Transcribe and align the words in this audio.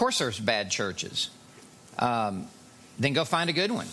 course, 0.00 0.18
there's 0.18 0.40
bad 0.40 0.70
churches. 0.70 1.28
Um, 1.98 2.46
then 2.98 3.12
go 3.12 3.26
find 3.26 3.50
a 3.50 3.52
good 3.52 3.70
one. 3.70 3.86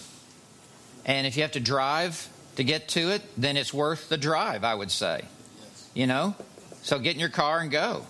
And 1.06 1.28
if 1.28 1.36
you 1.36 1.42
have 1.42 1.52
to 1.52 1.60
drive 1.60 2.30
to 2.56 2.64
get 2.64 2.88
to 2.90 3.12
it, 3.12 3.22
then 3.36 3.58
it's 3.58 3.74
worth 3.74 4.08
the 4.08 4.18
drive, 4.18 4.64
I 4.64 4.74
would 4.74 4.90
say. 4.90 5.26
Yes. 5.60 5.90
You 5.94 6.08
know? 6.08 6.34
So 6.82 6.98
get 6.98 7.16
in 7.16 7.20
your 7.20 7.28
car 7.28 7.60
and 7.60 7.70
go. 7.70 8.06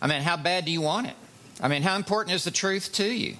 I 0.00 0.06
mean, 0.06 0.22
how 0.22 0.36
bad 0.36 0.64
do 0.64 0.70
you 0.70 0.80
want 0.80 1.08
it? 1.08 1.16
I 1.60 1.66
mean, 1.66 1.82
how 1.82 1.96
important 1.96 2.36
is 2.36 2.44
the 2.44 2.52
truth 2.52 2.92
to 2.92 3.12
you? 3.12 3.36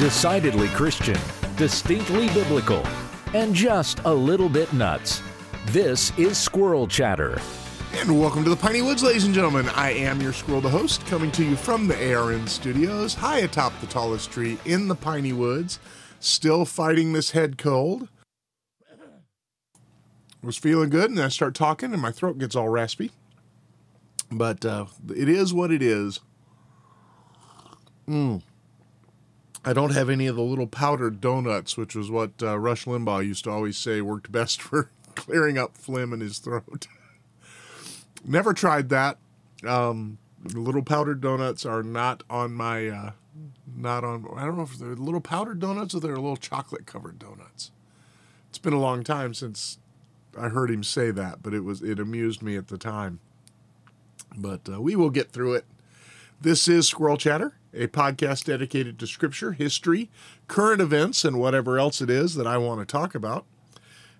Decidedly 0.00 0.68
Christian, 0.68 1.18
distinctly 1.60 2.26
biblical, 2.28 2.82
and 3.34 3.54
just 3.54 3.98
a 4.06 4.14
little 4.14 4.48
bit 4.48 4.72
nuts. 4.72 5.20
This 5.66 6.10
is 6.18 6.38
Squirrel 6.38 6.88
Chatter. 6.88 7.38
And 7.96 8.18
welcome 8.18 8.44
to 8.44 8.48
the 8.48 8.56
Piney 8.56 8.80
Woods, 8.80 9.02
ladies 9.02 9.26
and 9.26 9.34
gentlemen. 9.34 9.68
I 9.74 9.90
am 9.90 10.22
your 10.22 10.32
squirrel, 10.32 10.62
the 10.62 10.70
host, 10.70 11.04
coming 11.06 11.30
to 11.32 11.44
you 11.44 11.56
from 11.56 11.86
the 11.86 12.14
ARN 12.14 12.46
studios, 12.46 13.12
high 13.12 13.40
atop 13.40 13.78
the 13.82 13.86
tallest 13.88 14.30
tree 14.30 14.56
in 14.64 14.88
the 14.88 14.94
Piney 14.94 15.34
Woods. 15.34 15.78
Still 16.18 16.64
fighting 16.64 17.12
this 17.12 17.32
head 17.32 17.58
cold. 17.58 18.08
Was 20.42 20.56
feeling 20.56 20.88
good, 20.88 21.10
and 21.10 21.20
I 21.20 21.28
start 21.28 21.54
talking, 21.54 21.92
and 21.92 22.00
my 22.00 22.10
throat 22.10 22.38
gets 22.38 22.56
all 22.56 22.70
raspy. 22.70 23.10
But 24.32 24.64
uh, 24.64 24.86
it 25.14 25.28
is 25.28 25.52
what 25.52 25.70
it 25.70 25.82
is. 25.82 26.20
Mm. 28.08 28.40
I 29.64 29.74
don't 29.74 29.92
have 29.92 30.08
any 30.08 30.26
of 30.26 30.36
the 30.36 30.42
little 30.42 30.66
powdered 30.66 31.20
donuts, 31.20 31.76
which 31.76 31.94
was 31.94 32.10
what 32.10 32.30
uh, 32.42 32.58
Rush 32.58 32.86
Limbaugh 32.86 33.26
used 33.26 33.44
to 33.44 33.50
always 33.50 33.76
say 33.76 34.00
worked 34.00 34.32
best 34.32 34.62
for 34.62 34.90
clearing 35.14 35.58
up 35.58 35.76
phlegm 35.76 36.12
in 36.12 36.20
his 36.20 36.38
throat. 36.38 36.86
Never 38.24 38.52
tried 38.52 38.88
that. 38.88 39.18
Um, 39.66 40.18
little 40.42 40.82
powdered 40.82 41.20
donuts 41.20 41.66
are 41.66 41.82
not 41.82 42.22
on 42.30 42.54
my, 42.54 42.88
uh, 42.88 43.10
not 43.76 44.04
on. 44.04 44.26
I 44.36 44.44
don't 44.44 44.56
know 44.56 44.62
if 44.62 44.78
they're 44.78 44.94
little 44.94 45.20
powdered 45.20 45.58
donuts 45.58 45.94
or 45.94 46.00
they're 46.00 46.16
little 46.16 46.36
chocolate 46.36 46.86
covered 46.86 47.18
donuts. 47.18 47.70
It's 48.48 48.58
been 48.58 48.72
a 48.72 48.80
long 48.80 49.04
time 49.04 49.34
since 49.34 49.78
I 50.38 50.48
heard 50.48 50.70
him 50.70 50.82
say 50.82 51.10
that, 51.10 51.42
but 51.42 51.52
it 51.54 51.64
was 51.64 51.82
it 51.82 51.98
amused 51.98 52.42
me 52.42 52.56
at 52.56 52.68
the 52.68 52.78
time. 52.78 53.20
But 54.36 54.68
uh, 54.70 54.80
we 54.80 54.96
will 54.96 55.10
get 55.10 55.30
through 55.30 55.54
it. 55.54 55.64
This 56.40 56.68
is 56.68 56.88
Squirrel 56.88 57.16
Chatter 57.16 57.54
a 57.72 57.86
podcast 57.86 58.44
dedicated 58.44 58.98
to 58.98 59.06
scripture, 59.06 59.52
history, 59.52 60.10
current 60.48 60.80
events, 60.80 61.24
and 61.24 61.38
whatever 61.38 61.78
else 61.78 62.00
it 62.00 62.10
is 62.10 62.34
that 62.34 62.46
I 62.46 62.58
want 62.58 62.80
to 62.80 62.86
talk 62.86 63.14
about. 63.14 63.44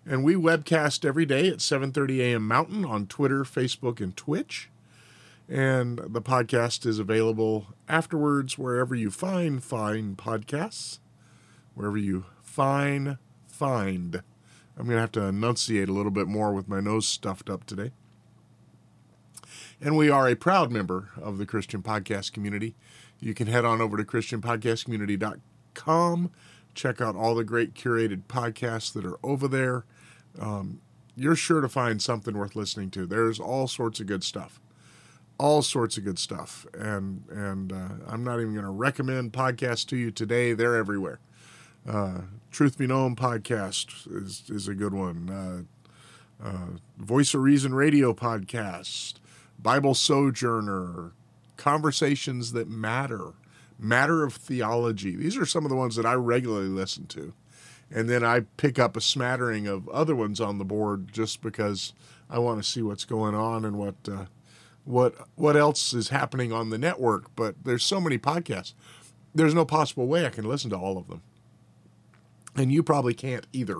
And 0.06 0.24
we 0.24 0.34
webcast 0.34 1.04
every 1.04 1.26
day 1.26 1.48
at 1.48 1.58
7:30 1.58 2.20
a.m. 2.20 2.46
Mountain 2.46 2.84
on 2.84 3.06
Twitter, 3.06 3.44
Facebook, 3.44 4.00
and 4.00 4.16
Twitch. 4.16 4.70
And 5.48 5.98
the 5.98 6.22
podcast 6.22 6.86
is 6.86 6.98
available 6.98 7.66
afterwards 7.88 8.56
wherever 8.56 8.94
you 8.94 9.10
find 9.10 9.62
fine 9.62 10.14
podcasts, 10.14 11.00
wherever 11.74 11.98
you 11.98 12.24
find 12.42 13.18
find. 13.46 14.22
I'm 14.78 14.86
going 14.86 14.96
to 14.96 15.00
have 15.00 15.12
to 15.12 15.24
enunciate 15.24 15.90
a 15.90 15.92
little 15.92 16.12
bit 16.12 16.26
more 16.26 16.52
with 16.54 16.68
my 16.68 16.80
nose 16.80 17.06
stuffed 17.06 17.50
up 17.50 17.66
today. 17.66 17.90
And 19.80 19.96
we 19.96 20.08
are 20.08 20.28
a 20.28 20.34
proud 20.34 20.70
member 20.70 21.10
of 21.20 21.36
the 21.36 21.44
Christian 21.44 21.82
podcast 21.82 22.32
community. 22.32 22.74
You 23.20 23.34
can 23.34 23.46
head 23.46 23.66
on 23.66 23.80
over 23.80 23.96
to 23.96 24.04
ChristianPodcastCommunity.com, 24.04 26.30
check 26.74 27.00
out 27.00 27.16
all 27.16 27.34
the 27.34 27.44
great 27.44 27.74
curated 27.74 28.24
podcasts 28.24 28.92
that 28.94 29.04
are 29.04 29.18
over 29.22 29.46
there. 29.46 29.84
Um, 30.38 30.80
you're 31.16 31.36
sure 31.36 31.60
to 31.60 31.68
find 31.68 32.00
something 32.00 32.34
worth 32.36 32.56
listening 32.56 32.90
to. 32.92 33.04
There's 33.06 33.38
all 33.38 33.68
sorts 33.68 34.00
of 34.00 34.06
good 34.06 34.24
stuff, 34.24 34.58
all 35.38 35.60
sorts 35.60 35.98
of 35.98 36.04
good 36.04 36.18
stuff, 36.18 36.66
and 36.72 37.24
and 37.28 37.72
uh, 37.72 37.88
I'm 38.06 38.24
not 38.24 38.40
even 38.40 38.54
going 38.54 38.64
to 38.64 38.70
recommend 38.70 39.32
podcasts 39.32 39.86
to 39.88 39.96
you 39.96 40.10
today. 40.10 40.54
They're 40.54 40.76
everywhere. 40.76 41.20
Uh, 41.86 42.22
Truth 42.50 42.78
Be 42.78 42.86
Known 42.86 43.16
podcast 43.16 44.10
is 44.14 44.44
is 44.48 44.66
a 44.66 44.74
good 44.74 44.94
one. 44.94 45.28
Uh, 45.30 45.62
uh 46.46 46.68
Voice 46.96 47.34
of 47.34 47.42
Reason 47.42 47.74
radio 47.74 48.14
podcast, 48.14 49.14
Bible 49.58 49.94
Sojourner, 49.94 51.12
conversations 51.60 52.52
that 52.52 52.68
matter, 52.68 53.34
matter 53.78 54.24
of 54.24 54.34
theology. 54.34 55.14
These 55.14 55.36
are 55.36 55.46
some 55.46 55.64
of 55.64 55.70
the 55.70 55.76
ones 55.76 55.94
that 55.96 56.06
I 56.06 56.14
regularly 56.14 56.68
listen 56.68 57.06
to. 57.08 57.34
And 57.90 58.08
then 58.08 58.24
I 58.24 58.40
pick 58.56 58.78
up 58.78 58.96
a 58.96 59.00
smattering 59.00 59.66
of 59.66 59.88
other 59.90 60.16
ones 60.16 60.40
on 60.40 60.58
the 60.58 60.64
board 60.64 61.12
just 61.12 61.42
because 61.42 61.92
I 62.30 62.38
want 62.38 62.62
to 62.62 62.68
see 62.68 62.82
what's 62.82 63.04
going 63.04 63.34
on 63.34 63.64
and 63.64 63.76
what 63.76 63.96
uh, 64.10 64.26
what 64.84 65.14
what 65.34 65.56
else 65.56 65.92
is 65.92 66.08
happening 66.08 66.52
on 66.52 66.70
the 66.70 66.78
network. 66.78 67.34
But 67.36 67.56
there's 67.64 67.84
so 67.84 68.00
many 68.00 68.16
podcasts. 68.16 68.72
There's 69.34 69.54
no 69.54 69.64
possible 69.64 70.06
way 70.06 70.24
I 70.24 70.30
can 70.30 70.48
listen 70.48 70.70
to 70.70 70.78
all 70.78 70.96
of 70.96 71.08
them. 71.08 71.22
And 72.56 72.72
you 72.72 72.82
probably 72.82 73.14
can't 73.14 73.46
either. 73.52 73.78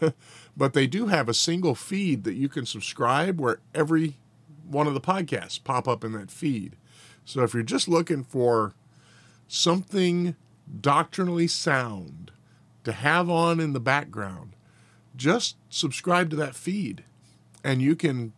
but 0.56 0.74
they 0.74 0.86
do 0.86 1.06
have 1.06 1.28
a 1.28 1.34
single 1.34 1.74
feed 1.74 2.24
that 2.24 2.34
you 2.34 2.48
can 2.48 2.66
subscribe 2.66 3.40
where 3.40 3.60
every 3.74 4.16
one 4.68 4.86
of 4.86 4.94
the 4.94 5.00
podcasts 5.00 5.62
pop 5.62 5.88
up 5.88 6.04
in 6.04 6.12
that 6.12 6.30
feed. 6.30 6.76
So 7.24 7.42
if 7.42 7.54
you're 7.54 7.62
just 7.62 7.88
looking 7.88 8.24
for 8.24 8.74
something 9.48 10.36
doctrinally 10.80 11.46
sound 11.46 12.32
to 12.84 12.92
have 12.92 13.30
on 13.30 13.60
in 13.60 13.72
the 13.72 13.80
background, 13.80 14.54
just 15.16 15.56
subscribe 15.68 16.30
to 16.30 16.36
that 16.36 16.54
feed 16.54 17.04
and 17.64 17.80
you 17.80 17.94
can 17.96 18.32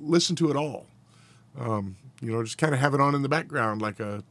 listen 0.00 0.36
to 0.36 0.50
it 0.50 0.56
all. 0.56 0.86
Um, 1.58 1.96
you 2.20 2.32
know, 2.32 2.42
just 2.42 2.58
kind 2.58 2.74
of 2.74 2.80
have 2.80 2.94
it 2.94 3.00
on 3.00 3.14
in 3.14 3.22
the 3.22 3.28
background 3.28 3.82
like 3.82 4.00
a 4.00 4.22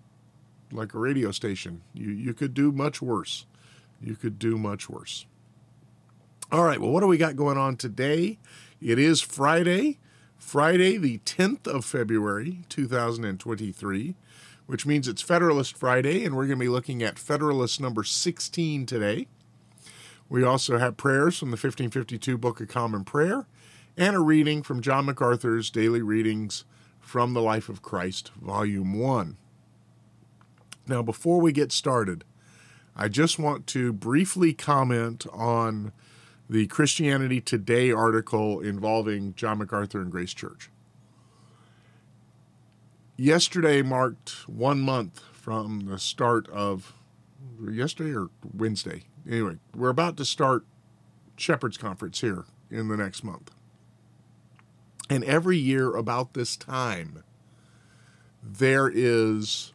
like 0.71 0.93
a 0.93 0.99
radio 0.99 1.31
station. 1.31 1.81
You 1.93 2.09
you 2.11 2.33
could 2.33 2.53
do 2.53 2.71
much 2.71 3.01
worse. 3.01 3.45
You 4.01 4.15
could 4.15 4.39
do 4.39 4.57
much 4.57 4.89
worse. 4.89 5.25
All 6.51 6.63
right, 6.63 6.79
well, 6.79 6.91
what 6.91 7.01
do 7.01 7.07
we 7.07 7.17
got 7.17 7.35
going 7.35 7.57
on 7.57 7.75
today? 7.75 8.37
It 8.81 8.99
is 8.99 9.21
Friday. 9.21 9.97
Friday, 10.45 10.97
the 10.97 11.17
10th 11.25 11.65
of 11.65 11.83
February, 11.83 12.59
2023, 12.69 14.13
which 14.67 14.85
means 14.85 15.07
it's 15.07 15.23
Federalist 15.23 15.75
Friday, 15.75 16.23
and 16.23 16.35
we're 16.35 16.45
going 16.45 16.59
to 16.59 16.63
be 16.63 16.69
looking 16.69 17.01
at 17.01 17.17
Federalist 17.17 17.81
number 17.81 18.03
16 18.03 18.85
today. 18.85 19.25
We 20.29 20.43
also 20.43 20.77
have 20.77 20.97
prayers 20.97 21.39
from 21.39 21.49
the 21.49 21.55
1552 21.55 22.37
Book 22.37 22.61
of 22.61 22.67
Common 22.67 23.03
Prayer 23.03 23.47
and 23.97 24.15
a 24.15 24.19
reading 24.19 24.61
from 24.61 24.81
John 24.81 25.07
MacArthur's 25.07 25.71
Daily 25.71 26.03
Readings 26.03 26.63
from 26.99 27.33
the 27.33 27.41
Life 27.41 27.67
of 27.67 27.81
Christ, 27.81 28.31
Volume 28.39 28.99
1. 28.99 29.37
Now, 30.87 31.01
before 31.01 31.41
we 31.41 31.53
get 31.53 31.71
started, 31.71 32.23
I 32.95 33.07
just 33.07 33.39
want 33.39 33.65
to 33.67 33.91
briefly 33.91 34.53
comment 34.53 35.25
on 35.33 35.91
the 36.49 36.67
Christianity 36.67 37.41
Today 37.41 37.91
article 37.91 38.59
involving 38.59 39.33
John 39.35 39.59
MacArthur 39.59 40.01
and 40.01 40.11
Grace 40.11 40.33
Church. 40.33 40.69
Yesterday 43.17 43.81
marked 43.81 44.47
one 44.47 44.81
month 44.81 45.21
from 45.31 45.85
the 45.85 45.97
start 45.97 46.49
of 46.49 46.93
yesterday 47.71 48.13
or 48.13 48.29
Wednesday. 48.53 49.03
Anyway, 49.29 49.57
we're 49.75 49.89
about 49.89 50.17
to 50.17 50.25
start 50.25 50.65
Shepherd's 51.37 51.77
Conference 51.77 52.21
here 52.21 52.45
in 52.69 52.89
the 52.89 52.97
next 52.97 53.23
month. 53.23 53.51
And 55.09 55.23
every 55.23 55.57
year 55.57 55.95
about 55.95 56.33
this 56.33 56.55
time, 56.55 57.23
there 58.43 58.91
is 58.93 59.73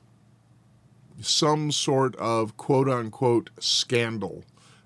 some 1.20 1.70
sort 1.72 2.16
of 2.16 2.56
quote 2.56 2.88
unquote 2.88 3.50
scandal 3.58 4.44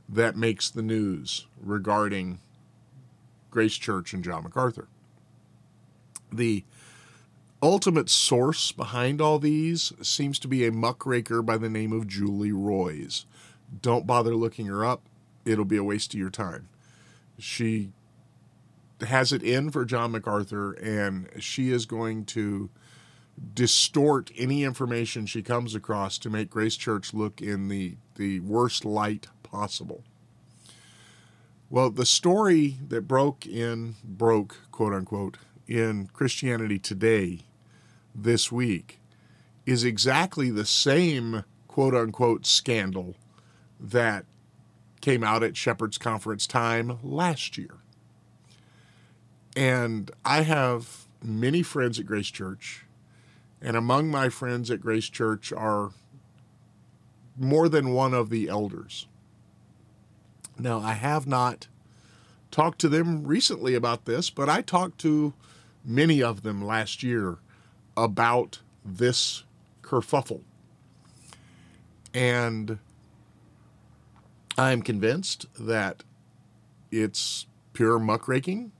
that 0.08 0.36
makes 0.36 0.70
the 0.70 0.82
news 0.82 1.46
regarding 1.60 2.40
Grace 3.50 3.76
Church 3.76 4.12
and 4.12 4.24
John 4.24 4.42
MacArthur. 4.42 4.88
The 6.32 6.64
ultimate 7.62 8.10
source 8.10 8.72
behind 8.72 9.20
all 9.20 9.38
these 9.38 9.92
seems 10.02 10.38
to 10.40 10.48
be 10.48 10.66
a 10.66 10.72
muckraker 10.72 11.40
by 11.40 11.56
the 11.56 11.70
name 11.70 11.92
of 11.92 12.06
Julie 12.06 12.52
Roys. 12.52 13.24
Don't 13.80 14.06
bother 14.06 14.34
looking 14.34 14.66
her 14.66 14.84
up, 14.84 15.02
it'll 15.44 15.64
be 15.64 15.76
a 15.76 15.84
waste 15.84 16.14
of 16.14 16.20
your 16.20 16.30
time. 16.30 16.68
She 17.38 17.90
has 19.00 19.32
it 19.32 19.42
in 19.42 19.70
for 19.70 19.84
John 19.84 20.12
MacArthur, 20.12 20.72
and 20.72 21.28
she 21.38 21.70
is 21.70 21.86
going 21.86 22.24
to 22.26 22.70
distort 23.54 24.30
any 24.36 24.62
information 24.62 25.26
she 25.26 25.42
comes 25.42 25.74
across 25.74 26.18
to 26.18 26.30
make 26.30 26.50
Grace 26.50 26.76
Church 26.76 27.12
look 27.12 27.40
in 27.40 27.68
the, 27.68 27.96
the 28.16 28.40
worst 28.40 28.84
light 28.84 29.26
possible. 29.54 30.02
Well, 31.70 31.90
the 31.90 32.04
story 32.06 32.76
that 32.88 33.06
broke 33.06 33.46
in, 33.46 33.94
broke, 34.02 34.56
quote 34.72 34.92
unquote, 34.92 35.38
in 35.68 36.08
Christianity 36.12 36.78
Today 36.80 37.40
this 38.12 38.50
week 38.50 38.98
is 39.64 39.84
exactly 39.84 40.50
the 40.50 40.66
same, 40.66 41.44
quote 41.68 41.94
unquote, 41.94 42.46
scandal 42.46 43.14
that 43.78 44.24
came 45.00 45.22
out 45.22 45.44
at 45.44 45.56
Shepherd's 45.56 45.98
Conference 45.98 46.48
time 46.48 46.98
last 47.02 47.56
year. 47.56 47.76
And 49.56 50.10
I 50.24 50.42
have 50.42 51.06
many 51.22 51.62
friends 51.62 52.00
at 52.00 52.06
Grace 52.06 52.30
Church, 52.30 52.86
and 53.62 53.76
among 53.76 54.08
my 54.10 54.28
friends 54.28 54.68
at 54.70 54.80
Grace 54.80 55.08
Church 55.08 55.52
are 55.52 55.92
more 57.36 57.68
than 57.68 57.92
one 57.92 58.14
of 58.14 58.30
the 58.30 58.48
elders. 58.48 59.06
Now, 60.58 60.80
I 60.80 60.92
have 60.92 61.26
not 61.26 61.66
talked 62.50 62.78
to 62.80 62.88
them 62.88 63.24
recently 63.26 63.74
about 63.74 64.04
this, 64.04 64.30
but 64.30 64.48
I 64.48 64.62
talked 64.62 64.98
to 65.00 65.34
many 65.84 66.22
of 66.22 66.42
them 66.42 66.64
last 66.64 67.02
year 67.02 67.38
about 67.96 68.60
this 68.84 69.44
kerfuffle. 69.82 70.42
And 72.12 72.78
I'm 74.56 74.82
convinced 74.82 75.46
that 75.58 76.04
it's 76.92 77.46
pure 77.72 77.98
muckraking. 77.98 78.70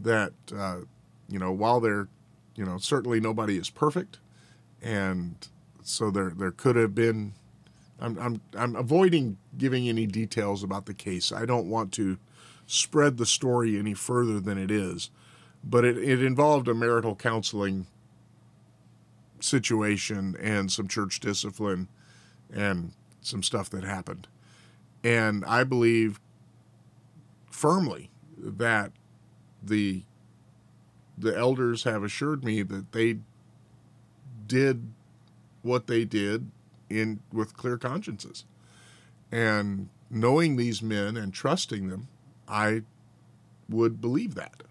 That 0.00 0.32
uh, 0.54 0.80
you 1.28 1.38
know, 1.38 1.50
while 1.50 1.80
there, 1.80 2.08
you 2.54 2.64
know, 2.64 2.78
certainly 2.78 3.18
nobody 3.18 3.56
is 3.56 3.70
perfect, 3.70 4.18
and 4.82 5.34
so 5.82 6.10
there 6.10 6.30
there 6.30 6.52
could 6.52 6.76
have 6.76 6.94
been. 6.94 7.32
I'm 8.00 8.18
I'm 8.18 8.40
I'm 8.56 8.76
avoiding 8.76 9.38
giving 9.56 9.88
any 9.88 10.06
details 10.06 10.62
about 10.62 10.86
the 10.86 10.94
case. 10.94 11.32
I 11.32 11.46
don't 11.46 11.68
want 11.68 11.92
to 11.94 12.18
spread 12.66 13.16
the 13.16 13.26
story 13.26 13.78
any 13.78 13.94
further 13.94 14.40
than 14.40 14.58
it 14.58 14.70
is, 14.70 15.10
but 15.64 15.84
it, 15.84 15.96
it 15.96 16.22
involved 16.22 16.68
a 16.68 16.74
marital 16.74 17.14
counseling 17.14 17.86
situation 19.40 20.36
and 20.40 20.70
some 20.70 20.88
church 20.88 21.20
discipline 21.20 21.88
and 22.52 22.92
some 23.20 23.42
stuff 23.42 23.70
that 23.70 23.84
happened. 23.84 24.28
And 25.04 25.44
I 25.44 25.64
believe 25.64 26.20
firmly 27.50 28.10
that 28.36 28.92
the 29.62 30.02
the 31.16 31.36
elders 31.36 31.84
have 31.84 32.04
assured 32.04 32.44
me 32.44 32.62
that 32.62 32.92
they 32.92 33.18
did 34.46 34.92
what 35.62 35.86
they 35.86 36.04
did 36.04 36.50
in 36.88 37.20
with 37.32 37.56
clear 37.56 37.78
consciences. 37.78 38.44
And 39.32 39.88
knowing 40.10 40.56
these 40.56 40.82
men 40.82 41.16
and 41.16 41.32
trusting 41.32 41.88
them, 41.88 42.08
I 42.48 42.82
would 43.68 44.00
believe 44.00 44.34
that. 44.34 44.62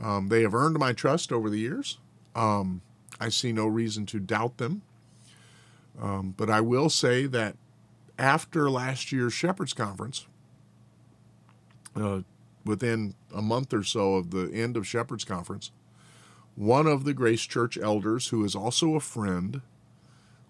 Um, 0.00 0.28
they 0.28 0.42
have 0.42 0.54
earned 0.54 0.78
my 0.78 0.92
trust 0.92 1.32
over 1.32 1.50
the 1.50 1.58
years. 1.58 1.98
Um, 2.34 2.82
I 3.20 3.28
see 3.28 3.52
no 3.52 3.66
reason 3.66 4.06
to 4.06 4.20
doubt 4.20 4.58
them. 4.58 4.82
Um, 6.00 6.34
but 6.36 6.48
I 6.48 6.60
will 6.60 6.90
say 6.90 7.26
that 7.26 7.56
after 8.18 8.70
last 8.70 9.10
year's 9.10 9.32
Shepherds 9.32 9.72
Conference, 9.72 10.26
uh, 11.96 12.20
within 12.64 13.14
a 13.34 13.42
month 13.42 13.72
or 13.72 13.82
so 13.82 14.14
of 14.14 14.30
the 14.30 14.50
end 14.52 14.76
of 14.76 14.86
Shepherds 14.86 15.24
Conference, 15.24 15.72
one 16.54 16.86
of 16.86 17.04
the 17.04 17.14
Grace 17.14 17.42
Church 17.42 17.78
elders, 17.78 18.28
who 18.28 18.44
is 18.44 18.54
also 18.54 18.94
a 18.94 19.00
friend, 19.00 19.62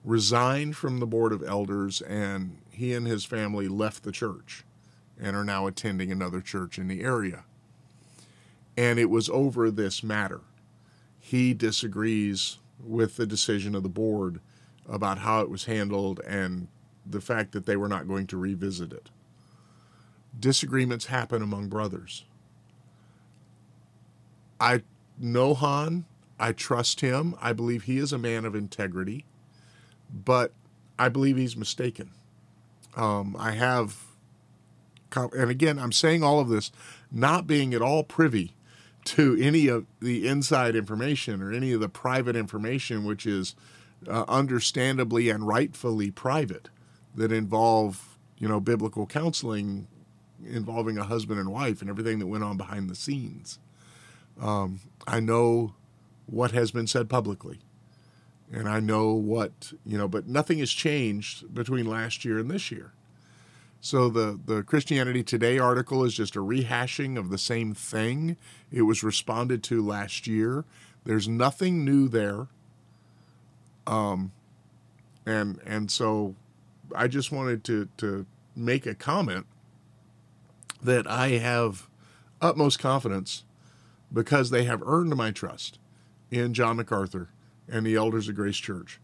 resigned 0.04 0.76
from 0.76 1.00
the 1.00 1.06
board 1.06 1.32
of 1.32 1.42
elders 1.42 2.00
and 2.02 2.58
he 2.70 2.94
and 2.94 3.06
his 3.06 3.24
family 3.24 3.68
left 3.68 4.02
the 4.02 4.12
church 4.12 4.64
and 5.20 5.36
are 5.36 5.44
now 5.44 5.66
attending 5.66 6.12
another 6.12 6.40
church 6.40 6.78
in 6.78 6.88
the 6.88 7.02
area. 7.02 7.44
And 8.76 8.98
it 8.98 9.10
was 9.10 9.28
over 9.28 9.70
this 9.70 10.02
matter. 10.02 10.40
He 11.18 11.52
disagrees 11.52 12.58
with 12.82 13.16
the 13.16 13.26
decision 13.26 13.74
of 13.74 13.82
the 13.82 13.88
board 13.88 14.40
about 14.88 15.18
how 15.18 15.40
it 15.40 15.50
was 15.50 15.64
handled 15.64 16.20
and 16.20 16.68
the 17.04 17.20
fact 17.20 17.52
that 17.52 17.66
they 17.66 17.76
were 17.76 17.88
not 17.88 18.06
going 18.06 18.26
to 18.28 18.36
revisit 18.36 18.92
it. 18.92 19.10
Disagreements 20.38 21.06
happen 21.06 21.42
among 21.42 21.68
brothers. 21.68 22.24
I 24.60 24.82
know 25.18 25.54
Han. 25.54 26.04
I 26.38 26.52
trust 26.52 27.00
him. 27.00 27.34
I 27.40 27.52
believe 27.52 27.84
he 27.84 27.98
is 27.98 28.12
a 28.12 28.18
man 28.18 28.44
of 28.44 28.54
integrity, 28.54 29.24
but 30.12 30.52
I 30.98 31.08
believe 31.08 31.36
he's 31.36 31.56
mistaken. 31.56 32.10
Um, 32.96 33.36
I 33.38 33.52
have, 33.52 33.96
and 35.14 35.50
again, 35.50 35.78
I'm 35.78 35.92
saying 35.92 36.22
all 36.22 36.40
of 36.40 36.48
this 36.48 36.72
not 37.12 37.46
being 37.46 37.74
at 37.74 37.82
all 37.82 38.02
privy 38.02 38.54
to 39.04 39.38
any 39.40 39.68
of 39.68 39.86
the 40.00 40.26
inside 40.26 40.76
information 40.76 41.40
or 41.40 41.52
any 41.52 41.72
of 41.72 41.80
the 41.80 41.88
private 41.88 42.36
information, 42.36 43.04
which 43.04 43.26
is 43.26 43.54
uh, 44.06 44.24
understandably 44.28 45.30
and 45.30 45.46
rightfully 45.46 46.10
private, 46.10 46.68
that 47.14 47.32
involve 47.32 48.18
you 48.38 48.48
know 48.48 48.60
biblical 48.60 49.06
counseling 49.06 49.86
involving 50.46 50.98
a 50.98 51.04
husband 51.04 51.40
and 51.40 51.50
wife 51.50 51.80
and 51.80 51.90
everything 51.90 52.18
that 52.18 52.26
went 52.26 52.44
on 52.44 52.56
behind 52.56 52.88
the 52.88 52.94
scenes. 52.94 53.58
Um, 54.40 54.80
I 55.06 55.20
know 55.20 55.74
what 56.26 56.52
has 56.52 56.70
been 56.70 56.86
said 56.86 57.08
publicly, 57.08 57.58
and 58.52 58.68
I 58.68 58.80
know 58.80 59.12
what 59.12 59.72
you 59.84 59.98
know, 59.98 60.08
but 60.08 60.26
nothing 60.26 60.58
has 60.58 60.70
changed 60.70 61.54
between 61.54 61.86
last 61.86 62.24
year 62.24 62.38
and 62.38 62.50
this 62.50 62.70
year. 62.70 62.92
So 63.80 64.08
the 64.08 64.38
the 64.44 64.62
Christianity 64.62 65.22
Today 65.22 65.58
article 65.58 66.04
is 66.04 66.14
just 66.14 66.36
a 66.36 66.40
rehashing 66.40 67.18
of 67.18 67.30
the 67.30 67.38
same 67.38 67.74
thing. 67.74 68.36
It 68.72 68.82
was 68.82 69.02
responded 69.02 69.62
to 69.64 69.84
last 69.84 70.26
year. 70.26 70.64
There's 71.04 71.28
nothing 71.28 71.84
new 71.84 72.08
there. 72.08 72.48
Um, 73.86 74.32
and 75.24 75.60
and 75.64 75.90
so 75.90 76.34
I 76.94 77.06
just 77.08 77.30
wanted 77.30 77.64
to 77.64 77.88
to 77.98 78.26
make 78.56 78.86
a 78.86 78.94
comment 78.94 79.46
that 80.82 81.06
I 81.06 81.30
have 81.30 81.88
utmost 82.40 82.78
confidence 82.78 83.44
because 84.12 84.50
they 84.50 84.64
have 84.64 84.82
earned 84.86 85.14
my 85.16 85.30
trust 85.30 85.78
in 86.30 86.54
John 86.54 86.76
MacArthur 86.76 87.28
and 87.70 87.86
the 87.86 87.96
elders 87.96 88.28
of 88.28 88.34
Grace 88.34 88.56
Church. 88.56 89.00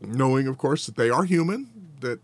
Knowing, 0.00 0.46
of 0.46 0.58
course, 0.58 0.86
that 0.86 0.96
they 0.96 1.10
are 1.10 1.24
human, 1.24 1.68
that 2.00 2.20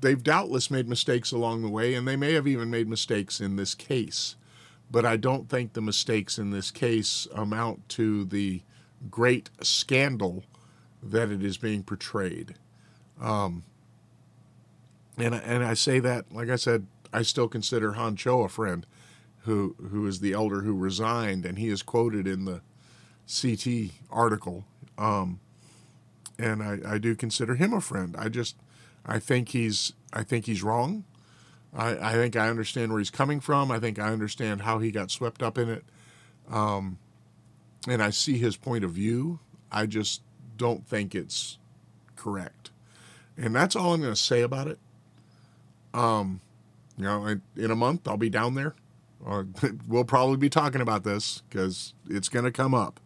they've 0.00 0.22
doubtless 0.22 0.70
made 0.70 0.88
mistakes 0.88 1.32
along 1.32 1.62
the 1.62 1.68
way, 1.68 1.94
and 1.94 2.06
they 2.06 2.16
may 2.16 2.32
have 2.34 2.46
even 2.46 2.70
made 2.70 2.88
mistakes 2.88 3.40
in 3.40 3.56
this 3.56 3.74
case. 3.74 4.36
But 4.90 5.06
I 5.06 5.16
don't 5.16 5.48
think 5.48 5.72
the 5.72 5.80
mistakes 5.80 6.38
in 6.38 6.50
this 6.50 6.70
case 6.70 7.26
amount 7.34 7.88
to 7.90 8.24
the 8.24 8.62
great 9.10 9.50
scandal 9.62 10.44
that 11.02 11.30
it 11.30 11.42
is 11.42 11.56
being 11.56 11.82
portrayed. 11.82 12.54
Um, 13.20 13.64
and 15.16 15.34
and 15.34 15.64
I 15.64 15.74
say 15.74 15.98
that, 16.00 16.32
like 16.32 16.48
I 16.48 16.56
said, 16.56 16.86
I 17.12 17.22
still 17.22 17.48
consider 17.48 17.92
Han 17.92 18.16
Cho 18.16 18.42
a 18.42 18.48
friend, 18.48 18.86
who 19.40 19.74
who 19.90 20.06
is 20.06 20.20
the 20.20 20.32
elder 20.32 20.62
who 20.62 20.74
resigned, 20.74 21.44
and 21.44 21.58
he 21.58 21.68
is 21.68 21.82
quoted 21.82 22.26
in 22.26 22.44
the 22.44 22.60
CT 23.40 23.92
article. 24.10 24.64
Um, 24.98 25.40
and 26.38 26.62
I, 26.62 26.78
I 26.86 26.98
do 26.98 27.14
consider 27.14 27.54
him 27.54 27.72
a 27.72 27.80
friend. 27.80 28.16
I 28.18 28.28
just 28.28 28.56
I 29.06 29.18
think 29.18 29.50
he's 29.50 29.92
I 30.12 30.22
think 30.22 30.46
he's 30.46 30.62
wrong. 30.62 31.04
I, 31.74 32.10
I 32.10 32.12
think 32.12 32.36
I 32.36 32.48
understand 32.48 32.90
where 32.92 32.98
he's 32.98 33.10
coming 33.10 33.40
from. 33.40 33.70
I 33.70 33.78
think 33.78 33.98
I 33.98 34.12
understand 34.12 34.62
how 34.62 34.78
he 34.78 34.90
got 34.90 35.10
swept 35.10 35.42
up 35.42 35.56
in 35.56 35.70
it. 35.70 35.84
Um, 36.50 36.98
and 37.88 38.02
I 38.02 38.10
see 38.10 38.36
his 38.36 38.56
point 38.56 38.84
of 38.84 38.90
view. 38.90 39.38
I 39.70 39.86
just 39.86 40.20
don't 40.58 40.86
think 40.86 41.14
it's 41.14 41.56
correct. 42.14 42.70
And 43.38 43.54
that's 43.54 43.74
all 43.74 43.94
I'm 43.94 44.02
going 44.02 44.12
to 44.12 44.20
say 44.20 44.42
about 44.42 44.68
it. 44.68 44.78
Um, 45.94 46.40
you 46.98 47.04
know, 47.04 47.26
in, 47.26 47.42
in 47.56 47.70
a 47.70 47.76
month 47.76 48.06
I'll 48.06 48.18
be 48.18 48.30
down 48.30 48.54
there. 48.54 48.74
Uh, 49.26 49.44
we'll 49.88 50.04
probably 50.04 50.36
be 50.36 50.50
talking 50.50 50.80
about 50.80 51.04
this 51.04 51.42
because 51.48 51.94
it's 52.08 52.28
going 52.28 52.44
to 52.44 52.52
come 52.52 52.74
up. 52.74 53.00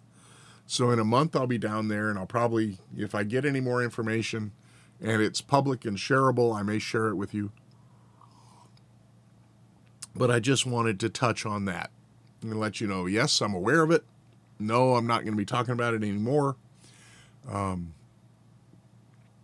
So 0.66 0.90
in 0.90 0.98
a 0.98 1.04
month 1.04 1.36
I'll 1.36 1.46
be 1.46 1.58
down 1.58 1.88
there, 1.88 2.10
and 2.10 2.18
I'll 2.18 2.26
probably, 2.26 2.78
if 2.96 3.14
I 3.14 3.22
get 3.22 3.44
any 3.44 3.60
more 3.60 3.82
information, 3.82 4.52
and 5.00 5.22
it's 5.22 5.40
public 5.40 5.84
and 5.84 5.96
shareable, 5.96 6.54
I 6.54 6.62
may 6.62 6.78
share 6.78 7.08
it 7.08 7.14
with 7.14 7.34
you. 7.34 7.52
But 10.14 10.30
I 10.30 10.40
just 10.40 10.66
wanted 10.66 10.98
to 11.00 11.08
touch 11.08 11.44
on 11.44 11.66
that 11.66 11.90
and 12.42 12.58
let 12.58 12.80
you 12.80 12.86
know. 12.86 13.06
Yes, 13.06 13.40
I'm 13.40 13.54
aware 13.54 13.82
of 13.82 13.90
it. 13.90 14.04
No, 14.58 14.94
I'm 14.94 15.06
not 15.06 15.22
going 15.22 15.34
to 15.34 15.36
be 15.36 15.44
talking 15.44 15.72
about 15.72 15.94
it 15.94 16.02
anymore. 16.02 16.56
Um, 17.50 17.92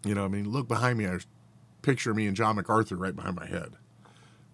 you 0.05 0.14
know, 0.14 0.25
I 0.25 0.29
mean, 0.29 0.50
look 0.50 0.67
behind 0.67 0.99
me. 0.99 1.07
I 1.07 1.19
picture 1.83 2.14
me 2.14 2.26
and 2.26 2.37
John 2.37 2.57
MacArthur 2.57 2.97
right 2.97 3.14
behind 3.14 3.37
my 3.37 3.47
head. 3.47 3.73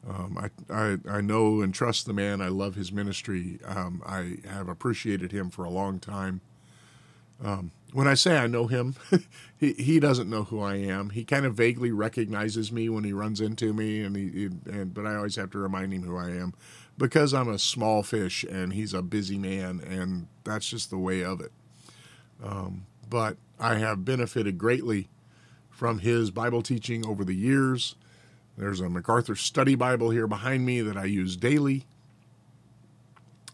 Um, 0.09 0.39
I, 0.39 0.75
I, 0.75 0.99
I 1.09 1.21
know 1.21 1.61
and 1.61 1.73
trust 1.73 2.07
the 2.07 2.13
man. 2.13 2.41
I 2.41 2.49
love 2.49 2.75
his 2.75 2.93
ministry. 2.93 3.59
Um, 3.65 4.03
I 4.07 4.39
have 4.49 4.69
appreciated 4.69 5.33
him 5.33 5.51
for 5.51 5.65
a 5.65 5.71
long 5.71 5.99
time. 5.99 6.41
Um, 7.45 7.73
when 7.93 8.09
I 8.09 8.15
say 8.15 8.37
I 8.39 8.47
know 8.49 8.67
him, 8.67 8.97
he, 9.59 9.73
he 9.75 10.01
doesn't 10.01 10.31
know 10.31 10.45
who 10.45 10.61
I 10.61 10.77
am. 10.77 11.11
He 11.11 11.25
kind 11.25 11.47
of 11.47 11.55
vaguely 11.55 11.93
recognizes 11.93 12.73
me 12.73 12.89
when 12.89 13.05
he 13.05 13.13
runs 13.13 13.41
into 13.41 13.73
me, 13.73 14.03
and 14.03 14.17
he, 14.17 14.47
and 14.67 14.95
but 14.95 15.07
I 15.07 15.17
always 15.17 15.37
have 15.37 15.51
to 15.53 15.59
remind 15.59 15.93
him 15.93 16.03
who 16.03 16.17
I 16.17 16.31
am 16.31 16.55
because 16.99 17.35
I'm 17.35 17.49
a 17.49 17.59
small 17.59 18.03
fish 18.03 18.45
and 18.45 18.73
he's 18.73 18.95
a 18.95 19.03
busy 19.03 19.39
man, 19.39 19.81
and 19.81 20.29
that's 20.45 20.69
just 20.69 20.91
the 20.91 20.99
way 20.99 21.25
of 21.25 21.41
it. 21.41 21.53
Um, 22.43 22.87
but 23.09 23.37
I 23.61 23.77
have 23.77 24.05
benefited 24.05 24.59
greatly 24.59 25.09
from 25.71 26.01
his 26.01 26.31
Bible 26.31 26.63
teaching 26.63 27.07
over 27.07 27.25
the 27.25 27.35
years 27.35 27.97
There's 28.57 28.81
a 28.81 28.89
MacArthur 28.91 29.37
Study 29.37 29.75
Bible 29.77 30.11
here 30.11 30.27
behind 30.29 30.67
me 30.67 30.81
that 30.83 30.97
I 30.97 31.05
use 31.07 31.37
daily. 31.37 31.87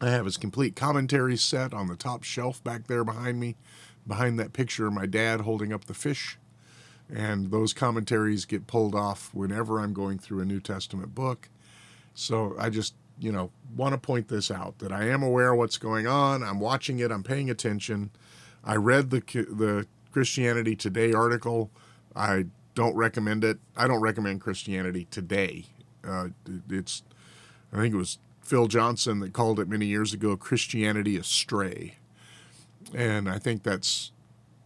I 0.00 0.10
have 0.10 0.24
his 0.24 0.36
complete 0.36 0.76
commentary 0.76 1.36
set 1.36 1.72
on 1.72 1.86
the 1.86 1.96
top 1.96 2.24
shelf 2.24 2.62
back 2.62 2.86
there 2.86 3.04
behind 3.04 3.38
me, 3.40 3.56
behind 4.06 4.38
that 4.38 4.52
picture 4.52 4.86
of 4.86 4.92
my 4.92 5.06
dad 5.06 5.42
holding 5.42 5.72
up 5.72 5.84
the 5.84 5.94
fish. 5.94 6.38
And 7.14 7.50
those 7.50 7.72
commentaries 7.72 8.44
get 8.44 8.66
pulled 8.66 8.94
off 8.94 9.30
whenever 9.32 9.78
I'm 9.78 9.92
going 9.92 10.18
through 10.18 10.40
a 10.40 10.44
New 10.44 10.60
Testament 10.60 11.14
book. 11.14 11.48
So 12.14 12.56
I 12.58 12.70
just, 12.70 12.94
you 13.18 13.30
know, 13.30 13.50
want 13.76 13.92
to 13.92 13.98
point 13.98 14.28
this 14.28 14.50
out 14.50 14.78
that 14.78 14.92
I 14.92 15.08
am 15.08 15.22
aware 15.22 15.54
what's 15.54 15.78
going 15.78 16.06
on. 16.06 16.42
I'm 16.42 16.60
watching 16.60 16.98
it, 16.98 17.10
I'm 17.10 17.22
paying 17.22 17.50
attention. 17.50 18.10
I 18.64 18.76
read 18.76 19.10
the 19.10 19.20
the 19.20 19.86
Christianity 20.12 20.76
Today 20.76 21.12
article. 21.12 21.70
I 22.16 22.46
don't 22.74 22.96
recommend 22.96 23.44
it. 23.44 23.58
I 23.76 23.86
don't 23.86 24.00
recommend 24.00 24.40
Christianity 24.40 25.06
Today. 25.10 25.66
Uh, 26.06 26.28
it's, 26.70 27.02
I 27.72 27.76
think 27.76 27.94
it 27.94 27.98
was 27.98 28.18
Phil 28.44 28.66
Johnson 28.68 29.20
that 29.20 29.32
called 29.32 29.58
it 29.58 29.68
many 29.68 29.86
years 29.86 30.12
ago 30.12 30.36
Christianity 30.36 31.16
astray. 31.16 31.96
And 32.94 33.28
I 33.28 33.38
think 33.38 33.62
that's 33.62 34.12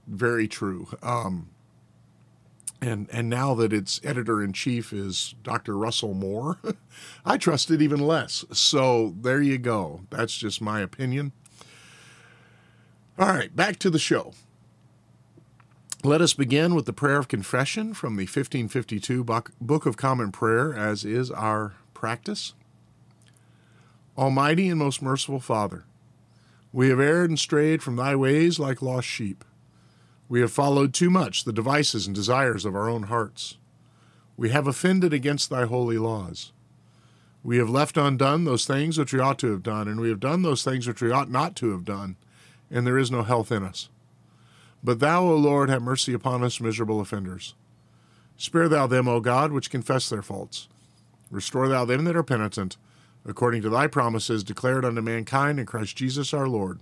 very 0.07 0.49
true. 0.49 0.89
Um, 1.03 1.51
and 2.81 3.09
and 3.13 3.29
now 3.29 3.55
that 3.55 3.73
its 3.73 4.01
editor 4.05 4.43
in 4.43 4.53
chief 4.53 4.93
is 4.93 5.35
Dr. 5.43 5.77
Russell 5.77 6.15
Moore, 6.15 6.59
I 7.25 7.37
trust 7.37 7.71
it 7.71 7.83
even 7.83 8.01
less. 8.01 8.45
So 8.53 9.15
there 9.21 9.43
you 9.43 9.59
go. 9.59 10.03
That's 10.11 10.37
just 10.37 10.61
my 10.61 10.81
opinion. 10.81 11.33
All 13.19 13.29
right, 13.29 13.55
back 13.55 13.79
to 13.81 13.91
the 13.91 13.99
show. 13.99 14.33
Let 16.05 16.21
us 16.21 16.35
begin 16.35 16.77
with 16.77 16.87
the 16.87 16.93
prayer 16.93 17.19
of 17.19 17.27
confession 17.27 17.93
from 17.93 18.15
the 18.15 18.23
1552 18.23 19.25
Book 19.25 19.85
of 19.85 19.97
Common 19.97 20.31
Prayer, 20.31 20.73
as 20.73 21.05
is 21.05 21.33
our 21.33 21.75
practice. 21.93 22.55
Almighty 24.19 24.69
and 24.69 24.81
most 24.81 25.01
merciful 25.01 25.39
Father, 25.39 25.85
we 26.73 26.89
have 26.89 26.99
erred 26.99 27.31
and 27.31 27.39
strayed 27.39 27.85
from 27.85 27.95
thy 27.95 28.17
ways 28.17 28.59
like 28.59 28.83
lost 28.83 29.07
sheep. 29.07 29.45
We 30.29 30.41
have 30.41 30.51
followed 30.51 30.93
too 30.93 31.09
much 31.09 31.45
the 31.45 31.53
devices 31.53 32.05
and 32.05 32.17
desires 32.17 32.65
of 32.65 32.75
our 32.75 32.89
own 32.89 33.05
hearts. 33.05 33.59
We 34.37 34.51
have 34.51 34.67
offended 34.67 35.13
against 35.13 35.51
thy 35.51 35.67
holy 35.67 35.99
laws. 35.99 36.51
We 37.45 37.59
have 37.59 37.71
left 37.71 37.97
undone 37.97 38.43
those 38.43 38.67
things 38.67 38.99
which 38.99 39.13
we 39.13 39.21
ought 39.21 39.39
to 39.39 39.53
have 39.53 39.63
done, 39.63 39.87
and 39.87 40.01
we 40.01 40.09
have 40.09 40.19
done 40.19 40.43
those 40.43 40.65
things 40.65 40.89
which 40.89 41.01
we 41.01 41.13
ought 41.13 41.31
not 41.31 41.55
to 41.57 41.71
have 41.71 41.85
done, 41.85 42.17
and 42.73 42.85
there 42.85 42.99
is 42.99 43.13
no 43.13 43.23
health 43.23 43.53
in 43.53 43.63
us. 43.63 43.89
But 44.83 44.99
thou, 44.99 45.23
O 45.23 45.37
Lord, 45.37 45.71
have 45.71 45.81
mercy 45.81 46.13
upon 46.13 46.43
us, 46.43 46.61
miserable 46.61 47.01
offenders. 47.01 47.55
Spare 48.37 48.69
thou 48.69 48.89
them, 48.89 49.07
O 49.07 49.21
God, 49.21 49.53
which 49.53 49.71
confess 49.71 50.09
their 50.09 50.23
faults. 50.23 50.67
Restore 51.31 51.69
thou 51.69 51.85
them 51.85 52.03
that 52.05 52.17
are 52.17 52.25
penitent 52.25 52.79
according 53.29 53.61
to 53.61 53.69
thy 53.69 53.87
promises 53.87 54.43
declared 54.43 54.85
unto 54.85 55.03
mankind 55.03 55.61
in 55.61 55.67
Christ 55.67 55.97
Jesus 55.97 56.33
our 56.33 56.49
Lord. 56.49 56.81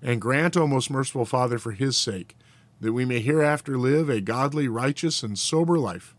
And 0.00 0.20
grant, 0.20 0.56
O 0.56 0.66
most 0.66 0.90
merciful 0.90 1.24
Father, 1.24 1.58
for 1.58 1.72
his 1.72 1.96
sake, 1.96 2.36
that 2.80 2.92
we 2.92 3.04
may 3.04 3.20
hereafter 3.20 3.76
live 3.76 4.08
a 4.08 4.20
godly, 4.20 4.68
righteous, 4.68 5.22
and 5.22 5.36
sober 5.36 5.78
life, 5.78 6.14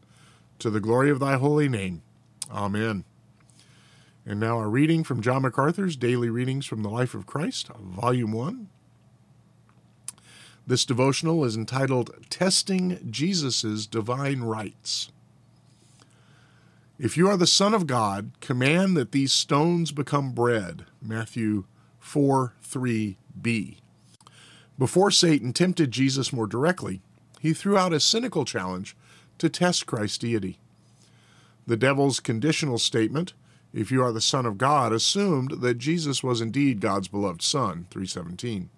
to 0.60 0.70
the 0.70 0.82
glory 0.82 1.10
of 1.10 1.20
thy 1.20 1.38
holy 1.38 1.70
name. 1.70 2.01
Amen. 2.51 3.06
And 4.25 4.39
now 4.39 4.58
our 4.58 4.68
reading 4.68 5.06
from 5.06 5.22
John 5.22 5.44
MacArthur's 5.44 5.96
Daily 5.96 6.30
Readings 6.30 6.66
from 6.66 6.84
the 6.84 6.89
Life 6.89 7.13
of 7.13 7.25
Christ, 7.25 7.70
Volume 7.80 8.34
1. 8.34 8.68
This 10.66 10.84
devotional 10.84 11.46
is 11.46 11.56
entitled 11.56 12.13
Testing 12.30 13.00
Jesus' 13.10 13.88
Divine 13.88 14.42
Rights. 14.42 15.12
If 17.00 17.16
you 17.16 17.30
are 17.30 17.38
the 17.38 17.46
Son 17.46 17.75
of 17.75 17.86
God, 17.86 18.32
command 18.42 18.98
that 18.98 19.12
these 19.12 19.32
stones 19.32 19.92
become 19.92 20.32
bread. 20.32 20.86
Matthew 21.00 21.66
4 22.00 22.56
3b. 22.68 23.77
Before 24.80 25.12
Satan 25.12 25.54
tempted 25.54 25.92
Jesus 25.92 26.34
more 26.34 26.48
directly, 26.48 27.01
he 27.39 27.54
threw 27.54 27.77
out 27.77 27.94
a 27.94 28.00
cynical 28.00 28.46
challenge 28.46 28.98
to 29.38 29.48
test 29.48 29.86
Christ's 29.86 30.18
deity. 30.18 30.58
The 31.68 31.77
devil's 31.77 32.20
conditional 32.20 32.80
statement, 32.80 33.34
if 33.72 33.92
you 33.92 34.01
are 34.01 34.12
the 34.12 34.20
son 34.20 34.48
of 34.48 34.58
God, 34.58 34.92
assumed 34.92 35.62
that 35.62 35.77
Jesus 35.77 36.24
was 36.24 36.42
indeed 36.42 36.80
God's 36.80 37.10
beloved 37.10 37.44
son, 37.44 37.86
317. 37.92 38.72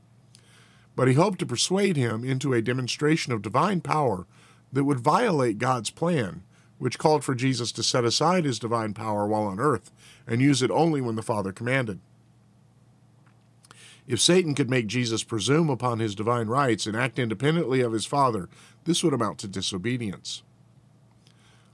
But 0.94 1.08
he 1.08 1.14
hoped 1.14 1.40
to 1.40 1.46
persuade 1.46 1.96
him 1.96 2.26
into 2.26 2.54
a 2.54 2.62
demonstration 2.62 3.32
of 3.32 3.42
divine 3.42 3.80
power 3.80 4.26
that 4.74 4.84
would 4.84 5.00
violate 5.00 5.58
God's 5.58 5.90
plan 5.90 6.44
which 6.80 6.98
called 6.98 7.24
for 7.24 7.36
Jesus 7.36 7.72
to 7.74 7.84
set 7.84 8.04
aside 8.04 8.46
his 8.46 8.58
divine 8.58 8.94
power 8.94 9.28
while 9.28 9.44
on 9.44 9.60
earth 9.60 9.92
and 10.26 10.42
use 10.42 10.64
it 10.64 10.72
only 10.72 11.02
when 11.02 11.16
the 11.16 11.22
Father 11.22 11.52
commanded. 11.52 12.00
If 14.08 14.20
Satan 14.20 14.56
could 14.56 14.72
make 14.72 14.88
Jesus 14.88 15.24
presume 15.24 15.70
upon 15.70 16.00
his 16.00 16.16
divine 16.16 16.48
rights 16.48 16.88
and 16.88 16.96
act 16.96 17.20
independently 17.20 17.82
of 17.82 17.92
his 17.92 18.08
Father, 18.08 18.50
this 18.86 19.04
would 19.04 19.14
amount 19.14 19.38
to 19.40 19.48
disobedience. 19.48 20.42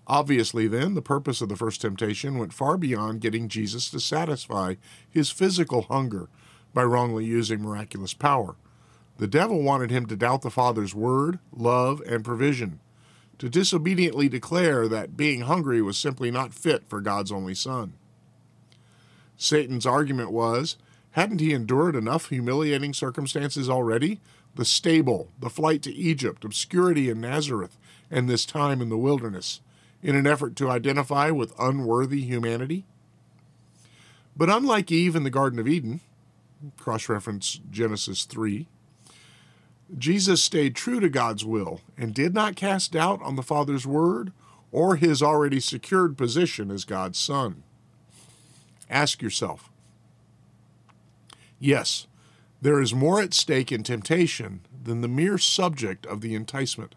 Obviously, 0.08 0.68
then, 0.68 0.96
the 0.96 1.02
purpose 1.02 1.42
of 1.42 1.50
the 1.50 1.56
first 1.56 1.82
temptation 1.82 2.38
went 2.38 2.54
far 2.54 2.78
beyond 2.78 3.22
getting 3.22 3.48
Jesus 3.48 3.90
to 3.90 4.00
satisfy 4.00 4.76
his 5.10 5.32
physical 5.32 5.84
hunger 5.84 6.28
by 6.74 6.84
wrongly 6.84 7.26
using 7.26 7.62
miraculous 7.62 8.14
power. 8.14 8.56
The 9.18 9.28
devil 9.28 9.64
wanted 9.64 9.90
him 9.90 10.06
to 10.08 10.16
doubt 10.16 10.42
the 10.42 10.52
Father's 10.52 10.94
word, 10.94 11.40
love, 11.54 12.02
and 12.06 12.24
provision 12.24 12.82
to 13.40 13.50
disobediently 13.50 14.30
declare 14.30 14.88
that 14.88 15.18
being 15.18 15.42
hungry 15.42 15.82
was 15.82 15.98
simply 15.98 16.32
not 16.32 16.54
fit 16.54 16.88
for 16.88 17.02
God's 17.02 17.32
only 17.32 17.56
Son. 17.56 17.94
Satan's 19.38 19.86
argument 19.86 20.32
was 20.32 20.78
hadn't 21.12 21.40
he 21.40 21.54
endured 21.54 21.96
enough 21.96 22.28
humiliating 22.28 22.94
circumstances 22.94 23.70
already? 23.70 24.20
The 24.56 24.66
stable, 24.66 25.30
the 25.40 25.50
flight 25.50 25.82
to 25.84 25.94
Egypt, 25.94 26.44
obscurity 26.44 27.10
in 27.10 27.22
Nazareth, 27.22 27.78
and 28.12 28.30
this 28.30 28.46
time 28.46 28.82
in 28.82 28.90
the 28.90 28.98
wilderness, 28.98 29.62
in 30.04 30.16
an 30.16 30.28
effort 30.28 30.58
to 30.58 30.70
identify 30.70 31.30
with 31.32 31.58
unworthy 31.58 32.22
humanity? 32.22 32.84
But 34.36 34.50
unlike 34.50 34.92
Eve 34.92 35.16
in 35.16 35.24
the 35.24 35.30
Garden 35.30 35.58
of 35.58 35.70
Eden, 35.70 36.02
cross 36.78 37.08
reference 37.08 37.62
Genesis 37.72 38.26
3, 38.26 38.68
Jesus 39.98 40.44
stayed 40.44 40.76
true 40.76 41.00
to 41.00 41.10
God's 41.10 41.46
will 41.46 41.82
and 41.98 42.14
did 42.14 42.34
not 42.34 42.56
cast 42.56 42.94
doubt 42.94 43.22
on 43.22 43.36
the 43.36 43.44
Father's 43.44 43.86
word 43.86 44.32
or 44.72 44.96
his 44.96 45.22
already 45.22 45.60
secured 45.60 46.18
position 46.18 46.72
as 46.72 46.86
God's 46.86 47.20
Son. 47.20 47.64
Ask 48.90 49.22
yourself 49.22 49.70
yes, 51.60 52.08
there 52.62 52.82
is 52.82 52.94
more 52.94 53.22
at 53.22 53.34
stake 53.34 53.72
in 53.72 53.84
temptation 53.84 54.62
than 54.84 55.02
the 55.02 55.08
mere 55.08 55.38
subject 55.38 56.06
of 56.06 56.22
the 56.22 56.36
enticement. 56.36 56.96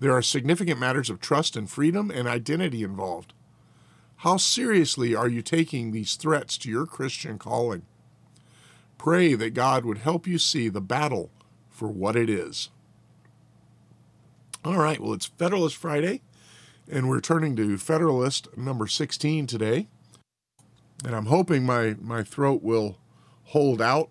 There 0.00 0.12
are 0.12 0.22
significant 0.22 0.80
matters 0.80 1.08
of 1.10 1.20
trust 1.20 1.56
and 1.56 1.70
freedom 1.70 2.10
and 2.10 2.26
identity 2.26 2.82
involved. 2.82 3.32
How 4.16 4.36
seriously 4.36 5.14
are 5.14 5.28
you 5.28 5.42
taking 5.42 5.90
these 5.90 6.14
threats 6.14 6.58
to 6.58 6.70
your 6.70 6.86
Christian 6.86 7.38
calling? 7.38 7.82
Pray 8.98 9.34
that 9.34 9.54
God 9.54 9.84
would 9.84 9.98
help 9.98 10.26
you 10.26 10.38
see 10.38 10.68
the 10.68 10.80
battle 10.80 11.30
for 11.82 11.88
what 11.88 12.14
it 12.14 12.30
is. 12.30 12.68
All 14.64 14.78
right, 14.78 15.00
well, 15.00 15.14
it's 15.14 15.26
Federalist 15.26 15.74
Friday, 15.74 16.22
and 16.88 17.08
we're 17.08 17.20
turning 17.20 17.56
to 17.56 17.76
Federalist 17.76 18.56
number 18.56 18.86
16 18.86 19.48
today. 19.48 19.88
And 21.04 21.16
I'm 21.16 21.26
hoping 21.26 21.66
my, 21.66 21.96
my 22.00 22.22
throat 22.22 22.62
will 22.62 22.98
hold 23.46 23.82
out. 23.82 24.10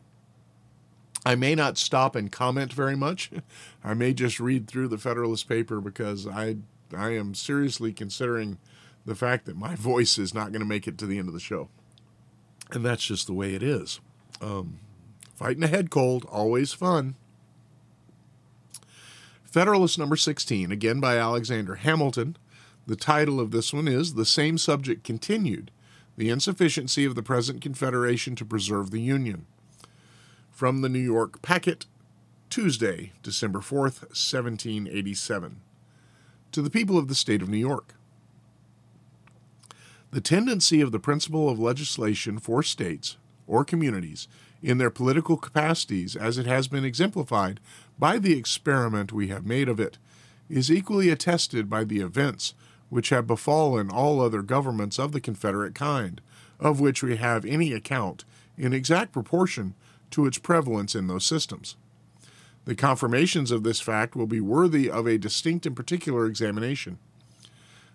I 1.26 1.36
may 1.36 1.56
not 1.56 1.78
stop 1.78 2.14
and 2.14 2.30
comment 2.30 2.74
very 2.74 2.98
much. 2.98 3.32
I 3.86 3.94
may 3.94 4.14
just 4.14 4.42
read 4.42 4.68
through 4.68 4.90
the 4.90 4.98
Federalist 4.98 5.48
paper 5.48 5.80
because 5.80 6.28
I, 6.28 6.58
I 6.94 7.12
am 7.12 7.34
seriously 7.34 7.94
considering 7.94 8.58
the 9.06 9.16
fact 9.16 9.46
that 9.46 9.56
my 9.56 9.76
voice 9.78 10.18
is 10.18 10.34
not 10.34 10.52
going 10.52 10.60
to 10.60 10.68
make 10.68 10.90
it 10.90 10.98
to 10.98 11.06
the 11.06 11.18
end 11.18 11.30
of 11.30 11.34
the 11.34 11.40
show. 11.40 11.70
And 12.72 12.84
that's 12.84 13.06
just 13.06 13.28
the 13.28 13.34
way 13.34 13.54
it 13.56 13.64
is. 13.64 14.02
Um, 14.42 14.80
fighting 15.36 15.64
a 15.64 15.68
head 15.68 15.90
cold, 15.90 16.26
always 16.30 16.74
fun. 16.74 17.16
Federalist 19.52 20.00
number 20.00 20.16
16, 20.16 20.72
again 20.72 21.02
by 21.02 21.18
Alexander 21.18 21.76
Hamilton. 21.76 22.38
The 22.88 22.96
title 22.96 23.38
of 23.38 23.52
this 23.52 23.74
one 23.74 23.86
is 23.86 24.14
The 24.14 24.26
Same 24.26 24.58
Subject 24.58 25.04
Continued 25.04 25.72
The 26.16 26.30
Insufficiency 26.30 27.04
of 27.04 27.16
the 27.16 27.22
Present 27.22 27.60
Confederation 27.60 28.34
to 28.38 28.46
Preserve 28.46 28.92
the 28.92 29.02
Union. 29.02 29.46
From 30.52 30.80
the 30.80 30.88
New 30.88 31.00
York 31.00 31.42
Packet, 31.42 31.86
Tuesday, 32.50 33.12
December 33.24 33.60
4th, 33.60 34.04
1787. 34.14 35.60
To 36.54 36.62
the 36.62 36.70
people 36.70 36.98
of 36.98 37.10
the 37.10 37.16
state 37.16 37.42
of 37.42 37.50
New 37.50 37.58
York. 37.58 37.96
The 40.12 40.22
tendency 40.22 40.80
of 40.80 40.94
the 40.94 41.00
principle 41.00 41.50
of 41.50 41.60
legislation 41.60 42.40
for 42.40 42.64
states 42.64 43.18
or 43.48 43.66
communities 43.66 44.30
in 44.64 44.78
their 44.78 44.90
political 44.90 45.36
capacities, 45.36 46.16
as 46.16 46.38
it 46.38 46.46
has 46.46 46.70
been 46.70 46.86
exemplified 46.86 47.60
by 48.00 48.18
the 48.18 48.38
experiment 48.38 49.12
we 49.12 49.28
have 49.28 49.46
made 49.46 49.70
of 49.70 49.80
it, 49.80 49.98
is 50.50 50.72
equally 50.72 51.10
attested 51.10 51.70
by 51.70 51.84
the 51.84 52.02
events 52.02 52.54
which 52.90 53.10
have 53.10 53.26
befallen 53.26 53.90
all 53.90 54.20
other 54.20 54.42
governments 54.42 55.00
of 55.00 55.14
the 55.14 55.22
Confederate 55.22 55.74
kind, 55.74 56.20
of 56.60 56.80
which 56.80 57.02
we 57.02 57.16
have 57.16 57.46
any 57.46 57.74
account, 57.74 58.26
in 58.58 58.74
exact 58.74 59.14
proportion 59.14 59.74
to 60.12 60.26
its 60.26 60.38
prevalence 60.38 60.94
in 60.94 61.08
those 61.08 61.26
systems. 61.26 61.78
The 62.66 62.76
confirmations 62.76 63.50
of 63.50 63.64
this 63.64 63.80
fact 63.80 64.16
will 64.16 64.28
be 64.28 64.42
worthy 64.42 64.90
of 64.90 65.08
a 65.08 65.18
distinct 65.18 65.66
and 65.66 65.76
particular 65.76 66.26
examination. 66.26 67.00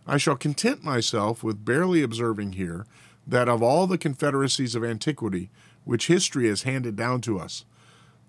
I 0.06 0.16
shall 0.16 0.36
content 0.36 0.82
myself 0.82 1.44
with 1.44 1.64
barely 1.64 2.02
observing 2.02 2.52
here 2.52 2.86
that 3.26 3.48
of 3.48 3.62
all 3.62 3.86
the 3.86 3.98
confederacies 3.98 4.74
of 4.74 4.84
antiquity 4.84 5.50
which 5.84 6.06
history 6.06 6.48
has 6.48 6.62
handed 6.62 6.96
down 6.96 7.20
to 7.22 7.38
us, 7.38 7.64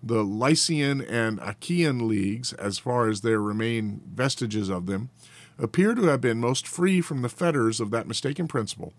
the 0.02 0.24
Lycian 0.24 1.02
and 1.02 1.40
Achaean 1.40 2.08
leagues, 2.08 2.54
as 2.54 2.78
far 2.78 3.10
as 3.10 3.22
there 3.22 3.42
remain 3.42 4.02
vestiges 4.14 4.70
of 4.70 4.86
them, 4.86 5.10
appear 5.58 5.96
to 5.96 6.04
have 6.04 6.22
been 6.22 6.40
most 6.40 6.68
free 6.68 7.02
from 7.02 7.22
the 7.22 7.30
fetters 7.30 7.80
of 7.80 7.90
that 7.92 8.08
mistaken 8.08 8.48
principle, 8.48 8.94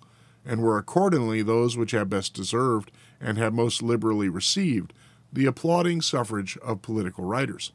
and 0.45 0.61
were 0.61 0.78
accordingly 0.78 1.43
those 1.43 1.76
which 1.76 1.93
have 1.93 2.11
best 2.11 2.35
deserved 2.35 2.90
and 3.21 3.38
have 3.38 3.55
most 3.55 3.83
liberally 3.83 4.28
received 4.28 4.93
the 5.33 5.47
applauding 5.47 6.00
suffrage 6.00 6.57
of 6.59 6.83
political 6.83 7.25
writers. 7.25 7.73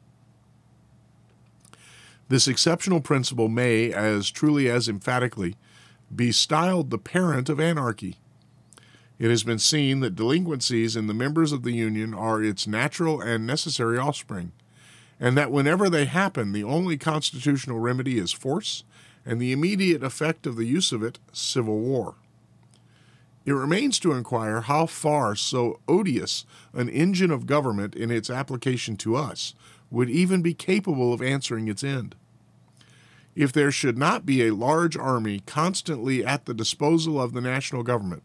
This 2.28 2.48
exceptional 2.48 3.00
principle 3.00 3.48
may, 3.48 3.92
as 3.92 4.30
truly 4.30 4.68
as 4.68 4.88
emphatically, 4.88 5.56
be 6.14 6.32
styled 6.32 6.90
the 6.90 6.98
parent 6.98 7.48
of 7.48 7.60
anarchy. 7.60 8.16
It 9.24 9.30
has 9.30 9.42
been 9.42 9.58
seen 9.58 10.00
that 10.00 10.16
delinquencies 10.16 10.96
in 10.96 11.06
the 11.06 11.14
members 11.14 11.50
of 11.50 11.62
the 11.62 11.72
Union 11.72 12.12
are 12.12 12.42
its 12.42 12.66
natural 12.66 13.22
and 13.22 13.46
necessary 13.46 13.96
offspring 13.96 14.52
and 15.20 15.38
that 15.38 15.50
whenever 15.50 15.88
they 15.88 16.04
happen, 16.04 16.52
the 16.52 16.64
only 16.64 16.98
constitutional 16.98 17.78
remedy 17.78 18.18
is 18.18 18.32
force, 18.32 18.84
and 19.24 19.40
the 19.40 19.52
immediate 19.52 20.02
effect 20.02 20.46
of 20.46 20.56
the 20.56 20.66
use 20.66 20.92
of 20.92 21.02
it, 21.02 21.18
civil 21.32 21.78
war. 21.78 22.16
It 23.46 23.52
remains 23.52 23.98
to 24.00 24.12
inquire 24.12 24.62
how 24.62 24.84
far 24.84 25.34
so 25.34 25.80
odious 25.88 26.44
an 26.74 26.90
engine 26.90 27.30
of 27.30 27.46
government 27.46 27.94
in 27.94 28.10
its 28.10 28.28
application 28.28 28.98
to 28.98 29.16
us 29.16 29.54
would 29.90 30.10
even 30.10 30.42
be 30.42 30.52
capable 30.52 31.14
of 31.14 31.22
answering 31.22 31.68
its 31.68 31.82
end. 31.82 32.14
If 33.34 33.52
there 33.52 33.70
should 33.70 33.96
not 33.96 34.26
be 34.26 34.42
a 34.46 34.54
large 34.54 34.96
army 34.96 35.40
constantly 35.46 36.22
at 36.24 36.44
the 36.44 36.54
disposal 36.54 37.20
of 37.20 37.32
the 37.32 37.40
national 37.40 37.82
government, 37.82 38.24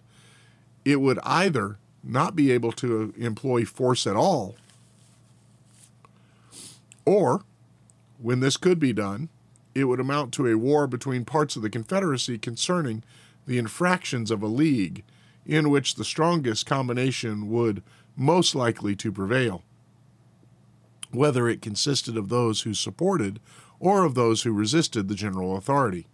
it 0.86 1.02
would 1.02 1.20
either 1.24 1.78
not 2.04 2.36
be 2.36 2.52
able 2.52 2.72
to 2.72 3.14
employ 3.18 3.66
force 3.66 4.08
at 4.08 4.16
all 4.16 4.56
or, 7.10 7.42
when 8.20 8.40
this 8.40 8.56
could 8.56 8.78
be 8.78 8.94
done, 8.94 9.30
it 9.74 9.86
would 9.86 10.00
amount 10.00 10.32
to 10.36 10.46
a 10.46 10.56
war 10.56 10.86
between 10.86 11.26
parts 11.26 11.56
of 11.56 11.64
the 11.64 11.70
Confederacy 11.70 12.38
concerning 12.38 13.04
the 13.48 13.58
infractions 13.58 14.30
of 14.30 14.44
a 14.44 14.48
league 14.48 15.04
in 15.44 15.72
which 15.72 15.96
the 15.96 16.06
strongest 16.06 16.68
combination 16.68 17.50
would 17.50 17.82
most 18.16 18.54
likely 18.54 18.96
to 18.98 19.12
prevail, 19.12 19.64
whether 21.10 21.50
it 21.50 21.64
consisted 21.64 22.16
of 22.16 22.30
those 22.30 22.62
who 22.62 22.76
supported 22.76 23.40
or 23.80 24.04
of 24.04 24.14
those 24.14 24.44
who 24.44 24.54
resisted 24.54 25.08
the 25.08 25.16
general 25.16 25.58
authority. 25.58 26.06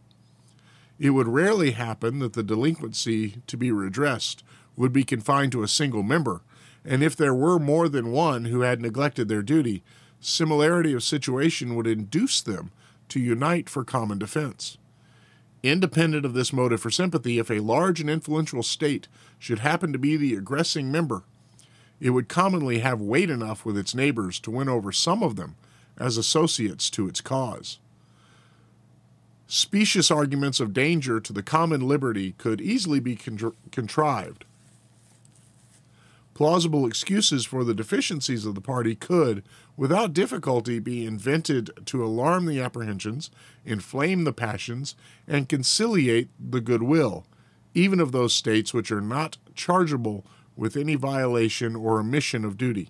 It 0.97 1.09
would 1.11 1.27
rarely 1.27 1.71
happen 1.71 2.19
that 2.19 2.33
the 2.33 2.43
delinquency 2.43 3.41
to 3.47 3.57
be 3.57 3.71
redressed 3.71 4.43
would 4.75 4.93
be 4.93 5.03
confined 5.03 5.51
to 5.53 5.63
a 5.63 5.67
single 5.67 6.03
member, 6.03 6.41
and 6.83 7.03
if 7.03 7.15
there 7.15 7.33
were 7.33 7.59
more 7.59 7.89
than 7.89 8.11
one 8.11 8.45
who 8.45 8.61
had 8.61 8.81
neglected 8.81 9.27
their 9.27 9.41
duty, 9.41 9.83
similarity 10.19 10.93
of 10.93 11.03
situation 11.03 11.75
would 11.75 11.87
induce 11.87 12.41
them 12.41 12.71
to 13.09 13.19
unite 13.19 13.69
for 13.69 13.83
common 13.83 14.17
defense. 14.17 14.77
Independent 15.63 16.25
of 16.25 16.33
this 16.33 16.53
motive 16.53 16.81
for 16.81 16.91
sympathy, 16.91 17.39
if 17.39 17.49
a 17.49 17.59
large 17.59 17.99
and 17.99 18.09
influential 18.09 18.63
state 18.63 19.07
should 19.39 19.59
happen 19.59 19.91
to 19.91 19.99
be 19.99 20.15
the 20.15 20.35
aggressing 20.35 20.91
member, 20.91 21.23
it 21.99 22.11
would 22.11 22.29
commonly 22.29 22.79
have 22.79 23.01
weight 23.01 23.29
enough 23.29 23.65
with 23.65 23.77
its 23.77 23.95
neighbors 23.95 24.39
to 24.39 24.51
win 24.51 24.69
over 24.69 24.91
some 24.91 25.23
of 25.23 25.35
them 25.35 25.55
as 25.97 26.17
associates 26.17 26.89
to 26.89 27.07
its 27.07 27.21
cause. 27.21 27.79
Specious 29.47 30.09
arguments 30.09 30.59
of 30.59 30.73
danger 30.73 31.19
to 31.19 31.31
the 31.31 31.43
common 31.43 31.81
liberty 31.87 32.33
could 32.37 32.59
easily 32.59 32.99
be 32.99 33.15
contrived 33.15 34.45
Plausible 36.35 36.85
excuses 36.85 37.45
for 37.45 37.63
the 37.63 37.73
deficiencies 37.73 38.45
of 38.45 38.55
the 38.55 38.61
party 38.61 38.93
could, 38.93 39.41
without 39.77 40.11
difficulty, 40.11 40.79
be 40.79 41.05
invented 41.05 41.71
to 41.85 42.03
alarm 42.03 42.45
the 42.45 42.59
apprehensions, 42.59 43.31
inflame 43.63 44.25
the 44.25 44.33
passions, 44.33 44.95
and 45.29 45.47
conciliate 45.47 46.27
the 46.37 46.59
goodwill, 46.59 47.25
even 47.73 48.01
of 48.01 48.11
those 48.11 48.35
states 48.35 48.73
which 48.73 48.91
are 48.91 48.99
not 48.99 49.37
chargeable 49.55 50.25
with 50.57 50.75
any 50.75 50.95
violation 50.95 51.73
or 51.73 52.01
omission 52.01 52.43
of 52.43 52.57
duty. 52.57 52.89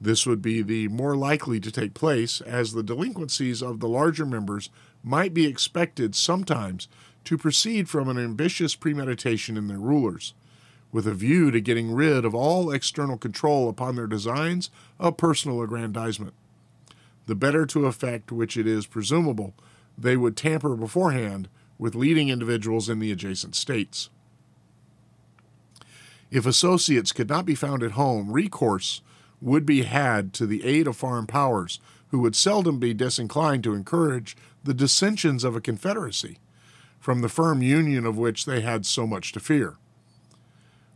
This 0.00 0.26
would 0.26 0.42
be 0.42 0.60
the 0.60 0.88
more 0.88 1.16
likely 1.16 1.60
to 1.60 1.70
take 1.70 1.94
place, 1.94 2.40
as 2.40 2.72
the 2.72 2.82
delinquencies 2.82 3.62
of 3.62 3.78
the 3.78 3.88
larger 3.88 4.26
members 4.26 4.70
might 5.08 5.32
be 5.34 5.46
expected 5.46 6.14
sometimes 6.14 6.86
to 7.24 7.38
proceed 7.38 7.88
from 7.88 8.08
an 8.08 8.18
ambitious 8.18 8.74
premeditation 8.74 9.56
in 9.56 9.66
their 9.66 9.78
rulers 9.78 10.34
with 10.92 11.06
a 11.06 11.14
view 11.14 11.50
to 11.50 11.60
getting 11.60 11.92
rid 11.92 12.24
of 12.24 12.34
all 12.34 12.70
external 12.70 13.18
control 13.18 13.68
upon 13.68 13.96
their 13.96 14.06
designs 14.06 14.70
of 14.98 15.16
personal 15.16 15.62
aggrandizement. 15.62 16.34
The 17.26 17.34
better 17.34 17.66
to 17.66 17.86
effect 17.86 18.32
which 18.32 18.56
it 18.56 18.66
is 18.66 18.86
presumable 18.86 19.54
they 19.96 20.16
would 20.16 20.36
tamper 20.36 20.76
beforehand 20.76 21.48
with 21.78 21.94
leading 21.94 22.28
individuals 22.28 22.88
in 22.88 23.00
the 23.00 23.12
adjacent 23.12 23.54
states. 23.54 24.10
If 26.30 26.46
associates 26.46 27.12
could 27.12 27.28
not 27.28 27.46
be 27.46 27.54
found 27.54 27.82
at 27.82 27.92
home, 27.92 28.30
recourse 28.30 29.00
would 29.40 29.66
be 29.66 29.82
had 29.82 30.32
to 30.34 30.46
the 30.46 30.64
aid 30.64 30.86
of 30.86 30.96
foreign 30.96 31.26
powers, 31.26 31.80
who 32.10 32.20
would 32.20 32.36
seldom 32.36 32.78
be 32.78 32.94
disinclined 32.94 33.64
to 33.64 33.74
encourage 33.74 34.36
the 34.68 34.74
dissensions 34.74 35.44
of 35.44 35.56
a 35.56 35.62
confederacy, 35.62 36.36
from 37.00 37.22
the 37.22 37.28
firm 37.30 37.62
union 37.62 38.04
of 38.04 38.18
which 38.18 38.44
they 38.44 38.60
had 38.60 38.84
so 38.84 39.06
much 39.06 39.32
to 39.32 39.40
fear. 39.40 39.78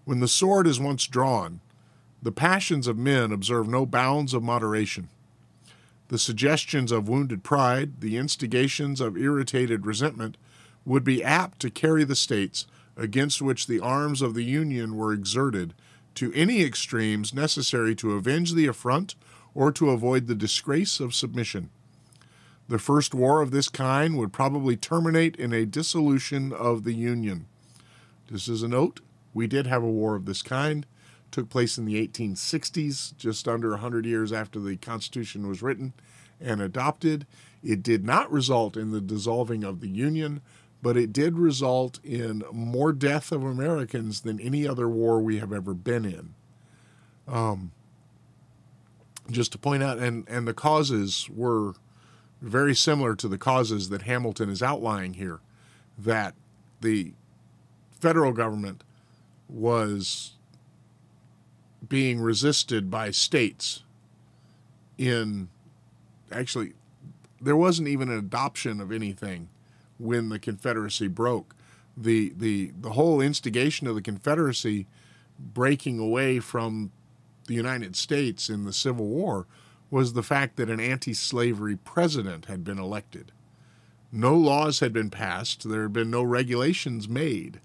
When 0.04 0.20
the 0.20 0.28
sword 0.28 0.66
is 0.66 0.78
once 0.78 1.06
drawn, 1.06 1.62
the 2.22 2.32
passions 2.32 2.86
of 2.86 2.98
men 2.98 3.32
observe 3.32 3.66
no 3.66 3.86
bounds 3.86 4.34
of 4.34 4.42
moderation. 4.42 5.08
The 6.08 6.18
suggestions 6.18 6.92
of 6.92 7.08
wounded 7.08 7.42
pride, 7.42 8.02
the 8.02 8.18
instigations 8.18 9.00
of 9.00 9.16
irritated 9.16 9.86
resentment, 9.86 10.36
would 10.84 11.02
be 11.02 11.24
apt 11.24 11.58
to 11.60 11.70
carry 11.70 12.04
the 12.04 12.14
states 12.14 12.66
against 12.94 13.40
which 13.40 13.68
the 13.68 13.80
arms 13.80 14.20
of 14.20 14.34
the 14.34 14.44
Union 14.44 14.96
were 14.96 15.14
exerted 15.14 15.72
to 16.16 16.30
any 16.34 16.60
extremes 16.60 17.32
necessary 17.32 17.94
to 17.94 18.12
avenge 18.12 18.52
the 18.52 18.66
affront 18.66 19.14
or 19.54 19.72
to 19.72 19.88
avoid 19.88 20.26
the 20.26 20.34
disgrace 20.34 21.00
of 21.00 21.14
submission. 21.14 21.70
The 22.68 22.78
first 22.78 23.14
war 23.14 23.42
of 23.42 23.50
this 23.50 23.68
kind 23.68 24.16
would 24.16 24.32
probably 24.32 24.76
terminate 24.76 25.36
in 25.36 25.52
a 25.52 25.66
dissolution 25.66 26.52
of 26.52 26.84
the 26.84 26.94
Union. 26.94 27.46
This 28.30 28.48
is 28.48 28.62
a 28.62 28.68
note 28.68 29.00
we 29.34 29.46
did 29.46 29.66
have 29.66 29.82
a 29.82 29.90
war 29.90 30.14
of 30.14 30.26
this 30.26 30.42
kind. 30.42 30.84
It 31.26 31.32
took 31.32 31.48
place 31.48 31.78
in 31.78 31.84
the 31.84 32.06
1860s, 32.06 33.16
just 33.16 33.48
under 33.48 33.70
100 33.70 34.04
years 34.04 34.32
after 34.32 34.60
the 34.60 34.76
Constitution 34.76 35.48
was 35.48 35.62
written 35.62 35.92
and 36.40 36.60
adopted. 36.60 37.26
It 37.62 37.82
did 37.82 38.04
not 38.04 38.30
result 38.30 38.76
in 38.76 38.90
the 38.90 39.00
dissolving 39.00 39.64
of 39.64 39.80
the 39.80 39.88
Union, 39.88 40.42
but 40.82 40.96
it 40.96 41.12
did 41.12 41.38
result 41.38 42.00
in 42.04 42.42
more 42.52 42.92
death 42.92 43.32
of 43.32 43.44
Americans 43.44 44.22
than 44.22 44.40
any 44.40 44.66
other 44.66 44.88
war 44.88 45.20
we 45.20 45.38
have 45.38 45.52
ever 45.52 45.74
been 45.74 46.04
in. 46.04 46.34
Um, 47.28 47.70
just 49.30 49.52
to 49.52 49.58
point 49.58 49.82
out, 49.82 49.98
and, 49.98 50.28
and 50.28 50.46
the 50.46 50.52
causes 50.52 51.28
were 51.32 51.74
very 52.42 52.74
similar 52.74 53.14
to 53.16 53.28
the 53.28 53.38
causes 53.38 53.88
that 53.88 54.02
Hamilton 54.02 54.50
is 54.50 54.62
outlining 54.62 55.14
here, 55.14 55.38
that 55.96 56.34
the 56.80 57.12
federal 57.92 58.32
government 58.32 58.82
was 59.48 60.32
being 61.88 62.20
resisted 62.20 62.90
by 62.90 63.10
states 63.10 63.82
in 64.98 65.48
actually 66.30 66.72
there 67.40 67.56
wasn't 67.56 67.88
even 67.88 68.08
an 68.08 68.18
adoption 68.18 68.80
of 68.80 68.92
anything 68.92 69.48
when 69.98 70.28
the 70.28 70.38
confederacy 70.38 71.08
broke. 71.08 71.54
The 71.96 72.32
the 72.36 72.72
the 72.80 72.90
whole 72.90 73.20
instigation 73.20 73.86
of 73.86 73.94
the 73.94 74.02
confederacy 74.02 74.86
breaking 75.38 75.98
away 75.98 76.38
from 76.38 76.92
the 77.46 77.54
United 77.54 77.96
States 77.96 78.48
in 78.48 78.64
the 78.64 78.72
Civil 78.72 79.06
War 79.06 79.46
was 79.92 80.14
the 80.14 80.22
fact 80.22 80.56
that 80.56 80.70
an 80.70 80.80
anti-slavery 80.80 81.76
president 81.76 82.46
had 82.46 82.64
been 82.64 82.78
elected. 82.78 83.30
No 84.10 84.34
laws 84.34 84.80
had 84.80 84.90
been 84.90 85.10
passed. 85.10 85.68
There 85.68 85.82
had 85.82 85.92
been 85.92 86.10
no 86.10 86.22
regulations 86.22 87.10
made. 87.10 87.60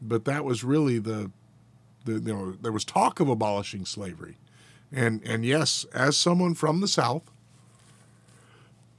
But 0.00 0.26
that 0.26 0.44
was 0.44 0.62
really 0.62 0.98
the, 0.98 1.30
the 2.04 2.12
you 2.12 2.20
know 2.20 2.52
there 2.52 2.72
was 2.72 2.84
talk 2.84 3.20
of 3.20 3.28
abolishing 3.28 3.86
slavery, 3.86 4.36
and 4.92 5.22
and 5.24 5.46
yes, 5.46 5.86
as 5.94 6.16
someone 6.16 6.54
from 6.54 6.80
the 6.80 6.88
South, 6.88 7.30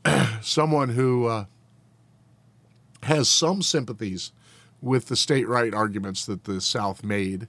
someone 0.42 0.90
who 0.90 1.28
uh, 1.28 1.46
has 3.04 3.30
some 3.30 3.62
sympathies 3.62 4.32
with 4.82 5.10
the 5.10 5.16
state 5.16 5.48
right 5.48 5.74
arguments 5.76 6.26
that 6.26 6.46
the 6.46 6.60
South 6.60 7.04
made. 7.04 7.48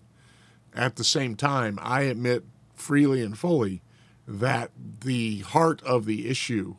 At 0.75 0.97
the 0.97 1.05
same 1.05 1.37
time, 1.37 1.79
I 1.81 2.03
admit 2.03 2.45
freely 2.75 3.23
and 3.23 3.39
fully 3.39 3.81
that 4.27 4.71
the 5.01 5.41
heart 5.41 5.83
of 5.83 6.07
the 6.07 6.29
issue 6.29 6.77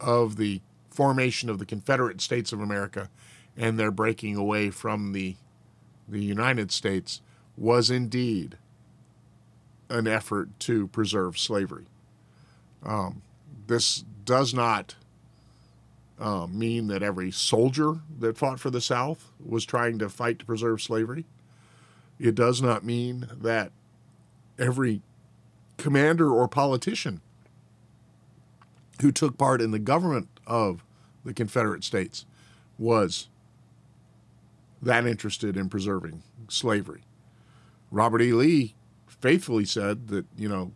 of 0.00 0.36
the 0.36 0.60
formation 0.90 1.48
of 1.48 1.58
the 1.58 1.66
Confederate 1.66 2.20
States 2.20 2.52
of 2.52 2.60
America 2.60 3.08
and 3.56 3.78
their 3.78 3.90
breaking 3.90 4.36
away 4.36 4.70
from 4.70 5.12
the 5.12 5.36
the 6.08 6.24
United 6.24 6.72
States 6.72 7.20
was 7.56 7.88
indeed 7.88 8.58
an 9.88 10.08
effort 10.08 10.48
to 10.58 10.88
preserve 10.88 11.38
slavery. 11.38 11.86
Um, 12.82 13.22
this 13.66 14.04
does 14.24 14.52
not 14.52 14.96
uh, 16.18 16.46
mean 16.48 16.88
that 16.88 17.02
every 17.02 17.30
soldier 17.30 18.00
that 18.18 18.36
fought 18.36 18.58
for 18.58 18.70
the 18.70 18.80
South 18.80 19.30
was 19.44 19.64
trying 19.64 19.98
to 19.98 20.08
fight 20.08 20.38
to 20.40 20.44
preserve 20.44 20.82
slavery. 20.82 21.26
It 22.18 22.34
does 22.34 22.60
not 22.60 22.84
mean 22.84 23.28
that 23.40 23.72
every 24.58 25.02
commander 25.80 26.30
or 26.30 26.46
politician 26.48 27.20
who 29.00 29.10
took 29.10 29.38
part 29.38 29.60
in 29.60 29.70
the 29.70 29.78
government 29.78 30.28
of 30.46 30.84
the 31.24 31.32
Confederate 31.32 31.84
States 31.84 32.26
was 32.78 33.28
that 34.82 35.06
interested 35.06 35.56
in 35.56 35.68
preserving 35.68 36.22
slavery. 36.48 37.02
Robert 37.90 38.22
E. 38.22 38.32
Lee 38.32 38.74
faithfully 39.06 39.64
said 39.64 40.08
that, 40.08 40.26
you 40.36 40.48
know, 40.48 40.72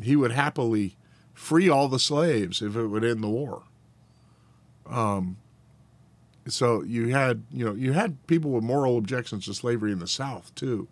he 0.00 0.14
would 0.14 0.32
happily 0.32 0.96
free 1.34 1.68
all 1.68 1.88
the 1.88 1.98
slaves 1.98 2.62
if 2.62 2.76
it 2.76 2.86
would 2.86 3.04
end 3.04 3.22
the 3.22 3.28
war. 3.28 3.62
Um, 4.86 5.36
so 6.46 6.82
you 6.82 7.08
had, 7.08 7.44
you 7.52 7.64
know, 7.64 7.74
you 7.74 7.92
had 7.92 8.26
people 8.26 8.52
with 8.52 8.64
moral 8.64 8.96
objections 8.96 9.46
to 9.46 9.54
slavery 9.54 9.92
in 9.92 9.98
the 9.98 10.06
South 10.06 10.54
too. 10.54 10.88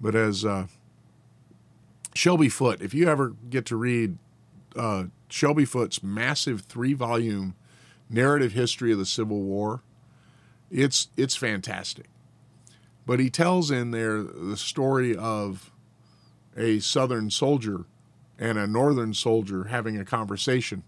But 0.00 0.14
as 0.14 0.44
uh, 0.44 0.66
Shelby 2.16 2.48
Foote, 2.48 2.80
if 2.80 2.94
you 2.94 3.08
ever 3.08 3.34
get 3.50 3.66
to 3.66 3.76
read 3.76 4.16
uh, 4.74 5.04
Shelby 5.28 5.66
Foote's 5.66 6.02
massive 6.02 6.62
three-volume 6.62 7.54
narrative 8.08 8.52
history 8.52 8.90
of 8.92 8.98
the 8.98 9.04
Civil 9.04 9.42
War, 9.42 9.82
it's 10.70 11.08
it's 11.16 11.36
fantastic. 11.36 12.06
But 13.04 13.20
he 13.20 13.28
tells 13.28 13.70
in 13.70 13.90
there 13.90 14.22
the 14.22 14.56
story 14.56 15.14
of 15.14 15.70
a 16.56 16.78
Southern 16.78 17.30
soldier 17.30 17.84
and 18.38 18.58
a 18.58 18.66
Northern 18.66 19.12
soldier 19.12 19.64
having 19.64 19.98
a 19.98 20.04
conversation. 20.04 20.84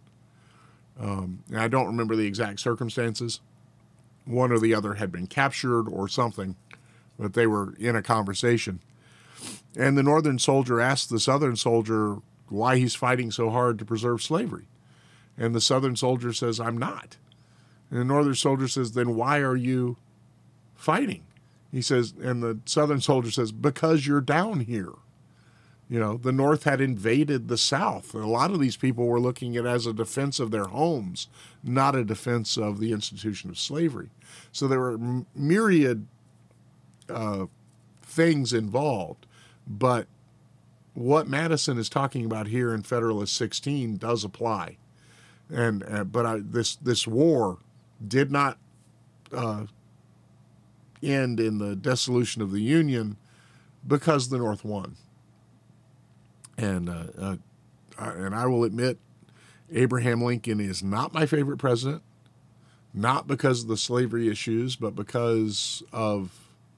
Um, 0.98 1.44
and 1.48 1.60
I 1.60 1.68
don't 1.68 1.86
remember 1.86 2.16
the 2.16 2.26
exact 2.26 2.58
circumstances. 2.58 3.40
One 4.24 4.50
or 4.50 4.58
the 4.58 4.74
other 4.74 4.94
had 4.94 5.12
been 5.12 5.26
captured 5.26 5.88
or 5.88 6.08
something, 6.08 6.56
but 7.18 7.34
they 7.34 7.46
were 7.46 7.74
in 7.78 7.94
a 7.94 8.02
conversation. 8.02 8.80
And 9.76 9.96
the 9.96 10.02
Northern 10.02 10.38
soldier 10.38 10.80
asked 10.80 11.10
the 11.10 11.20
Southern 11.20 11.56
soldier 11.56 12.18
why 12.48 12.76
he's 12.76 12.94
fighting 12.94 13.30
so 13.30 13.50
hard 13.50 13.78
to 13.78 13.84
preserve 13.84 14.22
slavery. 14.22 14.66
And 15.36 15.54
the 15.54 15.60
Southern 15.60 15.96
soldier 15.96 16.32
says, 16.32 16.58
I'm 16.58 16.78
not. 16.78 17.16
And 17.90 18.00
the 18.00 18.04
Northern 18.04 18.34
soldier 18.34 18.68
says, 18.68 18.92
Then 18.92 19.14
why 19.14 19.38
are 19.38 19.56
you 19.56 19.96
fighting? 20.74 21.24
He 21.70 21.82
says, 21.82 22.14
and 22.20 22.42
the 22.42 22.58
Southern 22.64 23.00
soldier 23.00 23.30
says, 23.30 23.52
Because 23.52 24.06
you're 24.06 24.20
down 24.20 24.60
here. 24.60 24.92
You 25.90 25.98
know, 25.98 26.18
the 26.18 26.32
North 26.32 26.64
had 26.64 26.82
invaded 26.82 27.48
the 27.48 27.56
South. 27.56 28.14
A 28.14 28.18
lot 28.18 28.50
of 28.50 28.60
these 28.60 28.76
people 28.76 29.06
were 29.06 29.20
looking 29.20 29.56
at 29.56 29.64
it 29.64 29.68
as 29.68 29.86
a 29.86 29.94
defense 29.94 30.38
of 30.38 30.50
their 30.50 30.66
homes, 30.66 31.28
not 31.62 31.94
a 31.94 32.04
defense 32.04 32.58
of 32.58 32.78
the 32.78 32.92
institution 32.92 33.48
of 33.48 33.58
slavery. 33.58 34.10
So 34.52 34.68
there 34.68 34.80
were 34.80 35.24
myriad 35.34 36.06
uh, 37.08 37.46
things 38.02 38.52
involved. 38.52 39.26
But 39.68 40.06
what 40.94 41.28
Madison 41.28 41.78
is 41.78 41.88
talking 41.88 42.24
about 42.24 42.48
here 42.48 42.74
in 42.74 42.82
Federalist 42.82 43.36
16 43.36 43.98
does 43.98 44.24
apply. 44.24 44.78
And 45.50 45.84
uh, 45.88 46.04
but 46.04 46.26
I, 46.26 46.40
this 46.42 46.76
this 46.76 47.06
war 47.06 47.58
did 48.06 48.30
not 48.30 48.58
uh, 49.32 49.64
end 51.02 51.40
in 51.40 51.58
the 51.58 51.76
dissolution 51.76 52.42
of 52.42 52.50
the 52.50 52.60
Union 52.60 53.16
because 53.86 54.28
the 54.28 54.38
North 54.38 54.64
won 54.64 54.96
and 56.58 56.90
uh, 56.90 57.04
uh, 57.16 57.36
and 57.98 58.34
I 58.34 58.46
will 58.46 58.64
admit, 58.64 58.98
Abraham 59.72 60.22
Lincoln 60.22 60.60
is 60.60 60.82
not 60.82 61.14
my 61.14 61.24
favorite 61.24 61.58
president, 61.58 62.02
not 62.92 63.26
because 63.26 63.62
of 63.62 63.68
the 63.68 63.76
slavery 63.76 64.28
issues, 64.28 64.76
but 64.76 64.94
because 64.94 65.82
of 65.92 66.32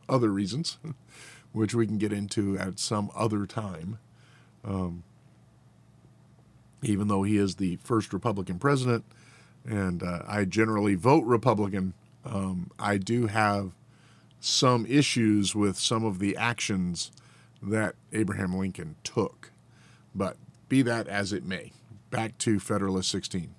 other 0.09 0.31
reasons, 0.31 0.79
which 1.53 1.75
we 1.75 1.87
can 1.87 1.99
get 1.99 2.13
into 2.13 2.57
at 2.59 2.79
some 2.79 3.11
other 3.15 3.47
time. 3.47 3.99
Um, 4.65 5.05
even 6.83 7.09
though 7.09 7.23
he 7.23 7.37
is 7.37 7.57
the 7.57 7.77
first 7.77 8.13
Republican 8.13 8.59
president, 8.59 9.05
and 9.65 10.03
uh, 10.03 10.23
I 10.27 10.45
generally 10.45 10.95
vote 10.95 11.25
Republican, 11.25 11.95
um, 12.25 12.71
I 12.79 12.97
do 12.97 13.27
have 13.27 13.73
some 14.41 14.87
issues 14.87 15.55
with 15.55 15.79
some 15.79 16.05
of 16.05 16.19
the 16.19 16.37
actions 16.37 17.13
that 17.63 17.95
Abraham 18.13 18.57
Lincoln 18.57 18.97
took. 19.05 19.53
But 20.15 20.37
be 20.69 20.83
that 20.83 21.07
as 21.09 21.33
it 21.33 21.45
may, 21.45 21.73
back 22.11 22.39
to 22.39 22.59
Federalist 22.59 23.11
16. 23.11 23.55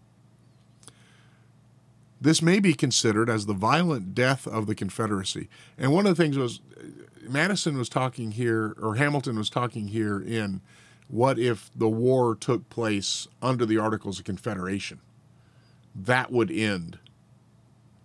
This 2.22 2.42
may 2.42 2.60
be 2.60 2.76
considered 2.76 3.32
as 3.32 3.48
the 3.48 3.54
violent 3.54 4.14
death 4.14 4.46
of 4.46 4.68
the 4.68 4.76
Confederacy. 4.76 5.50
And 5.76 5.92
one 5.92 6.06
of 6.06 6.16
the 6.16 6.24
things 6.24 6.38
was 6.38 6.62
Madison 7.28 7.78
was 7.78 7.90
talking 7.90 8.32
here, 8.32 8.76
or 8.80 8.96
Hamilton 8.96 9.38
was 9.38 9.50
talking 9.50 9.88
here 9.88 10.22
in 10.22 10.62
what 11.08 11.40
if 11.40 11.72
the 11.76 11.90
war 11.90 12.36
took 12.36 12.70
place 12.70 13.28
under 13.42 13.66
the 13.66 13.80
Articles 13.80 14.20
of 14.20 14.26
Confederation? 14.26 15.00
That 15.96 16.32
would 16.32 16.52
end 16.52 17.00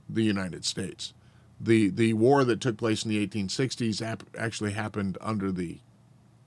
the 0.08 0.24
United 0.24 0.64
States. 0.64 1.12
The, 1.60 1.90
the 1.90 2.14
war 2.14 2.44
that 2.44 2.60
took 2.60 2.76
place 2.76 3.04
in 3.04 3.10
the 3.10 3.26
1860s 3.26 4.24
actually 4.36 4.72
happened 4.72 5.18
under 5.20 5.52
the 5.52 5.78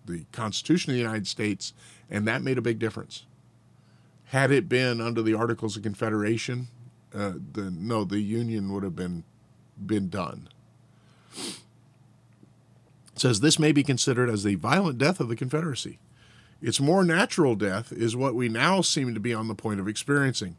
the 0.05 0.25
Constitution 0.32 0.91
of 0.91 0.95
the 0.95 1.01
United 1.01 1.27
States, 1.27 1.71
and 2.10 2.27
that 2.27 2.41
made 2.41 2.58
a 2.58 2.63
big 2.63 2.79
difference. 2.79 3.25
Had 4.25 4.49
it 4.49 4.67
been 4.67 4.99
under 4.99 5.21
the 5.21 5.36
Articles 5.36 5.77
of 5.77 5.84
Confederation, 5.84 6.67
uh, 7.13 7.33
the, 7.53 7.71
no, 7.71 8.03
the 8.03 8.19
Union 8.19 8.71
would 8.71 8.83
have 8.83 8.95
been 8.95 9.23
been 9.85 10.09
done. 10.09 10.49
It 11.37 13.19
says 13.21 13.39
this 13.39 13.59
may 13.59 13.71
be 13.71 13.83
considered 13.83 14.29
as 14.29 14.43
the 14.43 14.55
violent 14.55 14.97
death 14.97 15.19
of 15.19 15.29
the 15.29 15.35
Confederacy. 15.35 15.99
Its 16.61 16.81
more 16.81 17.05
natural 17.05 17.55
death 17.55 17.91
is 17.93 18.15
what 18.15 18.35
we 18.35 18.49
now 18.49 18.81
seem 18.81 19.13
to 19.13 19.19
be 19.19 19.33
on 19.33 19.47
the 19.47 19.55
point 19.55 19.79
of 19.79 19.87
experiencing. 19.87 20.57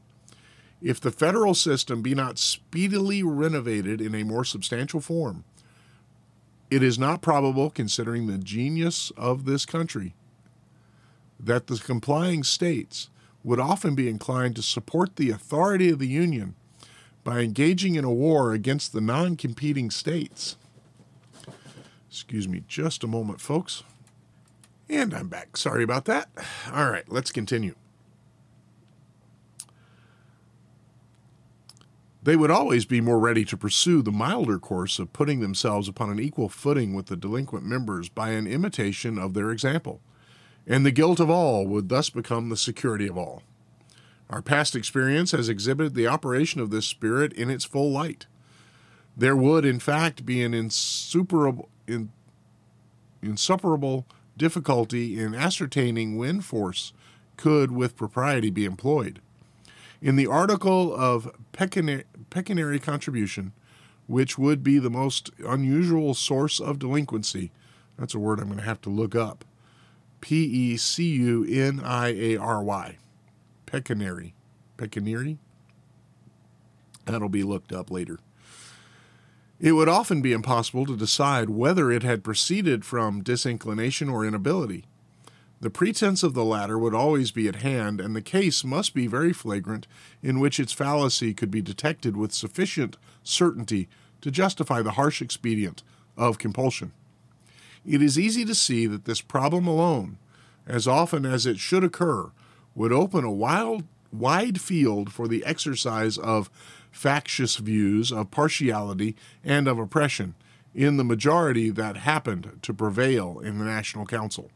If 0.80 0.98
the 0.98 1.10
federal 1.10 1.54
system 1.54 2.00
be 2.00 2.14
not 2.14 2.38
speedily 2.38 3.22
renovated 3.22 4.00
in 4.00 4.14
a 4.14 4.24
more 4.24 4.44
substantial 4.44 5.00
form, 5.00 5.44
it 6.70 6.82
is 6.82 6.98
not 6.98 7.20
probable, 7.20 7.68
considering 7.68 8.26
the 8.26 8.38
genius 8.38 9.10
of 9.16 9.44
this 9.44 9.66
country, 9.66 10.14
that 11.38 11.66
the 11.66 11.76
complying 11.76 12.44
states 12.44 13.10
would 13.42 13.60
often 13.60 13.94
be 13.94 14.08
inclined 14.08 14.56
to 14.56 14.62
support 14.62 15.16
the 15.16 15.30
authority 15.30 15.90
of 15.90 15.98
the 15.98 16.08
Union 16.08 16.54
by 17.24 17.40
engaging 17.40 17.94
in 17.94 18.04
a 18.04 18.12
war 18.12 18.52
against 18.52 18.92
the 18.92 19.00
non 19.00 19.36
competing 19.36 19.90
states. 19.90 20.56
Excuse 22.08 22.48
me 22.48 22.64
just 22.66 23.04
a 23.04 23.06
moment, 23.06 23.40
folks. 23.40 23.84
And 24.88 25.14
I'm 25.14 25.28
back. 25.28 25.56
Sorry 25.56 25.84
about 25.84 26.06
that. 26.06 26.28
All 26.72 26.90
right, 26.90 27.04
let's 27.08 27.30
continue. 27.30 27.76
They 32.22 32.36
would 32.36 32.50
always 32.50 32.84
be 32.84 33.00
more 33.00 33.18
ready 33.18 33.44
to 33.46 33.56
pursue 33.56 34.02
the 34.02 34.12
milder 34.12 34.58
course 34.58 34.98
of 34.98 35.12
putting 35.12 35.40
themselves 35.40 35.88
upon 35.88 36.10
an 36.10 36.20
equal 36.20 36.50
footing 36.50 36.92
with 36.92 37.06
the 37.06 37.16
delinquent 37.16 37.64
members 37.64 38.08
by 38.10 38.30
an 38.30 38.46
imitation 38.46 39.18
of 39.18 39.32
their 39.32 39.50
example, 39.50 40.00
and 40.70 40.86
the 40.86 40.92
guilt 40.92 41.18
of 41.18 41.28
all 41.28 41.66
would 41.66 41.88
thus 41.88 42.10
become 42.10 42.48
the 42.48 42.56
security 42.56 43.08
of 43.08 43.18
all. 43.18 43.42
Our 44.30 44.40
past 44.40 44.76
experience 44.76 45.32
has 45.32 45.48
exhibited 45.48 45.94
the 45.94 46.06
operation 46.06 46.60
of 46.60 46.70
this 46.70 46.86
spirit 46.86 47.32
in 47.32 47.50
its 47.50 47.64
full 47.64 47.90
light. 47.90 48.26
There 49.16 49.34
would, 49.34 49.64
in 49.64 49.80
fact, 49.80 50.24
be 50.24 50.44
an 50.44 50.54
insuperable, 50.54 51.68
in, 51.88 52.12
insuperable 53.20 54.06
difficulty 54.36 55.18
in 55.18 55.34
ascertaining 55.34 56.16
when 56.16 56.40
force 56.40 56.92
could, 57.36 57.72
with 57.72 57.96
propriety, 57.96 58.50
be 58.50 58.64
employed. 58.64 59.20
In 60.00 60.14
the 60.14 60.28
article 60.28 60.94
of 60.94 61.34
pecuniary, 61.50 62.04
pecuniary 62.30 62.78
contribution, 62.78 63.52
which 64.06 64.38
would 64.38 64.62
be 64.62 64.78
the 64.78 64.88
most 64.88 65.30
unusual 65.44 66.14
source 66.14 66.60
of 66.60 66.78
delinquency, 66.78 67.50
that's 67.98 68.14
a 68.14 68.20
word 68.20 68.38
I'm 68.38 68.46
going 68.46 68.58
to 68.58 68.64
have 68.64 68.80
to 68.82 68.90
look 68.90 69.16
up. 69.16 69.44
P 70.20 70.44
E 70.44 70.76
C 70.76 71.04
U 71.04 71.44
N 71.48 71.80
I 71.84 72.08
A 72.08 72.36
R 72.36 72.62
Y. 72.62 72.98
Pecuniary. 73.66 74.34
Pecuniary? 74.76 75.38
That'll 77.04 77.28
be 77.28 77.42
looked 77.42 77.72
up 77.72 77.90
later. 77.90 78.18
It 79.58 79.72
would 79.72 79.88
often 79.88 80.22
be 80.22 80.32
impossible 80.32 80.86
to 80.86 80.96
decide 80.96 81.50
whether 81.50 81.90
it 81.90 82.02
had 82.02 82.24
proceeded 82.24 82.84
from 82.84 83.22
disinclination 83.22 84.08
or 84.08 84.24
inability. 84.24 84.84
The 85.60 85.68
pretense 85.68 86.22
of 86.22 86.32
the 86.32 86.44
latter 86.44 86.78
would 86.78 86.94
always 86.94 87.30
be 87.30 87.46
at 87.46 87.56
hand, 87.56 88.00
and 88.00 88.16
the 88.16 88.22
case 88.22 88.64
must 88.64 88.94
be 88.94 89.06
very 89.06 89.34
flagrant 89.34 89.86
in 90.22 90.40
which 90.40 90.58
its 90.58 90.72
fallacy 90.72 91.34
could 91.34 91.50
be 91.50 91.60
detected 91.60 92.16
with 92.16 92.32
sufficient 92.32 92.96
certainty 93.22 93.86
to 94.22 94.30
justify 94.30 94.80
the 94.80 94.92
harsh 94.92 95.20
expedient 95.20 95.82
of 96.16 96.38
compulsion. 96.38 96.92
It 97.86 98.02
is 98.02 98.18
easy 98.18 98.44
to 98.44 98.54
see 98.54 98.86
that 98.86 99.04
this 99.04 99.20
problem 99.20 99.66
alone, 99.66 100.18
as 100.66 100.86
often 100.86 101.24
as 101.24 101.46
it 101.46 101.58
should 101.58 101.84
occur, 101.84 102.30
would 102.74 102.92
open 102.92 103.24
a 103.24 103.30
wild, 103.30 103.84
wide 104.12 104.60
field 104.60 105.12
for 105.12 105.26
the 105.26 105.44
exercise 105.44 106.18
of 106.18 106.50
factious 106.90 107.56
views, 107.56 108.12
of 108.12 108.30
partiality, 108.30 109.16
and 109.44 109.66
of 109.66 109.78
oppression 109.78 110.34
in 110.74 110.96
the 110.96 111.04
majority 111.04 111.70
that 111.70 111.96
happened 111.96 112.58
to 112.62 112.74
prevail 112.74 113.40
in 113.40 113.58
the 113.58 113.64
National 113.64 114.06
Council. 114.06 114.50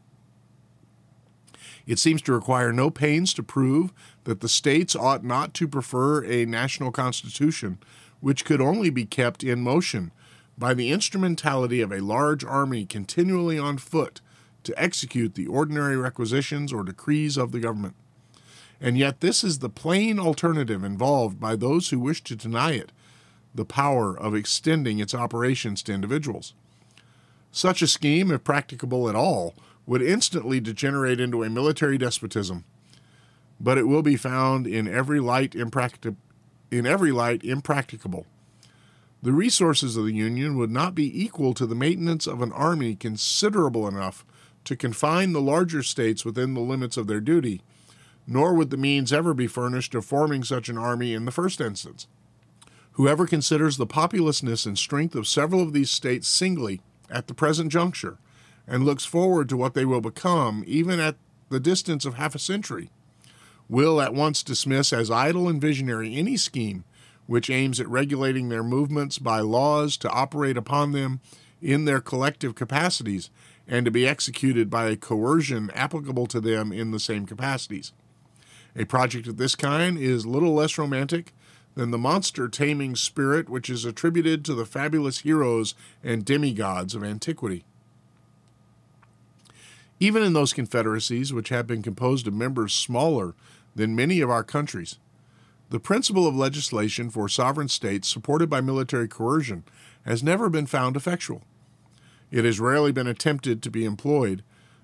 It 1.85 1.99
seems 1.99 2.21
to 2.23 2.33
require 2.33 2.73
no 2.73 2.89
pains 2.89 3.33
to 3.35 3.43
prove 3.43 3.93
that 4.23 4.41
the 4.41 4.49
states 4.49 4.95
ought 4.95 5.23
not 5.23 5.53
to 5.55 5.67
prefer 5.67 6.23
a 6.23 6.45
national 6.45 6.91
constitution 6.91 7.77
which 8.21 8.45
could 8.45 8.61
only 8.61 8.89
be 8.89 9.05
kept 9.05 9.43
in 9.43 9.61
motion 9.61 10.11
by 10.57 10.73
the 10.73 10.91
instrumentality 10.91 11.81
of 11.81 11.91
a 11.91 11.99
large 11.99 12.43
army 12.43 12.85
continually 12.85 13.59
on 13.59 13.77
foot 13.77 14.21
to 14.63 14.81
execute 14.81 15.35
the 15.35 15.47
ordinary 15.47 15.97
requisitions 15.97 16.71
or 16.73 16.83
decrees 16.83 17.37
of 17.37 17.51
the 17.51 17.59
government. 17.59 17.95
And 18.81 18.97
yet, 18.97 19.21
this 19.21 19.43
is 19.43 19.59
the 19.59 19.69
plain 19.69 20.19
alternative 20.19 20.83
involved 20.83 21.39
by 21.39 21.55
those 21.55 21.89
who 21.89 21.99
wish 21.99 22.23
to 22.23 22.35
deny 22.35 22.73
it 22.73 22.91
the 23.53 23.65
power 23.65 24.17
of 24.17 24.35
extending 24.35 24.99
its 24.99 25.15
operations 25.15 25.81
to 25.83 25.93
individuals. 25.93 26.53
Such 27.51 27.81
a 27.81 27.87
scheme, 27.87 28.31
if 28.31 28.43
practicable 28.43 29.07
at 29.07 29.15
all, 29.15 29.55
would 29.85 30.01
instantly 30.01 30.59
degenerate 30.59 31.19
into 31.19 31.43
a 31.43 31.49
military 31.49 31.97
despotism, 31.97 32.65
but 33.59 33.77
it 33.77 33.87
will 33.87 34.01
be 34.01 34.17
found 34.17 34.67
in 34.67 34.87
every 34.87 35.19
light 35.19 35.55
impractic- 35.55 36.15
in 36.69 36.85
every 36.85 37.11
light 37.11 37.43
impracticable. 37.43 38.25
The 39.21 39.31
resources 39.31 39.97
of 39.97 40.05
the 40.05 40.13
Union 40.13 40.57
would 40.57 40.71
not 40.71 40.93
be 40.93 41.23
equal 41.23 41.53
to 41.55 41.65
the 41.65 41.75
maintenance 41.75 42.27
of 42.27 42.41
an 42.41 42.51
army 42.51 42.95
considerable 42.95 43.87
enough 43.87 44.25
to 44.65 44.75
confine 44.75 45.33
the 45.33 45.41
larger 45.41 45.83
states 45.83 46.25
within 46.25 46.53
the 46.53 46.61
limits 46.61 46.97
of 46.97 47.07
their 47.07 47.21
duty, 47.21 47.61
nor 48.27 48.53
would 48.53 48.69
the 48.69 48.77
means 48.77 49.13
ever 49.13 49.33
be 49.33 49.47
furnished 49.47 49.95
of 49.95 50.05
forming 50.05 50.43
such 50.43 50.69
an 50.69 50.77
army 50.77 51.13
in 51.13 51.25
the 51.25 51.31
first 51.31 51.61
instance. 51.61 52.07
Whoever 52.93 53.27
considers 53.27 53.77
the 53.77 53.85
populousness 53.85 54.65
and 54.65 54.77
strength 54.77 55.15
of 55.15 55.27
several 55.27 55.61
of 55.61 55.73
these 55.73 55.91
states 55.91 56.27
singly 56.27 56.81
at 57.09 57.27
the 57.27 57.33
present 57.33 57.71
juncture, 57.71 58.17
and 58.67 58.83
looks 58.83 59.05
forward 59.05 59.49
to 59.49 59.57
what 59.57 59.73
they 59.73 59.85
will 59.85 60.01
become 60.01 60.63
even 60.65 60.99
at 60.99 61.17
the 61.49 61.59
distance 61.59 62.05
of 62.05 62.15
half 62.15 62.35
a 62.35 62.39
century, 62.39 62.89
will 63.69 64.01
at 64.01 64.13
once 64.13 64.43
dismiss 64.43 64.91
as 64.91 65.11
idle 65.11 65.47
and 65.47 65.61
visionary 65.61 66.15
any 66.15 66.37
scheme 66.37 66.83
which 67.27 67.49
aims 67.49 67.79
at 67.79 67.87
regulating 67.87 68.49
their 68.49 68.63
movements 68.63 69.17
by 69.17 69.39
laws 69.39 69.97
to 69.97 70.09
operate 70.09 70.57
upon 70.57 70.91
them 70.91 71.19
in 71.61 71.85
their 71.85 71.99
collective 71.99 72.55
capacities 72.55 73.29
and 73.67 73.85
to 73.85 73.91
be 73.91 74.07
executed 74.07 74.69
by 74.69 74.87
a 74.87 74.95
coercion 74.95 75.71
applicable 75.73 76.27
to 76.27 76.39
them 76.39 76.71
in 76.71 76.91
the 76.91 76.99
same 76.99 77.25
capacities. 77.25 77.93
A 78.75 78.85
project 78.85 79.27
of 79.27 79.37
this 79.37 79.55
kind 79.55 79.97
is 79.97 80.25
little 80.25 80.53
less 80.53 80.77
romantic 80.77 81.33
than 81.75 81.91
the 81.91 81.97
monster 81.97 82.47
taming 82.47 82.95
spirit 82.95 83.49
which 83.49 83.69
is 83.69 83.85
attributed 83.85 84.45
to 84.45 84.53
the 84.53 84.65
fabulous 84.65 85.19
heroes 85.19 85.75
and 86.03 86.25
demigods 86.25 86.93
of 86.93 87.03
antiquity. 87.03 87.63
Even 89.99 90.23
in 90.23 90.33
those 90.33 90.53
confederacies 90.53 91.33
which 91.33 91.49
have 91.49 91.67
been 91.67 91.81
composed 91.81 92.27
of 92.27 92.33
members 92.33 92.73
smaller 92.73 93.33
than 93.75 93.95
many 93.95 94.21
of 94.21 94.29
our 94.29 94.43
countries, 94.43 94.97
the 95.69 95.79
principle 95.79 96.27
of 96.27 96.35
legislation 96.35 97.09
for 97.09 97.27
sovereign 97.27 97.67
states 97.67 98.07
supported 98.07 98.49
by 98.49 98.61
military 98.61 99.07
coercion 99.07 99.63
has 100.05 100.21
never 100.21 100.49
been 100.49 100.67
found 100.67 100.95
effectual. 100.95 101.41
It 102.31 102.45
has 102.45 102.59
rarely 102.59 102.91
been 102.91 103.07
attempted 103.07 103.63
to 103.63 103.71
be 103.71 103.85
employed, 103.85 104.43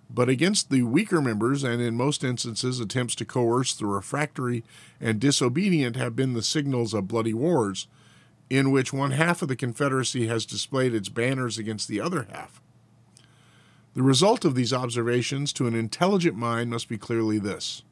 but 0.10 0.30
against 0.30 0.70
the 0.70 0.84
weaker 0.84 1.22
members, 1.22 1.64
and 1.64 1.82
in 1.82 1.96
most 1.96 2.24
instances 2.24 2.80
attempts 2.80 3.16
to 3.16 3.26
coerce 3.26 3.74
the 3.74 3.86
refractory 3.86 4.64
and 5.00 5.20
disobedient, 5.20 5.96
have 5.96 6.16
been 6.16 6.34
the 6.34 6.42
signals 6.42 6.94
of 6.94 7.08
bloody 7.08 7.34
wars, 7.34 7.88
in 8.50 8.72
which 8.72 8.92
one 8.92 9.12
half 9.12 9.42
of 9.42 9.48
the 9.48 9.56
Confederacy 9.56 10.28
has 10.28 10.46
displayed 10.46 10.94
its 10.94 11.10
banners 11.10 11.58
against 11.58 11.88
the 11.88 12.02
other 12.02 12.28
half. 12.32 12.62
The 13.94 14.04
result 14.04 14.44
of 14.44 14.56
these 14.56 14.74
observations 14.74 15.54
to 15.54 15.68
an 15.68 15.76
intelligent 15.76 16.36
mind 16.36 16.70
must 16.70 16.90
be 16.90 16.98
clearly 16.98 17.40
this 17.40 17.84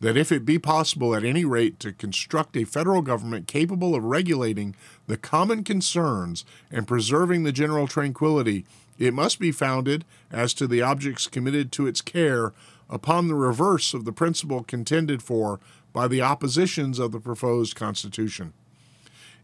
that 0.00 0.16
if 0.16 0.30
it 0.30 0.44
be 0.44 0.58
possible 0.58 1.14
at 1.14 1.24
any 1.24 1.44
rate 1.44 1.80
to 1.80 1.92
construct 1.92 2.56
a 2.56 2.64
federal 2.64 3.02
government 3.02 3.46
capable 3.46 3.94
of 3.94 4.04
regulating 4.04 4.76
the 5.06 5.16
common 5.16 5.64
concerns 5.64 6.44
and 6.70 6.86
preserving 6.86 7.42
the 7.42 7.52
general 7.52 7.86
tranquility 7.86 8.64
it 8.98 9.14
must 9.14 9.38
be 9.38 9.52
founded, 9.52 10.04
as 10.30 10.52
to 10.54 10.66
the 10.66 10.82
objects 10.82 11.28
committed 11.28 11.70
to 11.72 11.86
its 11.86 12.00
care, 12.00 12.52
upon 12.90 13.28
the 13.28 13.34
reverse 13.34 13.94
of 13.94 14.04
the 14.04 14.12
principle 14.12 14.64
contended 14.64 15.22
for 15.22 15.60
by 15.92 16.08
the 16.08 16.20
oppositions 16.20 16.98
of 16.98 17.12
the 17.12 17.20
proposed 17.20 17.76
Constitution. 17.76 18.52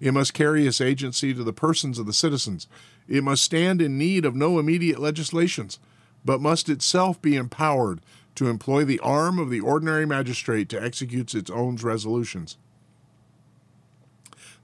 It 0.01 0.13
must 0.13 0.35
carry 0.35 0.67
its 0.67 0.81
agency 0.81 1.33
to 1.33 1.45
the 1.45 1.53
persons 1.53 1.99
of 1.99 2.07
the 2.07 2.13
citizens. 2.13 2.67
It 3.09 3.23
must 3.23 3.45
stand 3.45 3.81
in 3.81 3.97
need 3.97 4.25
of 4.25 4.35
no 4.35 4.59
immediate 4.59 4.99
legislations, 4.99 5.79
but 6.25 6.41
must 6.41 6.69
itself 6.69 7.23
be 7.23 7.37
empowered 7.37 8.01
to 8.35 8.49
employ 8.49 8.85
the 8.85 9.01
arm 9.01 9.39
of 9.39 9.51
the 9.51 9.61
ordinary 9.61 10.07
magistrate 10.07 10.69
to 10.71 10.83
execute 10.83 11.35
its 11.35 11.51
own 11.51 11.77
resolutions. 11.77 12.57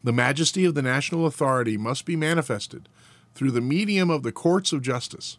The 0.02 0.12
majesty 0.12 0.64
of 0.64 0.74
the 0.74 0.82
national 0.82 1.26
authority 1.26 1.76
must 1.76 2.04
be 2.04 2.16
manifested 2.16 2.88
through 3.34 3.50
the 3.50 3.60
medium 3.60 4.10
of 4.10 4.22
the 4.22 4.32
courts 4.32 4.72
of 4.72 4.82
justice. 4.82 5.38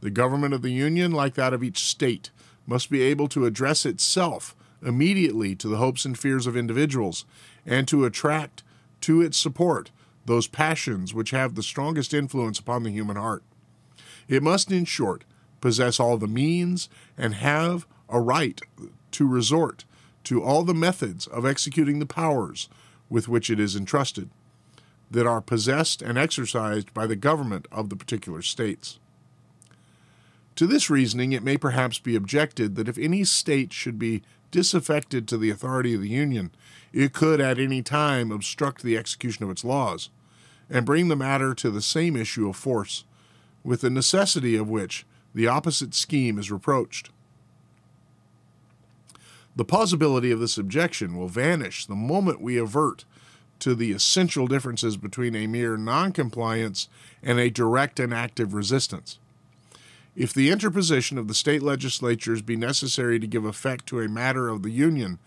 The 0.00 0.10
government 0.10 0.54
of 0.54 0.62
the 0.62 0.72
Union, 0.72 1.12
like 1.12 1.34
that 1.34 1.52
of 1.52 1.62
each 1.62 1.84
state, 1.84 2.30
must 2.66 2.90
be 2.90 3.02
able 3.02 3.28
to 3.28 3.46
address 3.46 3.84
itself 3.84 4.54
immediately 4.82 5.54
to 5.56 5.68
the 5.68 5.76
hopes 5.76 6.04
and 6.04 6.18
fears 6.18 6.46
of 6.46 6.56
individuals 6.56 7.24
and 7.66 7.86
to 7.88 8.04
attract 8.04 8.62
to 9.02 9.20
its 9.20 9.36
support 9.36 9.90
those 10.24 10.46
passions 10.46 11.12
which 11.12 11.32
have 11.32 11.54
the 11.54 11.62
strongest 11.62 12.14
influence 12.14 12.58
upon 12.58 12.82
the 12.82 12.90
human 12.90 13.16
heart. 13.16 13.42
It 14.28 14.42
must, 14.42 14.70
in 14.70 14.84
short, 14.84 15.24
possess 15.60 16.00
all 16.00 16.16
the 16.16 16.26
means 16.26 16.88
and 17.16 17.34
have 17.34 17.86
a 18.08 18.20
right 18.20 18.60
to 19.12 19.26
resort 19.26 19.84
to 20.24 20.42
all 20.42 20.62
the 20.62 20.74
methods 20.74 21.26
of 21.26 21.46
executing 21.46 21.98
the 21.98 22.06
powers 22.06 22.68
with 23.08 23.28
which 23.28 23.50
it 23.50 23.58
is 23.58 23.74
entrusted 23.76 24.30
that 25.10 25.26
are 25.26 25.40
possessed 25.40 26.02
and 26.02 26.16
exercised 26.16 26.94
by 26.94 27.06
the 27.06 27.16
government 27.16 27.66
of 27.72 27.88
the 27.88 27.96
particular 27.96 28.42
states. 28.42 28.98
To 30.56 30.66
this 30.66 30.90
reasoning, 30.90 31.32
it 31.32 31.42
may 31.42 31.56
perhaps 31.56 31.98
be 31.98 32.14
objected 32.14 32.76
that 32.76 32.88
if 32.88 32.98
any 32.98 33.24
state 33.24 33.72
should 33.72 33.98
be 33.98 34.22
disaffected 34.50 35.26
to 35.28 35.38
the 35.38 35.50
authority 35.50 35.94
of 35.94 36.02
the 36.02 36.08
Union, 36.08 36.50
it 36.92 37.12
could 37.12 37.40
at 37.40 37.58
any 37.58 37.82
time 37.82 38.30
obstruct 38.30 38.82
the 38.82 38.96
execution 38.96 39.44
of 39.44 39.50
its 39.50 39.64
laws, 39.64 40.10
and 40.68 40.86
bring 40.86 41.08
the 41.08 41.16
matter 41.16 41.54
to 41.54 41.70
the 41.70 41.82
same 41.82 42.14
issue 42.14 42.48
of 42.48 42.56
force, 42.56 43.04
with 43.64 43.80
the 43.80 43.90
necessity 43.90 44.56
of 44.56 44.68
which 44.68 45.06
the 45.34 45.46
opposite 45.46 45.94
scheme 45.94 46.38
is 46.38 46.50
reproached. 46.50 47.10
The 49.56 49.64
plausibility 49.64 50.30
of 50.30 50.40
this 50.40 50.58
objection 50.58 51.16
will 51.16 51.28
vanish 51.28 51.86
the 51.86 51.94
moment 51.94 52.40
we 52.40 52.56
avert 52.56 53.04
to 53.58 53.74
the 53.74 53.92
essential 53.92 54.46
differences 54.46 54.96
between 54.96 55.34
a 55.34 55.46
mere 55.46 55.76
noncompliance 55.76 56.88
and 57.22 57.38
a 57.38 57.50
direct 57.50 58.00
and 58.00 58.14
active 58.14 58.54
resistance. 58.54 59.18
If 60.16 60.32
the 60.32 60.50
interposition 60.50 61.18
of 61.18 61.28
the 61.28 61.34
state 61.34 61.62
legislatures 61.62 62.42
be 62.42 62.56
necessary 62.56 63.20
to 63.20 63.26
give 63.26 63.44
effect 63.44 63.86
to 63.86 64.00
a 64.00 64.08
matter 64.08 64.48
of 64.48 64.62
the 64.62 64.70
Union, 64.70 65.18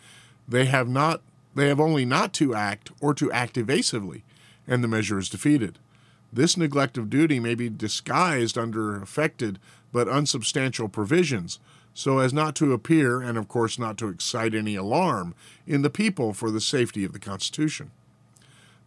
they 0.47 0.65
have 0.65 0.87
not 0.89 1.21
they 1.55 1.67
have 1.67 1.79
only 1.79 2.03
not 2.03 2.33
to 2.33 2.55
act 2.55 2.91
or 2.99 3.13
to 3.13 3.31
act 3.31 3.57
evasively, 3.57 4.23
and 4.67 4.83
the 4.83 4.87
measure 4.87 5.19
is 5.19 5.29
defeated. 5.29 5.77
This 6.31 6.57
neglect 6.57 6.97
of 6.97 7.11
duty 7.11 7.39
may 7.39 7.53
be 7.53 7.69
disguised 7.69 8.57
under 8.57 8.99
affected 8.99 9.59
but 9.93 10.09
unsubstantial 10.09 10.89
provisions, 10.89 11.59
so 11.93 12.19
as 12.19 12.33
not 12.33 12.55
to 12.55 12.73
appear, 12.73 13.21
and 13.21 13.37
of 13.37 13.47
course 13.47 13.79
not 13.79 13.97
to 13.99 14.09
excite 14.09 14.53
any 14.53 14.75
alarm, 14.75 15.33
in 15.65 15.83
the 15.83 15.89
people 15.89 16.33
for 16.33 16.51
the 16.51 16.59
safety 16.59 17.05
of 17.05 17.13
the 17.13 17.19
Constitution. 17.19 17.91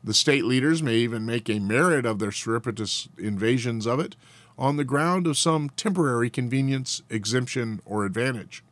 The 0.05 0.13
state 0.13 0.45
leaders 0.45 0.83
may 0.83 0.97
even 0.97 1.25
make 1.25 1.49
a 1.49 1.59
merit 1.59 2.05
of 2.05 2.19
their 2.19 2.33
surreptitious 2.33 3.09
invasions 3.17 3.87
of 3.87 4.01
it 4.01 4.17
on 4.59 4.77
the 4.77 4.85
ground 4.85 5.27
of 5.27 5.39
some 5.39 5.71
temporary 5.71 6.29
convenience, 6.29 7.03
exemption, 7.09 7.81
or 7.87 8.05
advantage. 8.05 8.63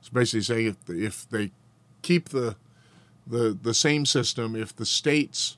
It's 0.00 0.08
basically 0.08 0.42
saying 0.42 0.66
if, 0.66 0.90
if 0.90 1.28
they 1.28 1.50
keep 2.02 2.30
the, 2.30 2.56
the, 3.26 3.58
the 3.60 3.74
same 3.74 4.06
system, 4.06 4.54
if 4.54 4.74
the 4.74 4.86
states 4.86 5.56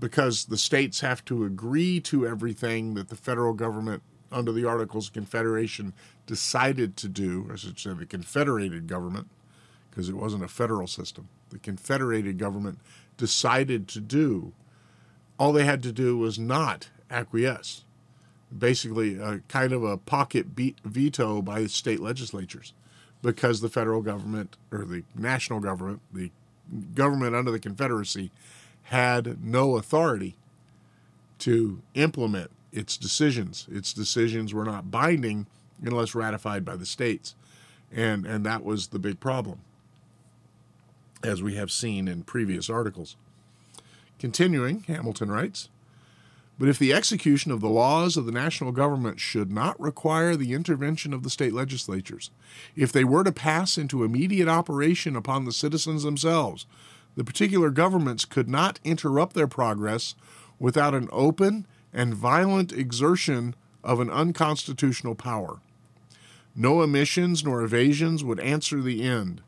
because 0.00 0.46
the 0.46 0.56
states 0.56 1.00
have 1.00 1.24
to 1.26 1.44
agree 1.44 2.00
to 2.00 2.26
everything 2.26 2.94
that 2.94 3.08
the 3.08 3.16
federal 3.16 3.52
government, 3.52 4.02
under 4.30 4.52
the 4.52 4.64
Articles 4.64 5.08
of 5.08 5.14
Confederation, 5.14 5.92
decided 6.26 6.96
to 6.98 7.08
do, 7.08 7.48
I 7.52 7.56
should 7.56 7.78
say 7.78 7.92
the 7.92 8.06
Confederated 8.06 8.86
government, 8.86 9.28
because 9.90 10.08
it 10.08 10.16
wasn't 10.16 10.44
a 10.44 10.48
federal 10.48 10.86
system, 10.86 11.28
the 11.50 11.58
Confederated 11.58 12.38
government 12.38 12.78
decided 13.16 13.88
to 13.88 14.00
do, 14.00 14.52
all 15.38 15.52
they 15.52 15.64
had 15.64 15.82
to 15.82 15.92
do 15.92 16.16
was 16.16 16.38
not 16.38 16.88
acquiesce. 17.10 17.84
Basically, 18.56 19.18
a 19.18 19.40
kind 19.48 19.72
of 19.72 19.84
a 19.84 19.98
pocket 19.98 20.46
veto 20.84 21.42
by 21.42 21.66
state 21.66 22.00
legislatures 22.00 22.72
because 23.22 23.60
the 23.60 23.68
federal 23.68 24.00
government 24.00 24.56
or 24.70 24.84
the 24.84 25.02
national 25.14 25.60
government, 25.60 26.00
the 26.12 26.30
government 26.94 27.34
under 27.34 27.50
the 27.50 27.58
Confederacy, 27.58 28.30
had 28.84 29.44
no 29.44 29.76
authority 29.76 30.36
to 31.38 31.82
implement 31.94 32.50
its 32.72 32.96
decisions. 32.96 33.66
Its 33.70 33.92
decisions 33.92 34.52
were 34.52 34.64
not 34.64 34.90
binding 34.90 35.46
unless 35.82 36.14
ratified 36.14 36.64
by 36.64 36.76
the 36.76 36.86
states. 36.86 37.34
And, 37.92 38.26
and 38.26 38.44
that 38.44 38.64
was 38.64 38.88
the 38.88 38.98
big 38.98 39.20
problem, 39.20 39.60
as 41.22 41.42
we 41.42 41.54
have 41.54 41.70
seen 41.70 42.06
in 42.06 42.22
previous 42.22 42.68
articles. 42.68 43.16
Continuing, 44.18 44.80
Hamilton 44.80 45.30
writes 45.30 45.68
But 46.58 46.68
if 46.68 46.78
the 46.78 46.92
execution 46.92 47.50
of 47.50 47.60
the 47.60 47.68
laws 47.68 48.16
of 48.16 48.26
the 48.26 48.32
national 48.32 48.72
government 48.72 49.20
should 49.20 49.50
not 49.50 49.80
require 49.80 50.36
the 50.36 50.52
intervention 50.52 51.14
of 51.14 51.22
the 51.22 51.30
state 51.30 51.54
legislatures, 51.54 52.30
if 52.76 52.92
they 52.92 53.04
were 53.04 53.24
to 53.24 53.32
pass 53.32 53.78
into 53.78 54.04
immediate 54.04 54.48
operation 54.48 55.16
upon 55.16 55.44
the 55.44 55.52
citizens 55.52 56.02
themselves, 56.02 56.66
the 57.16 57.24
particular 57.24 57.70
governments 57.70 58.24
could 58.24 58.48
not 58.48 58.80
interrupt 58.84 59.34
their 59.34 59.48
progress 59.48 60.14
without 60.58 60.94
an 60.94 61.08
open 61.10 61.66
and 61.92 62.14
violent 62.14 62.72
exertion 62.72 63.54
of 63.82 64.00
an 64.00 64.10
unconstitutional 64.10 65.14
power. 65.14 65.60
No 66.54 66.80
omissions 66.80 67.44
nor 67.44 67.62
evasions 67.62 68.24
would 68.24 68.40
answer 68.40 68.80
the 68.80 69.02
end. 69.02 69.42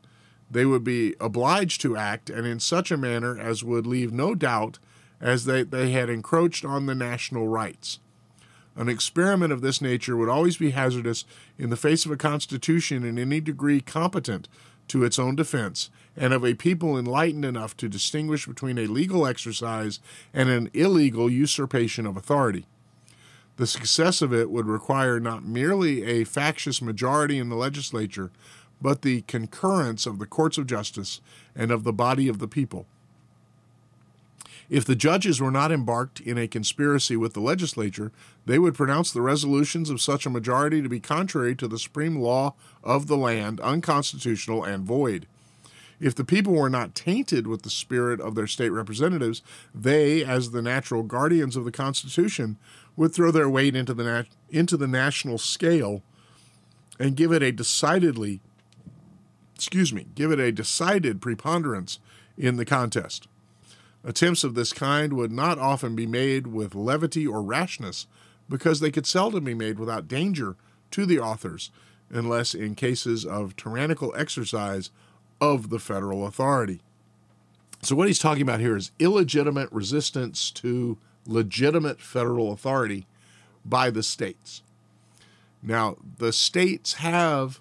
They 0.49 0.65
would 0.65 0.83
be 0.83 1.15
obliged 1.19 1.81
to 1.81 1.97
act, 1.97 2.29
and 2.29 2.45
in 2.45 2.59
such 2.59 2.91
a 2.91 2.97
manner 2.97 3.39
as 3.39 3.63
would 3.63 3.85
leave 3.85 4.11
no 4.11 4.35
doubt 4.35 4.79
as 5.19 5.45
they, 5.45 5.63
they 5.63 5.91
had 5.91 6.09
encroached 6.09 6.65
on 6.65 6.85
the 6.85 6.95
national 6.95 7.47
rights. 7.47 7.99
An 8.75 8.89
experiment 8.89 9.51
of 9.51 9.61
this 9.61 9.81
nature 9.81 10.15
would 10.15 10.29
always 10.29 10.57
be 10.57 10.71
hazardous 10.71 11.25
in 11.57 11.69
the 11.69 11.77
face 11.77 12.05
of 12.05 12.11
a 12.11 12.17
constitution 12.17 13.03
in 13.03 13.19
any 13.19 13.41
degree 13.41 13.81
competent 13.81 14.47
to 14.87 15.03
its 15.03 15.17
own 15.19 15.35
defense, 15.35 15.89
and 16.15 16.33
of 16.33 16.45
a 16.45 16.53
people 16.53 16.97
enlightened 16.97 17.45
enough 17.45 17.75
to 17.77 17.89
distinguish 17.89 18.45
between 18.45 18.77
a 18.77 18.87
legal 18.87 19.25
exercise 19.25 19.99
and 20.33 20.49
an 20.49 20.69
illegal 20.73 21.29
usurpation 21.29 22.05
of 22.05 22.17
authority. 22.17 22.65
The 23.57 23.67
success 23.67 24.21
of 24.21 24.33
it 24.33 24.49
would 24.49 24.65
require 24.65 25.19
not 25.19 25.45
merely 25.45 26.03
a 26.03 26.23
factious 26.23 26.81
majority 26.81 27.37
in 27.37 27.49
the 27.49 27.55
legislature, 27.55 28.31
but 28.81 29.01
the 29.01 29.21
concurrence 29.21 30.05
of 30.05 30.19
the 30.19 30.25
courts 30.25 30.57
of 30.57 30.67
justice 30.67 31.21
and 31.55 31.71
of 31.71 31.83
the 31.83 31.93
body 31.93 32.27
of 32.27 32.39
the 32.39 32.47
people. 32.47 32.87
If 34.71 34.85
the 34.85 34.95
judges 34.95 35.41
were 35.41 35.51
not 35.51 35.73
embarked 35.73 36.21
in 36.21 36.37
a 36.37 36.47
conspiracy 36.47 37.17
with 37.17 37.33
the 37.33 37.41
legislature, 37.41 38.13
they 38.45 38.57
would 38.57 38.73
pronounce 38.73 39.11
the 39.11 39.21
resolutions 39.21 39.89
of 39.89 39.99
such 39.99 40.25
a 40.25 40.29
majority 40.29 40.81
to 40.81 40.87
be 40.87 41.01
contrary 41.01 41.57
to 41.57 41.67
the 41.67 41.77
supreme 41.77 42.15
law 42.15 42.53
of 42.81 43.07
the 43.07 43.17
land, 43.17 43.59
unconstitutional, 43.59 44.63
and 44.63 44.85
void. 44.85 45.27
If 45.99 46.15
the 46.15 46.23
people 46.23 46.53
were 46.53 46.69
not 46.69 46.95
tainted 46.95 47.47
with 47.47 47.63
the 47.63 47.69
spirit 47.69 48.21
of 48.21 48.35
their 48.35 48.47
state 48.47 48.69
representatives, 48.69 49.41
they, 49.75 50.23
as 50.23 50.51
the 50.51 50.61
natural 50.61 51.03
guardians 51.03 51.57
of 51.57 51.65
the 51.65 51.71
Constitution, 51.73 52.57
would 52.95 53.13
throw 53.13 53.29
their 53.29 53.49
weight 53.49 53.75
into 53.75 53.93
the, 53.93 54.05
nat- 54.05 54.27
into 54.49 54.77
the 54.77 54.87
national 54.87 55.37
scale 55.37 56.01
and 56.97 57.17
give 57.17 57.33
it 57.33 57.43
a 57.43 57.51
decidedly, 57.51 58.39
excuse 59.53 59.91
me, 59.91 60.07
give 60.15 60.31
it 60.31 60.39
a 60.39 60.49
decided 60.53 61.21
preponderance 61.21 61.99
in 62.37 62.55
the 62.55 62.65
contest. 62.65 63.27
Attempts 64.03 64.43
of 64.43 64.55
this 64.55 64.73
kind 64.73 65.13
would 65.13 65.31
not 65.31 65.59
often 65.59 65.95
be 65.95 66.07
made 66.07 66.47
with 66.47 66.73
levity 66.73 67.27
or 67.27 67.41
rashness, 67.41 68.07
because 68.49 68.79
they 68.79 68.91
could 68.91 69.05
seldom 69.05 69.43
be 69.43 69.53
made 69.53 69.79
without 69.79 70.07
danger 70.07 70.55
to 70.91 71.05
the 71.05 71.19
authors, 71.19 71.71
unless 72.09 72.53
in 72.53 72.75
cases 72.75 73.25
of 73.25 73.55
tyrannical 73.55 74.13
exercise 74.15 74.89
of 75.39 75.69
the 75.69 75.79
federal 75.79 76.25
authority. 76.25 76.81
So, 77.81 77.95
what 77.95 78.07
he's 78.07 78.19
talking 78.19 78.43
about 78.43 78.59
here 78.59 78.77
is 78.77 78.91
illegitimate 78.99 79.71
resistance 79.71 80.51
to 80.51 80.97
legitimate 81.25 82.01
federal 82.01 82.51
authority 82.51 83.07
by 83.63 83.89
the 83.89 84.03
states. 84.03 84.61
Now, 85.63 85.97
the 86.17 86.33
states 86.33 86.95
have 86.95 87.59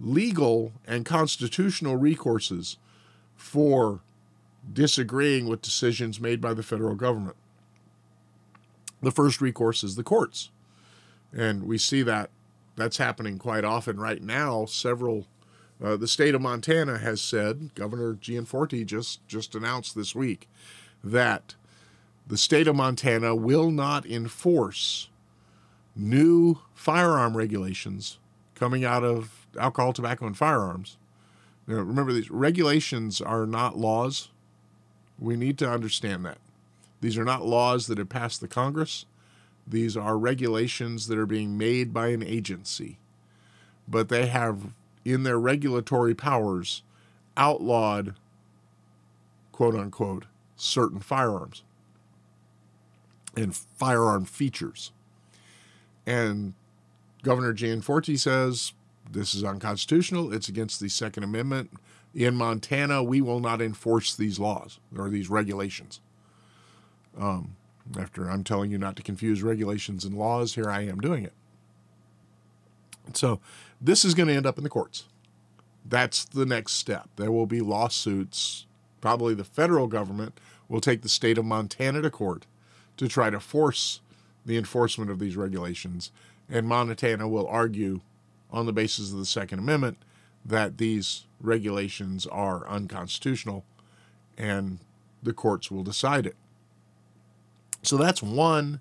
legal 0.00 0.72
and 0.86 1.04
constitutional 1.04 1.98
recourses 1.98 2.76
for 3.36 4.00
disagreeing 4.72 5.48
with 5.48 5.62
decisions 5.62 6.20
made 6.20 6.40
by 6.40 6.54
the 6.54 6.62
federal 6.62 6.94
government. 6.94 7.36
The 9.00 9.10
first 9.10 9.40
recourse 9.40 9.84
is 9.84 9.96
the 9.96 10.02
courts. 10.02 10.50
And 11.32 11.64
we 11.64 11.78
see 11.78 12.02
that 12.02 12.30
that's 12.76 12.96
happening 12.96 13.38
quite 13.38 13.64
often 13.64 13.98
right 13.98 14.22
now. 14.22 14.64
Several 14.64 15.26
uh, 15.82 15.96
the 15.96 16.08
state 16.08 16.34
of 16.34 16.40
Montana 16.40 16.98
has 16.98 17.20
said, 17.20 17.74
Governor 17.74 18.14
Gianforte 18.14 18.84
just, 18.84 19.26
just 19.28 19.54
announced 19.54 19.94
this 19.94 20.14
week, 20.14 20.48
that 21.04 21.54
the 22.26 22.36
state 22.36 22.66
of 22.66 22.74
Montana 22.74 23.34
will 23.34 23.70
not 23.70 24.04
enforce 24.04 25.08
new 25.94 26.58
firearm 26.74 27.36
regulations 27.36 28.18
coming 28.54 28.84
out 28.84 29.04
of 29.04 29.46
alcohol, 29.58 29.92
tobacco, 29.92 30.26
and 30.26 30.36
firearms. 30.36 30.96
Now, 31.66 31.76
remember, 31.76 32.12
these 32.12 32.30
regulations 32.30 33.20
are 33.20 33.46
not 33.46 33.78
laws. 33.78 34.30
We 35.18 35.36
need 35.36 35.58
to 35.58 35.70
understand 35.70 36.24
that. 36.24 36.38
These 37.00 37.18
are 37.18 37.24
not 37.24 37.46
laws 37.46 37.86
that 37.86 37.98
have 37.98 38.08
passed 38.08 38.40
the 38.40 38.48
Congress. 38.48 39.06
These 39.66 39.96
are 39.96 40.16
regulations 40.16 41.08
that 41.08 41.18
are 41.18 41.26
being 41.26 41.58
made 41.58 41.92
by 41.92 42.08
an 42.08 42.22
agency. 42.22 42.98
But 43.86 44.08
they 44.08 44.26
have 44.26 44.72
in 45.04 45.22
their 45.22 45.38
regulatory 45.38 46.14
powers 46.14 46.82
outlawed, 47.36 48.14
quote 49.52 49.74
unquote, 49.74 50.24
certain 50.56 51.00
firearms 51.00 51.62
and 53.36 53.54
firearm 53.54 54.24
features. 54.24 54.92
And 56.06 56.54
Governor 57.22 57.52
Gianforte 57.52 58.16
says 58.16 58.72
this 59.10 59.34
is 59.34 59.44
unconstitutional. 59.44 60.32
It's 60.32 60.48
against 60.48 60.80
the 60.80 60.88
Second 60.88 61.22
Amendment. 61.22 61.70
In 62.18 62.34
Montana, 62.34 63.00
we 63.00 63.20
will 63.20 63.38
not 63.38 63.62
enforce 63.62 64.12
these 64.12 64.40
laws 64.40 64.80
or 64.96 65.08
these 65.08 65.30
regulations. 65.30 66.00
Um, 67.16 67.54
after 67.96 68.28
I'm 68.28 68.42
telling 68.42 68.72
you 68.72 68.78
not 68.78 68.96
to 68.96 69.04
confuse 69.04 69.40
regulations 69.40 70.04
and 70.04 70.18
laws, 70.18 70.56
here 70.56 70.68
I 70.68 70.80
am 70.80 70.98
doing 70.98 71.22
it. 71.22 71.32
So 73.14 73.38
this 73.80 74.04
is 74.04 74.14
going 74.14 74.26
to 74.26 74.34
end 74.34 74.46
up 74.46 74.58
in 74.58 74.64
the 74.64 74.68
courts. 74.68 75.04
That's 75.84 76.24
the 76.24 76.44
next 76.44 76.72
step. 76.72 77.08
There 77.14 77.30
will 77.30 77.46
be 77.46 77.60
lawsuits. 77.60 78.66
Probably 79.00 79.32
the 79.32 79.44
federal 79.44 79.86
government 79.86 80.40
will 80.68 80.80
take 80.80 81.02
the 81.02 81.08
state 81.08 81.38
of 81.38 81.44
Montana 81.44 82.02
to 82.02 82.10
court 82.10 82.46
to 82.96 83.06
try 83.06 83.30
to 83.30 83.38
force 83.38 84.00
the 84.44 84.56
enforcement 84.56 85.08
of 85.08 85.20
these 85.20 85.36
regulations. 85.36 86.10
And 86.50 86.66
Montana 86.66 87.28
will 87.28 87.46
argue 87.46 88.00
on 88.50 88.66
the 88.66 88.72
basis 88.72 89.12
of 89.12 89.18
the 89.18 89.24
Second 89.24 89.60
Amendment 89.60 89.98
that 90.44 90.78
these 90.78 91.26
regulations 91.40 92.26
are 92.26 92.66
unconstitutional 92.68 93.64
and 94.36 94.78
the 95.22 95.32
courts 95.32 95.70
will 95.70 95.82
decide 95.82 96.26
it. 96.26 96.36
So 97.82 97.96
that's 97.96 98.22
one 98.22 98.80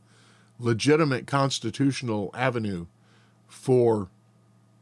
legitimate 0.59 1.27
constitutional 1.27 2.31
avenue 2.33 2.87
for 3.47 4.09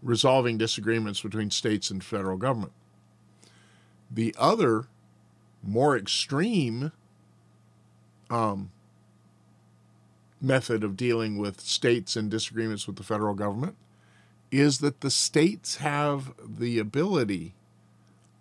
resolving 0.01 0.57
disagreements 0.57 1.21
between 1.21 1.49
states 1.49 1.89
and 1.89 2.03
federal 2.03 2.38
government. 2.38 2.71
The 4.09 4.36
other, 4.38 4.88
more 5.63 5.97
extreme 5.97 6.91
um, 8.30 8.71
method 10.41 10.84
of 10.84 10.95
dealing 10.95 11.38
with 11.38 11.59
states 11.61 12.15
and 12.15 12.30
disagreements 12.30 12.88
with 12.88 12.97
the 12.97 13.03
federal 13.03 13.34
government 13.34 13.76
is 14.60 14.80
that 14.80 15.01
the 15.01 15.12
states 15.12 15.78
have 15.78 16.34
the 16.39 16.80
ability, 16.80 17.53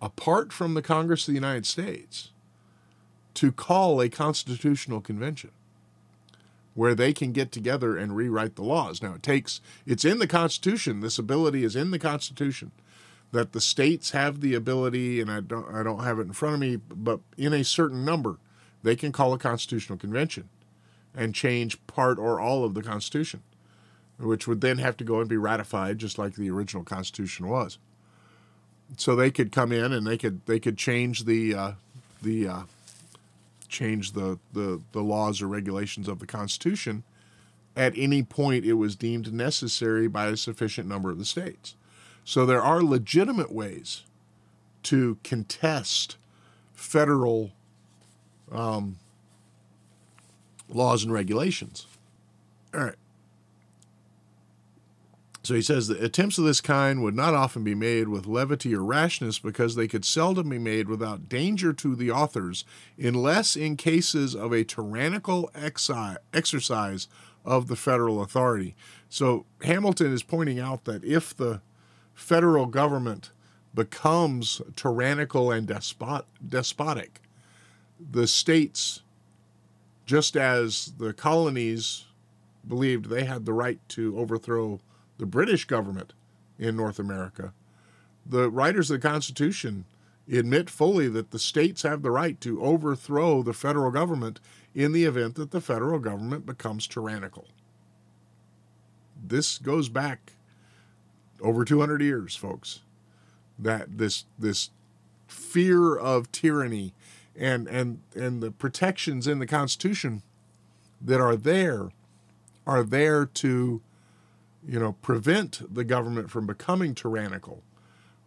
apart 0.01 0.53
from 0.53 0.73
the 0.73 0.81
Congress 0.81 1.27
of 1.27 1.33
the 1.33 1.39
United 1.39 1.65
States, 1.65 2.29
to 3.33 3.51
call 3.51 4.01
a 4.01 4.09
constitutional 4.09 5.01
convention 5.01 5.51
where 6.73 6.95
they 6.95 7.13
can 7.13 7.31
get 7.31 7.51
together 7.51 7.97
and 7.97 8.15
rewrite 8.15 8.55
the 8.55 8.63
laws. 8.63 9.01
Now, 9.01 9.13
it 9.15 9.23
takes, 9.23 9.61
it's 9.85 10.05
in 10.05 10.19
the 10.19 10.27
Constitution, 10.27 10.99
this 10.99 11.17
ability 11.17 11.63
is 11.63 11.75
in 11.75 11.91
the 11.91 11.99
Constitution 11.99 12.71
that 13.31 13.53
the 13.53 13.61
states 13.61 14.11
have 14.11 14.41
the 14.41 14.53
ability, 14.53 15.19
and 15.19 15.31
I 15.31 15.41
don't, 15.41 15.73
I 15.73 15.83
don't 15.83 16.03
have 16.03 16.19
it 16.19 16.27
in 16.27 16.33
front 16.33 16.55
of 16.55 16.59
me, 16.61 16.77
but 16.77 17.19
in 17.37 17.53
a 17.53 17.63
certain 17.63 18.05
number, 18.05 18.37
they 18.83 18.95
can 18.95 19.11
call 19.11 19.33
a 19.33 19.39
constitutional 19.39 19.97
convention 19.97 20.49
and 21.13 21.33
change 21.33 21.85
part 21.87 22.19
or 22.19 22.39
all 22.39 22.63
of 22.63 22.73
the 22.73 22.83
Constitution, 22.83 23.41
which 24.17 24.47
would 24.47 24.61
then 24.61 24.77
have 24.77 24.97
to 24.97 25.03
go 25.03 25.19
and 25.19 25.29
be 25.29 25.37
ratified, 25.37 25.97
just 25.97 26.17
like 26.17 26.35
the 26.35 26.49
original 26.49 26.83
Constitution 26.83 27.47
was. 27.47 27.77
So 28.97 29.15
they 29.15 29.31
could 29.31 29.51
come 29.51 29.71
in 29.71 29.91
and 29.91 30.05
they 30.05 30.17
could 30.17 30.45
they 30.45 30.59
could 30.59 30.77
change 30.77 31.25
the 31.25 31.55
uh, 31.55 31.71
the 32.21 32.47
uh, 32.47 32.61
change 33.67 34.11
the, 34.13 34.39
the 34.53 34.81
the 34.91 35.01
laws 35.01 35.41
or 35.41 35.47
regulations 35.47 36.07
of 36.07 36.19
the 36.19 36.27
Constitution 36.27 37.03
at 37.75 37.93
any 37.97 38.23
point 38.23 38.65
it 38.65 38.73
was 38.73 38.95
deemed 38.95 39.33
necessary 39.33 40.07
by 40.07 40.27
a 40.27 40.37
sufficient 40.37 40.87
number 40.87 41.09
of 41.09 41.17
the 41.17 41.25
states. 41.25 41.75
So 42.23 42.45
there 42.45 42.61
are 42.61 42.81
legitimate 42.81 43.51
ways 43.51 44.03
to 44.83 45.17
contest 45.23 46.17
federal 46.73 47.51
um, 48.51 48.97
laws 50.69 51.03
and 51.03 51.11
regulations. 51.11 51.85
All 52.73 52.81
right. 52.81 52.95
So 55.45 55.53
he 55.53 55.61
says 55.61 55.87
that 55.89 56.03
attempts 56.03 56.39
of 56.39 56.45
this 56.45 56.59
kind 56.59 57.03
would 57.03 57.15
not 57.15 57.35
often 57.35 57.63
be 57.63 57.75
made 57.75 58.07
with 58.07 58.25
levity 58.25 58.73
or 58.73 58.83
rashness 58.83 59.37
because 59.37 59.75
they 59.75 59.87
could 59.87 60.03
seldom 60.03 60.49
be 60.49 60.57
made 60.57 60.89
without 60.89 61.29
danger 61.29 61.71
to 61.71 61.95
the 61.95 62.09
authors, 62.09 62.65
unless 62.97 63.55
in 63.55 63.77
cases 63.77 64.35
of 64.35 64.51
a 64.51 64.63
tyrannical 64.63 65.51
exi- 65.53 66.17
exercise 66.33 67.07
of 67.45 67.67
the 67.67 67.75
federal 67.75 68.23
authority. 68.23 68.75
So 69.07 69.45
Hamilton 69.61 70.11
is 70.11 70.23
pointing 70.23 70.59
out 70.59 70.85
that 70.85 71.03
if 71.03 71.37
the 71.37 71.61
federal 72.15 72.65
government 72.65 73.29
becomes 73.75 74.63
tyrannical 74.75 75.51
and 75.51 75.67
despot, 75.67 76.25
despotic, 76.47 77.21
the 77.99 78.25
states, 78.25 79.03
just 80.07 80.35
as 80.35 80.93
the 80.97 81.13
colonies 81.13 82.05
believed 82.67 83.09
they 83.09 83.25
had 83.25 83.45
the 83.45 83.53
right 83.53 83.77
to 83.89 84.17
overthrow 84.17 84.79
the 85.17 85.25
British 85.25 85.65
government 85.65 86.13
in 86.57 86.75
North 86.75 86.99
America, 86.99 87.53
the 88.25 88.49
writers 88.49 88.89
of 88.89 89.01
the 89.01 89.07
Constitution 89.07 89.85
admit 90.31 90.69
fully 90.69 91.07
that 91.09 91.31
the 91.31 91.39
states 91.39 91.83
have 91.83 92.01
the 92.01 92.11
right 92.11 92.39
to 92.41 92.61
overthrow 92.63 93.43
the 93.43 93.53
federal 93.53 93.91
government 93.91 94.39
in 94.73 94.91
the 94.91 95.05
event 95.05 95.35
that 95.35 95.51
the 95.51 95.61
federal 95.61 95.99
government 95.99 96.45
becomes 96.45 96.87
tyrannical. 96.87 97.45
This 99.23 99.57
goes 99.57 99.89
back 99.89 100.33
over 101.41 101.63
200 101.63 102.01
years, 102.01 102.35
folks. 102.35 102.81
That 103.57 103.97
this 103.97 104.25
this 104.37 104.69
fear 105.27 105.95
of 105.95 106.31
tyranny 106.31 106.93
and 107.37 107.67
and 107.67 108.01
and 108.15 108.43
the 108.43 108.51
protections 108.51 109.27
in 109.27 109.39
the 109.39 109.47
Constitution 109.47 110.23
that 111.01 111.21
are 111.21 111.37
there 111.37 111.89
are 112.67 112.83
there 112.83 113.25
to 113.25 113.81
you 114.67 114.79
know 114.79 114.93
prevent 114.93 115.61
the 115.73 115.83
government 115.83 116.29
from 116.29 116.47
becoming 116.47 116.95
tyrannical. 116.95 117.63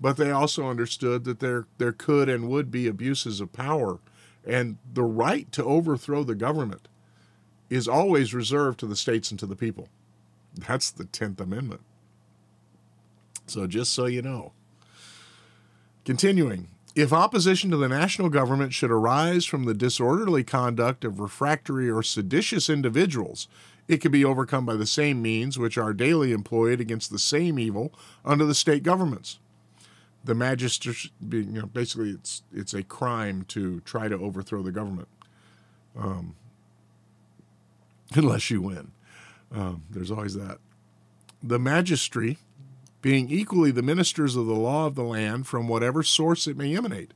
But 0.01 0.16
they 0.16 0.30
also 0.30 0.68
understood 0.68 1.24
that 1.24 1.41
there 1.41 1.66
there 1.78 1.93
could 1.93 2.28
and 2.28 2.49
would 2.49 2.70
be 2.70 2.86
abuses 2.86 3.41
of 3.41 3.53
power 3.53 3.99
and 4.47 4.78
the 4.93 5.05
right 5.05 5.51
to 5.53 5.64
overthrow 5.64 6.24
the 6.24 6.34
government 6.34 6.89
is 7.68 7.86
always 7.86 8.32
reserved 8.32 8.80
to 8.80 8.86
the 8.86 8.97
states 8.97 9.30
and 9.30 9.39
to 9.39 9.47
the 9.47 9.57
people. 9.57 9.89
That's 10.55 10.91
the 10.91 11.05
10th 11.05 11.41
amendment. 11.41 11.82
So 13.47 13.66
just 13.66 13.93
so 13.93 14.07
you 14.07 14.22
know. 14.22 14.53
Continuing 16.05 16.68
if 16.99 17.12
opposition 17.12 17.70
to 17.70 17.76
the 17.76 17.88
national 17.88 18.28
government 18.28 18.74
should 18.74 18.90
arise 18.90 19.44
from 19.44 19.64
the 19.64 19.72
disorderly 19.72 20.42
conduct 20.42 21.05
of 21.05 21.20
refractory 21.20 21.88
or 21.88 22.03
seditious 22.03 22.68
individuals, 22.68 23.46
it 23.86 23.99
can 23.99 24.11
be 24.11 24.24
overcome 24.24 24.66
by 24.66 24.74
the 24.74 24.84
same 24.84 25.22
means 25.22 25.57
which 25.57 25.78
are 25.78 25.92
daily 25.92 26.32
employed 26.32 26.80
against 26.80 27.12
the 27.12 27.18
same 27.18 27.57
evil 27.57 27.94
under 28.24 28.44
the 28.44 28.55
state 28.55 28.82
governments. 28.82 29.38
The 30.24 30.34
magistracy, 30.34 31.12
you 31.30 31.44
know, 31.44 31.66
basically, 31.66 32.11
it's 32.11 32.42
it's 32.53 32.74
a 32.74 32.82
crime 32.82 33.44
to 33.49 33.78
try 33.82 34.09
to 34.09 34.16
overthrow 34.16 34.62
the 34.62 34.72
government, 34.72 35.09
um, 35.96 36.34
unless 38.14 38.51
you 38.51 38.61
win. 38.61 38.90
Um, 39.55 39.84
there's 39.88 40.11
always 40.11 40.34
that. 40.34 40.59
The 41.44 41.59
magistry 41.59 42.38
being 43.01 43.30
equally 43.30 43.70
the 43.70 43.82
ministers 43.82 44.36
of 44.36 44.46
the 44.46 44.55
law 44.55 44.86
of 44.86 44.94
the 44.94 45.05
land 45.05 45.46
from 45.46 45.68
whatever 45.68 46.03
source 46.03 46.46
it 46.46 46.57
may 46.57 46.76
emanate, 46.76 47.12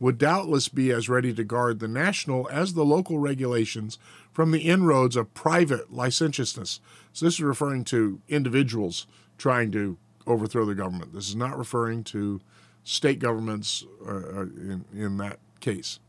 would 0.00 0.18
doubtless 0.18 0.68
be 0.68 0.90
as 0.90 1.08
ready 1.08 1.32
to 1.32 1.44
guard 1.44 1.78
the 1.78 1.88
national 1.88 2.48
as 2.50 2.74
the 2.74 2.84
local 2.84 3.18
regulations 3.18 3.98
from 4.32 4.50
the 4.50 4.62
inroads 4.62 5.16
of 5.16 5.32
private 5.34 5.92
licentiousness. 5.92 6.80
So, 7.12 7.26
this 7.26 7.34
is 7.34 7.40
referring 7.40 7.84
to 7.84 8.20
individuals 8.28 9.06
trying 9.38 9.70
to 9.72 9.96
overthrow 10.26 10.64
the 10.64 10.74
government. 10.74 11.12
This 11.12 11.28
is 11.28 11.36
not 11.36 11.56
referring 11.56 12.04
to 12.04 12.40
state 12.82 13.18
governments 13.18 13.84
uh, 14.06 14.10
uh 14.10 14.42
in, 14.42 14.84
in 14.92 15.16
that 15.18 15.38
case. 15.60 16.00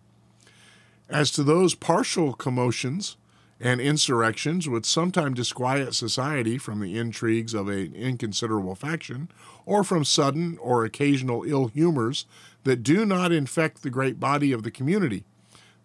As 1.09 1.30
to 1.32 1.43
those 1.43 1.76
partial 1.76 2.34
commotions, 2.34 3.17
and 3.59 3.79
insurrections 3.79 4.67
would 4.67 4.85
sometimes 4.85 5.35
disquiet 5.35 5.95
society 5.95 6.57
from 6.57 6.79
the 6.79 6.97
intrigues 6.97 7.53
of 7.53 7.69
an 7.69 7.95
inconsiderable 7.95 8.75
faction, 8.75 9.29
or 9.65 9.83
from 9.83 10.03
sudden 10.03 10.57
or 10.59 10.83
occasional 10.83 11.43
ill 11.43 11.67
humors 11.67 12.25
that 12.63 12.83
do 12.83 13.05
not 13.05 13.31
infect 13.31 13.81
the 13.81 13.89
great 13.89 14.19
body 14.19 14.51
of 14.51 14.63
the 14.63 14.71
community. 14.71 15.23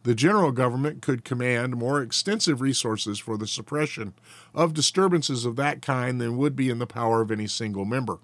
The 0.02 0.14
general 0.14 0.50
government 0.50 1.02
could 1.02 1.24
command 1.24 1.76
more 1.76 2.00
extensive 2.00 2.60
resources 2.60 3.18
for 3.18 3.36
the 3.36 3.46
suppression 3.46 4.14
of 4.54 4.72
disturbances 4.72 5.44
of 5.44 5.56
that 5.56 5.82
kind 5.82 6.20
than 6.20 6.38
would 6.38 6.56
be 6.56 6.70
in 6.70 6.78
the 6.78 6.86
power 6.86 7.20
of 7.20 7.30
any 7.30 7.46
single 7.46 7.84
member. 7.84 8.18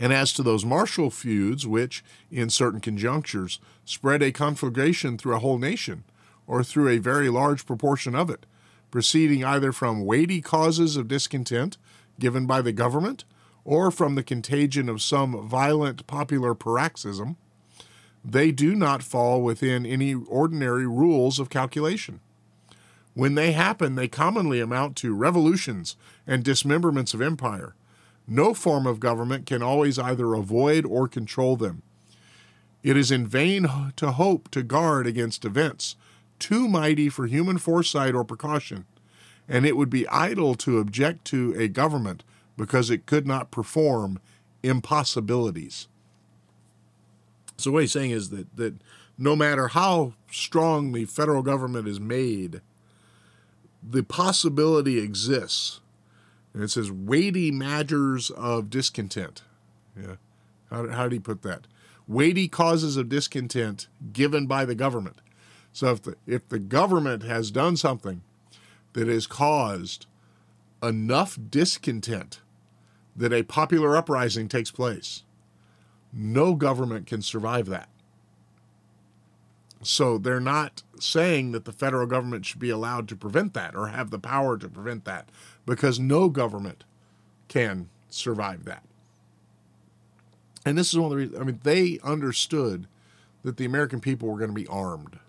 And 0.00 0.12
as 0.12 0.32
to 0.34 0.42
those 0.42 0.64
martial 0.64 1.10
feuds, 1.10 1.66
which, 1.66 2.04
in 2.30 2.50
certain 2.50 2.80
conjunctures, 2.80 3.58
spread 3.84 4.22
a 4.22 4.32
conflagration 4.32 5.16
through 5.16 5.34
a 5.34 5.40
whole 5.40 5.58
nation, 5.58 6.04
or 6.48 6.64
through 6.64 6.88
a 6.88 6.98
very 6.98 7.28
large 7.28 7.64
proportion 7.66 8.16
of 8.16 8.30
it, 8.30 8.46
proceeding 8.90 9.44
either 9.44 9.70
from 9.70 10.04
weighty 10.04 10.40
causes 10.40 10.96
of 10.96 11.06
discontent 11.06 11.76
given 12.18 12.46
by 12.46 12.60
the 12.60 12.72
government 12.72 13.24
or 13.64 13.90
from 13.90 14.14
the 14.14 14.22
contagion 14.22 14.88
of 14.88 15.02
some 15.02 15.46
violent 15.46 16.06
popular 16.06 16.54
paroxysm, 16.54 17.36
they 18.24 18.50
do 18.50 18.74
not 18.74 19.02
fall 19.02 19.42
within 19.42 19.84
any 19.84 20.14
ordinary 20.14 20.86
rules 20.86 21.38
of 21.38 21.50
calculation. 21.50 22.20
When 23.12 23.34
they 23.34 23.52
happen, 23.52 23.94
they 23.94 24.08
commonly 24.08 24.60
amount 24.60 24.96
to 24.98 25.14
revolutions 25.14 25.96
and 26.26 26.42
dismemberments 26.42 27.14
of 27.14 27.20
empire. 27.20 27.74
No 28.26 28.54
form 28.54 28.86
of 28.86 29.00
government 29.00 29.44
can 29.44 29.62
always 29.62 29.98
either 29.98 30.34
avoid 30.34 30.86
or 30.86 31.08
control 31.08 31.56
them. 31.56 31.82
It 32.82 32.96
is 32.96 33.10
in 33.10 33.26
vain 33.26 33.66
to 33.96 34.12
hope 34.12 34.50
to 34.52 34.62
guard 34.62 35.06
against 35.06 35.44
events 35.44 35.96
too 36.38 36.68
mighty 36.68 37.08
for 37.08 37.26
human 37.26 37.58
foresight 37.58 38.14
or 38.14 38.24
precaution, 38.24 38.86
and 39.48 39.66
it 39.66 39.76
would 39.76 39.90
be 39.90 40.08
idle 40.08 40.54
to 40.56 40.78
object 40.78 41.24
to 41.26 41.54
a 41.58 41.68
government 41.68 42.24
because 42.56 42.90
it 42.90 43.06
could 43.06 43.26
not 43.26 43.50
perform 43.50 44.18
impossibilities. 44.62 45.88
So 47.56 47.72
what 47.72 47.82
he's 47.82 47.92
saying 47.92 48.10
is 48.10 48.30
that 48.30 48.56
that 48.56 48.74
no 49.18 49.34
matter 49.34 49.68
how 49.68 50.14
strong 50.30 50.92
the 50.92 51.04
federal 51.04 51.42
government 51.42 51.88
is 51.88 51.98
made, 51.98 52.60
the 53.82 54.02
possibility 54.02 54.98
exists. 54.98 55.80
And 56.54 56.62
it 56.62 56.70
says 56.70 56.90
weighty 56.90 57.50
matters 57.50 58.30
of 58.30 58.70
discontent. 58.70 59.42
Yeah. 60.00 60.16
How, 60.70 60.88
how 60.88 61.02
did 61.04 61.12
he 61.12 61.18
put 61.18 61.42
that? 61.42 61.66
Weighty 62.06 62.48
causes 62.48 62.96
of 62.96 63.08
discontent 63.08 63.88
given 64.12 64.46
by 64.46 64.64
the 64.64 64.74
government. 64.74 65.16
So 65.78 65.92
if 65.92 66.02
the, 66.02 66.16
if 66.26 66.48
the 66.48 66.58
government 66.58 67.22
has 67.22 67.52
done 67.52 67.76
something 67.76 68.22
that 68.94 69.06
has 69.06 69.28
caused 69.28 70.06
enough 70.82 71.38
discontent 71.50 72.40
that 73.14 73.32
a 73.32 73.44
popular 73.44 73.96
uprising 73.96 74.48
takes 74.48 74.72
place, 74.72 75.22
no 76.12 76.56
government 76.56 77.06
can 77.06 77.22
survive 77.22 77.66
that. 77.66 77.88
So 79.80 80.18
they're 80.18 80.40
not 80.40 80.82
saying 80.98 81.52
that 81.52 81.64
the 81.64 81.70
federal 81.70 82.08
government 82.08 82.44
should 82.44 82.58
be 82.58 82.70
allowed 82.70 83.06
to 83.10 83.14
prevent 83.14 83.54
that 83.54 83.76
or 83.76 83.86
have 83.86 84.10
the 84.10 84.18
power 84.18 84.58
to 84.58 84.68
prevent 84.68 85.04
that 85.04 85.28
because 85.64 86.00
no 86.00 86.28
government 86.28 86.82
can 87.46 87.88
survive 88.10 88.64
that. 88.64 88.82
And 90.66 90.76
this 90.76 90.92
is 90.92 90.98
one 90.98 91.04
of 91.04 91.10
the 91.10 91.16
reasons, 91.18 91.38
I 91.38 91.44
mean, 91.44 91.60
they 91.62 92.00
understood 92.02 92.88
that 93.44 93.58
the 93.58 93.64
American 93.64 94.00
people 94.00 94.28
were 94.28 94.38
going 94.38 94.50
to 94.50 94.60
be 94.60 94.66
armed 94.66 95.20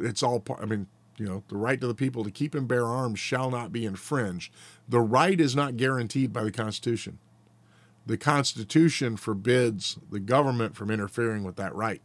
it's 0.00 0.22
all 0.22 0.40
part. 0.40 0.60
I 0.62 0.66
mean, 0.66 0.86
you 1.18 1.26
know, 1.26 1.42
the 1.48 1.56
right 1.56 1.80
to 1.80 1.86
the 1.86 1.94
people 1.94 2.24
to 2.24 2.30
keep 2.30 2.54
and 2.54 2.68
bear 2.68 2.86
arms 2.86 3.18
shall 3.18 3.50
not 3.50 3.72
be 3.72 3.86
infringed. 3.86 4.52
The 4.88 5.00
right 5.00 5.40
is 5.40 5.56
not 5.56 5.76
guaranteed 5.76 6.32
by 6.32 6.44
the 6.44 6.52
Constitution. 6.52 7.18
The 8.04 8.16
Constitution 8.16 9.16
forbids 9.16 9.98
the 10.10 10.20
government 10.20 10.76
from 10.76 10.90
interfering 10.90 11.42
with 11.42 11.56
that 11.56 11.74
right. 11.74 12.02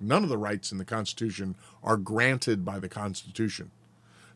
None 0.00 0.22
of 0.22 0.28
the 0.28 0.38
rights 0.38 0.70
in 0.70 0.78
the 0.78 0.84
Constitution 0.84 1.56
are 1.82 1.96
granted 1.96 2.64
by 2.64 2.78
the 2.78 2.88
Constitution. 2.88 3.70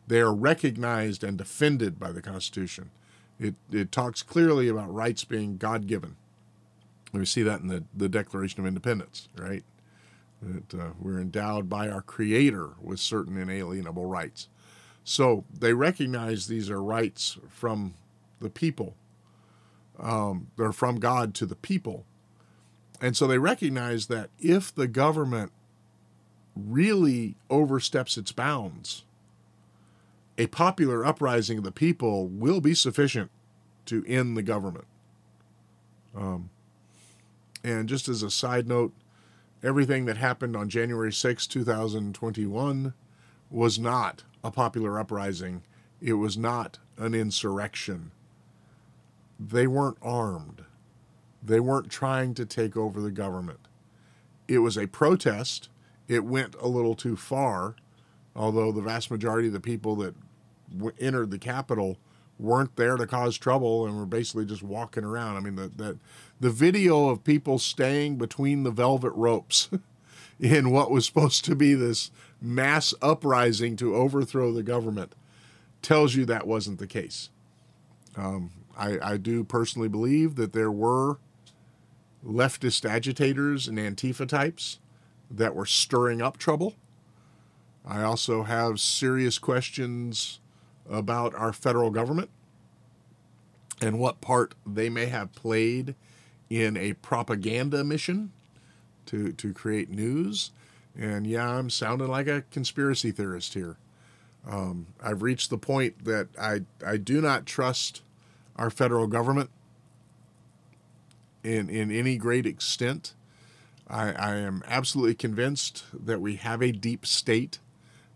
They 0.07 0.19
are 0.19 0.33
recognized 0.33 1.23
and 1.23 1.37
defended 1.37 1.99
by 1.99 2.11
the 2.11 2.21
Constitution. 2.21 2.91
It, 3.39 3.55
it 3.71 3.91
talks 3.91 4.21
clearly 4.21 4.67
about 4.67 4.93
rights 4.93 5.23
being 5.23 5.57
God 5.57 5.87
given. 5.87 6.15
We 7.13 7.25
see 7.25 7.43
that 7.43 7.61
in 7.61 7.67
the, 7.67 7.83
the 7.95 8.09
Declaration 8.09 8.59
of 8.59 8.65
Independence, 8.65 9.27
right? 9.37 9.63
That 10.45 10.79
uh, 10.79 10.89
we're 10.99 11.19
endowed 11.19 11.69
by 11.69 11.89
our 11.89 12.01
Creator 12.01 12.71
with 12.81 12.99
certain 12.99 13.37
inalienable 13.37 14.05
rights. 14.05 14.49
So 15.03 15.45
they 15.57 15.73
recognize 15.73 16.47
these 16.47 16.69
are 16.69 16.81
rights 16.81 17.37
from 17.49 17.93
the 18.39 18.49
people. 18.49 18.95
Um, 19.99 20.47
they're 20.57 20.71
from 20.71 20.99
God 20.99 21.33
to 21.35 21.45
the 21.45 21.55
people. 21.55 22.05
And 23.01 23.15
so 23.15 23.27
they 23.27 23.37
recognize 23.37 24.07
that 24.07 24.29
if 24.39 24.73
the 24.73 24.87
government 24.87 25.51
really 26.55 27.35
oversteps 27.49 28.17
its 28.17 28.31
bounds, 28.31 29.03
a 30.37 30.47
popular 30.47 31.05
uprising 31.05 31.59
of 31.59 31.63
the 31.63 31.71
people 31.71 32.27
will 32.27 32.61
be 32.61 32.73
sufficient 32.73 33.29
to 33.85 34.05
end 34.07 34.35
the 34.35 34.43
government. 34.43 34.85
Um, 36.15 36.49
and 37.63 37.87
just 37.89 38.07
as 38.07 38.23
a 38.23 38.31
side 38.31 38.67
note, 38.67 38.93
everything 39.63 40.05
that 40.05 40.17
happened 40.17 40.55
on 40.55 40.69
January 40.69 41.11
6, 41.11 41.47
2021 41.47 42.93
was 43.49 43.79
not 43.79 44.23
a 44.43 44.51
popular 44.51 44.99
uprising. 44.99 45.63
It 46.01 46.13
was 46.13 46.37
not 46.37 46.79
an 46.97 47.13
insurrection. 47.13 48.11
They 49.39 49.67
weren't 49.67 49.97
armed. 50.01 50.65
They 51.41 51.59
weren't 51.59 51.89
trying 51.89 52.33
to 52.35 52.45
take 52.45 52.75
over 52.75 53.01
the 53.01 53.11
government. 53.11 53.59
It 54.47 54.59
was 54.59 54.77
a 54.77 54.87
protest. 54.87 55.69
It 56.07 56.25
went 56.25 56.55
a 56.59 56.67
little 56.67 56.95
too 56.95 57.15
far, 57.15 57.75
although 58.35 58.71
the 58.71 58.81
vast 58.81 59.09
majority 59.09 59.47
of 59.47 59.53
the 59.53 59.59
people 59.59 59.95
that 59.97 60.15
w- 60.71 60.95
entered 60.99 61.31
the 61.31 61.39
Capitol 61.39 61.97
weren't 62.39 62.75
there 62.75 62.97
to 62.97 63.07
cause 63.07 63.37
trouble 63.37 63.85
and 63.85 63.97
were 63.97 64.05
basically 64.05 64.45
just 64.45 64.63
walking 64.63 65.03
around. 65.03 65.37
I 65.37 65.39
mean, 65.39 65.55
the, 65.55 65.97
the 66.43 66.49
video 66.49 67.07
of 67.07 67.23
people 67.23 67.57
staying 67.57 68.17
between 68.17 68.63
the 68.63 68.69
velvet 68.69 69.13
ropes 69.15 69.69
in 70.41 70.71
what 70.71 70.91
was 70.91 71.05
supposed 71.05 71.45
to 71.45 71.55
be 71.55 71.73
this 71.73 72.11
mass 72.41 72.93
uprising 73.01 73.77
to 73.77 73.95
overthrow 73.95 74.51
the 74.51 74.61
government 74.61 75.15
tells 75.81 76.15
you 76.15 76.25
that 76.25 76.45
wasn't 76.45 76.79
the 76.79 76.85
case. 76.85 77.29
Um, 78.17 78.51
I, 78.77 78.99
I 79.01 79.17
do 79.17 79.45
personally 79.45 79.87
believe 79.87 80.35
that 80.35 80.51
there 80.51 80.69
were 80.69 81.17
leftist 82.27 82.83
agitators 82.83 83.69
and 83.69 83.77
Antifa 83.77 84.27
types 84.27 84.79
that 85.31 85.55
were 85.55 85.65
stirring 85.65 86.21
up 86.21 86.35
trouble. 86.35 86.75
I 87.85 88.03
also 88.03 88.43
have 88.43 88.81
serious 88.81 89.39
questions 89.39 90.41
about 90.89 91.33
our 91.35 91.53
federal 91.53 91.89
government 91.89 92.31
and 93.81 93.97
what 93.97 94.19
part 94.19 94.55
they 94.65 94.89
may 94.89 95.05
have 95.05 95.31
played 95.31 95.95
in 96.61 96.77
a 96.77 96.93
propaganda 96.93 97.83
mission 97.83 98.31
to, 99.07 99.31
to 99.31 99.51
create 99.53 99.89
news. 99.89 100.51
And 100.95 101.25
yeah, 101.25 101.49
I'm 101.49 101.71
sounding 101.71 102.09
like 102.09 102.27
a 102.27 102.43
conspiracy 102.51 103.09
theorist 103.09 103.55
here. 103.55 103.77
Um, 104.47 104.85
I've 105.01 105.23
reached 105.23 105.49
the 105.49 105.57
point 105.57 106.05
that 106.05 106.27
I, 106.39 106.61
I 106.85 106.97
do 106.97 107.21
not 107.21 107.47
trust 107.47 108.03
our 108.55 108.69
federal 108.69 109.07
government 109.07 109.49
in, 111.43 111.71
in 111.71 111.89
any 111.89 112.17
great 112.17 112.45
extent. 112.45 113.15
I, 113.87 114.11
I 114.11 114.35
am 114.35 114.61
absolutely 114.67 115.15
convinced 115.15 115.85
that 115.91 116.21
we 116.21 116.35
have 116.35 116.61
a 116.61 116.71
deep 116.71 117.03
state 117.03 117.57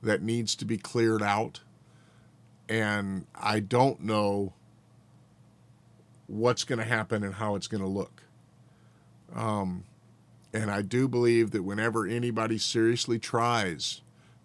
that 0.03 0.21
needs 0.21 0.53
to 0.57 0.65
be 0.65 0.77
cleared 0.77 1.23
out. 1.23 1.61
And 2.69 3.25
I 3.33 3.61
don't 3.61 4.01
know 4.01 4.53
what's 6.27 6.63
going 6.63 6.79
to 6.79 6.85
happen 6.85 7.23
and 7.23 7.33
how 7.33 7.55
it's 7.55 7.67
going 7.67 7.81
to 7.81 7.89
look. 7.89 8.16
Um, 9.35 9.83
and 10.53 10.71
I 10.71 10.81
do 10.81 11.07
believe 11.07 11.51
that 11.51 11.63
whenever 11.63 12.07
anybody 12.07 12.57
seriously 12.57 13.19
tries 13.19 14.01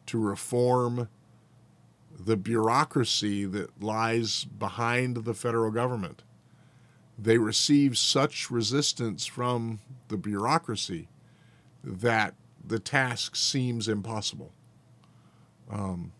to 0.06 0.18
reform 0.18 1.08
the 2.18 2.36
bureaucracy 2.36 3.44
that 3.46 3.82
lies 3.82 4.44
behind 4.44 5.24
the 5.24 5.34
federal 5.34 5.70
government, 5.70 6.22
they 7.18 7.38
receive 7.38 7.96
such 7.96 8.50
resistance 8.50 9.26
from 9.26 9.80
the 10.08 10.16
bureaucracy 10.16 11.08
that 11.84 12.34
the 12.64 12.78
task 12.78 13.36
seems 13.36 13.88
impossible. 13.88 14.52
Um, 15.70 16.12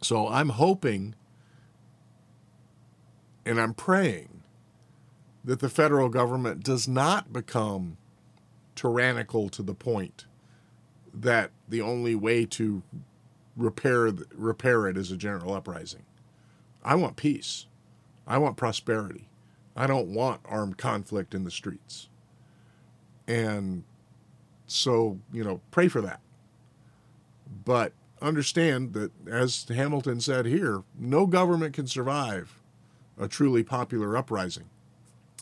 so 0.00 0.28
I'm 0.28 0.50
hoping 0.50 1.14
and 3.44 3.60
I'm 3.60 3.74
praying 3.74 4.31
that 5.44 5.60
the 5.60 5.68
federal 5.68 6.08
government 6.08 6.62
does 6.62 6.86
not 6.86 7.32
become 7.32 7.96
tyrannical 8.74 9.48
to 9.48 9.62
the 9.62 9.74
point 9.74 10.26
that 11.12 11.50
the 11.68 11.80
only 11.80 12.14
way 12.14 12.46
to 12.46 12.82
repair 13.56 14.10
repair 14.34 14.86
it 14.86 14.96
is 14.96 15.10
a 15.10 15.16
general 15.16 15.52
uprising. 15.52 16.04
I 16.84 16.94
want 16.94 17.16
peace. 17.16 17.66
I 18.26 18.38
want 18.38 18.56
prosperity. 18.56 19.28
I 19.76 19.86
don't 19.86 20.08
want 20.08 20.40
armed 20.44 20.78
conflict 20.78 21.34
in 21.34 21.44
the 21.44 21.50
streets. 21.50 22.08
And 23.26 23.84
so, 24.66 25.18
you 25.32 25.44
know, 25.44 25.60
pray 25.70 25.88
for 25.88 26.00
that. 26.00 26.20
But 27.64 27.92
understand 28.20 28.94
that, 28.94 29.12
as 29.26 29.66
Hamilton 29.68 30.20
said 30.20 30.46
here, 30.46 30.82
no 30.98 31.26
government 31.26 31.74
can 31.74 31.86
survive 31.86 32.60
a 33.18 33.28
truly 33.28 33.62
popular 33.62 34.16
uprising. 34.16 34.70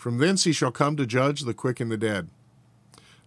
From 0.00 0.16
thence 0.16 0.44
he 0.44 0.52
shall 0.54 0.72
come 0.72 0.96
to 0.96 1.04
judge 1.04 1.42
the 1.42 1.52
quick 1.52 1.78
and 1.78 1.92
the 1.92 1.98
dead. 1.98 2.30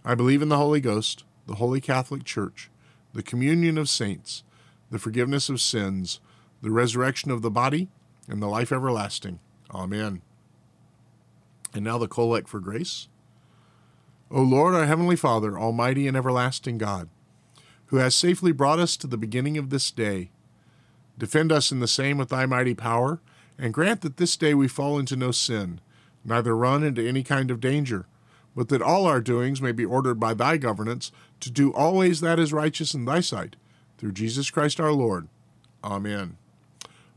I 0.04 0.16
believe 0.16 0.42
in 0.42 0.50
the 0.50 0.58
Holy 0.58 0.82
Ghost, 0.82 1.24
the 1.46 1.58
Holy 1.58 1.80
Catholic 1.80 2.24
Church, 2.24 2.72
the 3.14 3.22
communion 3.22 3.78
of 3.78 3.88
saints, 3.88 4.42
the 4.90 4.98
forgiveness 4.98 5.50
of 5.50 5.62
sins, 5.62 6.20
the 6.64 6.72
resurrection 6.72 7.30
of 7.30 7.44
the 7.44 7.52
body, 7.52 7.90
and 8.28 8.42
the 8.42 8.48
life 8.48 8.72
everlasting. 8.72 9.38
Amen. 9.72 10.24
And 11.76 11.84
now 11.84 12.00
the 12.00 12.08
collect 12.08 12.50
for 12.50 12.60
grace. 12.60 13.08
O 14.32 14.42
Lord, 14.42 14.74
our 14.74 14.88
heavenly 14.88 15.16
Father, 15.16 15.60
almighty 15.60 16.08
and 16.08 16.18
everlasting 16.18 16.80
God, 16.80 17.08
who 17.88 17.98
has 17.98 18.16
safely 18.16 18.52
brought 18.52 18.80
us 18.80 18.98
to 18.98 19.06
the 19.06 19.16
beginning 19.16 19.60
of 19.60 19.70
this 19.70 19.92
day, 19.92 20.32
defend 21.20 21.52
us 21.52 21.72
in 21.72 21.82
the 21.82 21.88
same 21.88 22.18
with 22.18 22.30
thy 22.30 22.48
mighty 22.48 22.74
power, 22.74 23.20
and 23.60 23.76
grant 23.76 24.02
that 24.02 24.18
this 24.18 24.36
day 24.36 24.56
we 24.56 24.68
fall 24.68 24.98
into 24.98 25.16
no 25.16 25.30
sin, 25.30 25.80
neither 26.26 26.56
run 26.56 26.84
into 26.84 27.08
any 27.08 27.24
kind 27.24 27.52
of 27.52 27.60
danger, 27.60 28.06
but 28.56 28.70
that 28.70 28.82
all 28.82 29.06
our 29.06 29.22
doings 29.22 29.62
may 29.62 29.72
be 29.72 29.86
ordered 29.86 30.20
by 30.20 30.34
thy 30.34 30.58
governance 30.58 31.12
to 31.40 31.52
do 31.52 31.74
always 31.74 32.22
that 32.22 32.40
is 32.40 32.54
righteous 32.54 32.94
in 32.94 33.06
thy 33.06 33.20
sight, 33.20 33.56
through 33.98 34.12
Jesus 34.12 34.50
Christ 34.50 34.80
our 34.80 34.92
Lord. 34.92 35.28
Amen. 35.84 36.38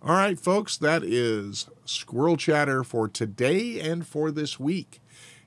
All 0.02 0.14
right, 0.14 0.38
folks, 0.38 0.76
that 0.76 1.02
is 1.02 1.68
Squirrel 1.84 2.36
Chatter 2.36 2.84
for 2.84 3.08
today 3.08 3.80
and 3.80 4.06
for 4.06 4.30
this 4.30 4.60
week. 4.60 5.00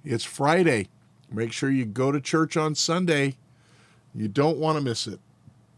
It's 0.04 0.24
Friday. 0.24 0.90
Make 1.32 1.52
sure 1.52 1.70
you 1.70 1.86
go 1.86 2.12
to 2.12 2.20
church 2.20 2.58
on 2.58 2.76
Sunday. 2.76 3.38
You 4.14 4.28
don't 4.28 4.58
want 4.58 4.78
to 4.78 4.84
miss 4.84 5.08
it. 5.08 5.20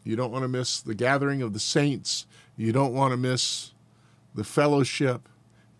You 0.03 0.15
don't 0.15 0.31
want 0.31 0.43
to 0.43 0.47
miss 0.47 0.81
the 0.81 0.95
gathering 0.95 1.41
of 1.41 1.53
the 1.53 1.59
saints. 1.59 2.25
You 2.57 2.71
don't 2.71 2.93
want 2.93 3.11
to 3.11 3.17
miss 3.17 3.71
the 4.33 4.43
fellowship. 4.43 5.27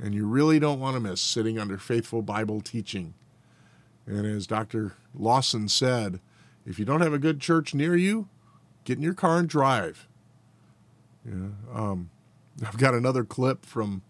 And 0.02 0.16
you 0.16 0.26
really 0.26 0.60
don't 0.60 0.80
want 0.80 0.96
to 0.96 1.00
miss 1.00 1.22
sitting 1.22 1.60
under 1.60 1.78
faithful 1.78 2.24
Bible 2.24 2.60
teaching. 2.60 3.14
And 4.08 4.26
as 4.26 4.48
Dr. 4.48 4.94
Lawson 5.14 5.70
said, 5.70 6.20
if 6.66 6.80
you 6.80 6.86
don't 6.86 7.02
have 7.02 7.14
a 7.14 7.20
good 7.20 7.40
church 7.40 7.76
near 7.76 7.96
you, 7.96 8.28
get 8.84 8.98
in 8.98 9.04
your 9.04 9.14
car 9.14 9.38
and 9.38 9.48
drive. 9.48 10.08
Yeah. 11.24 11.50
Um, 11.72 12.10
I've 12.66 12.78
got 12.78 12.96
another 12.96 13.24
clip 13.24 13.64
from 13.64 14.02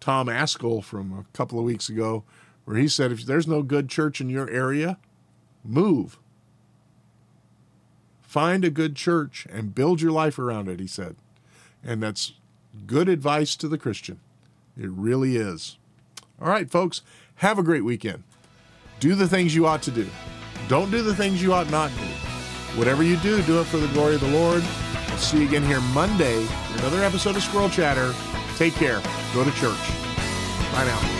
Tom 0.00 0.26
Ascol 0.26 0.84
from 0.84 1.12
a 1.12 1.36
couple 1.36 1.58
of 1.58 1.64
weeks 1.64 1.88
ago 1.88 2.24
where 2.64 2.76
he 2.76 2.86
said 2.86 3.10
if 3.10 3.24
there's 3.24 3.46
no 3.46 3.62
good 3.62 3.88
church 3.88 4.20
in 4.20 4.28
your 4.28 4.50
area, 4.50 4.98
move. 5.64 6.18
Find 8.20 8.64
a 8.64 8.70
good 8.70 8.94
church 8.94 9.46
and 9.50 9.74
build 9.74 10.02
your 10.02 10.12
life 10.12 10.38
around 10.38 10.68
it, 10.68 10.78
he 10.78 10.86
said. 10.86 11.16
And 11.82 12.02
that's 12.02 12.34
good 12.86 13.08
advice 13.08 13.56
to 13.56 13.68
the 13.68 13.78
Christian. 13.78 14.20
It 14.78 14.90
really 14.90 15.36
is. 15.36 15.76
All 16.40 16.48
right, 16.48 16.70
folks, 16.70 17.02
have 17.36 17.58
a 17.58 17.64
great 17.64 17.84
weekend. 17.84 18.22
Do 19.00 19.14
the 19.14 19.26
things 19.26 19.54
you 19.54 19.66
ought 19.66 19.82
to 19.82 19.90
do. 19.90 20.08
Don't 20.68 20.90
do 20.90 21.02
the 21.02 21.14
things 21.14 21.42
you 21.42 21.52
ought 21.52 21.70
not 21.70 21.90
do. 21.90 22.04
Whatever 22.78 23.02
you 23.02 23.16
do, 23.16 23.42
do 23.42 23.60
it 23.60 23.64
for 23.64 23.78
the 23.78 23.88
glory 23.88 24.14
of 24.14 24.20
the 24.20 24.28
Lord. 24.28 24.62
We'll 25.08 25.18
see 25.18 25.40
you 25.40 25.48
again 25.48 25.64
here 25.64 25.80
Monday 25.80 26.44
for 26.44 26.78
another 26.78 27.02
episode 27.02 27.34
of 27.34 27.42
Squirrel 27.42 27.68
Chatter. 27.68 28.14
Take 28.56 28.74
care. 28.74 29.00
Go 29.34 29.44
to 29.44 29.50
church. 29.52 29.78
Bye 30.72 30.84
now. 30.84 31.18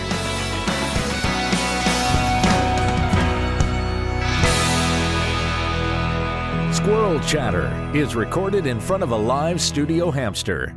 Squirrel 6.72 7.18
Chatter 7.20 7.68
is 7.94 8.14
recorded 8.14 8.66
in 8.66 8.78
front 8.78 9.02
of 9.02 9.10
a 9.10 9.16
live 9.16 9.60
studio 9.60 10.10
hamster. 10.10 10.76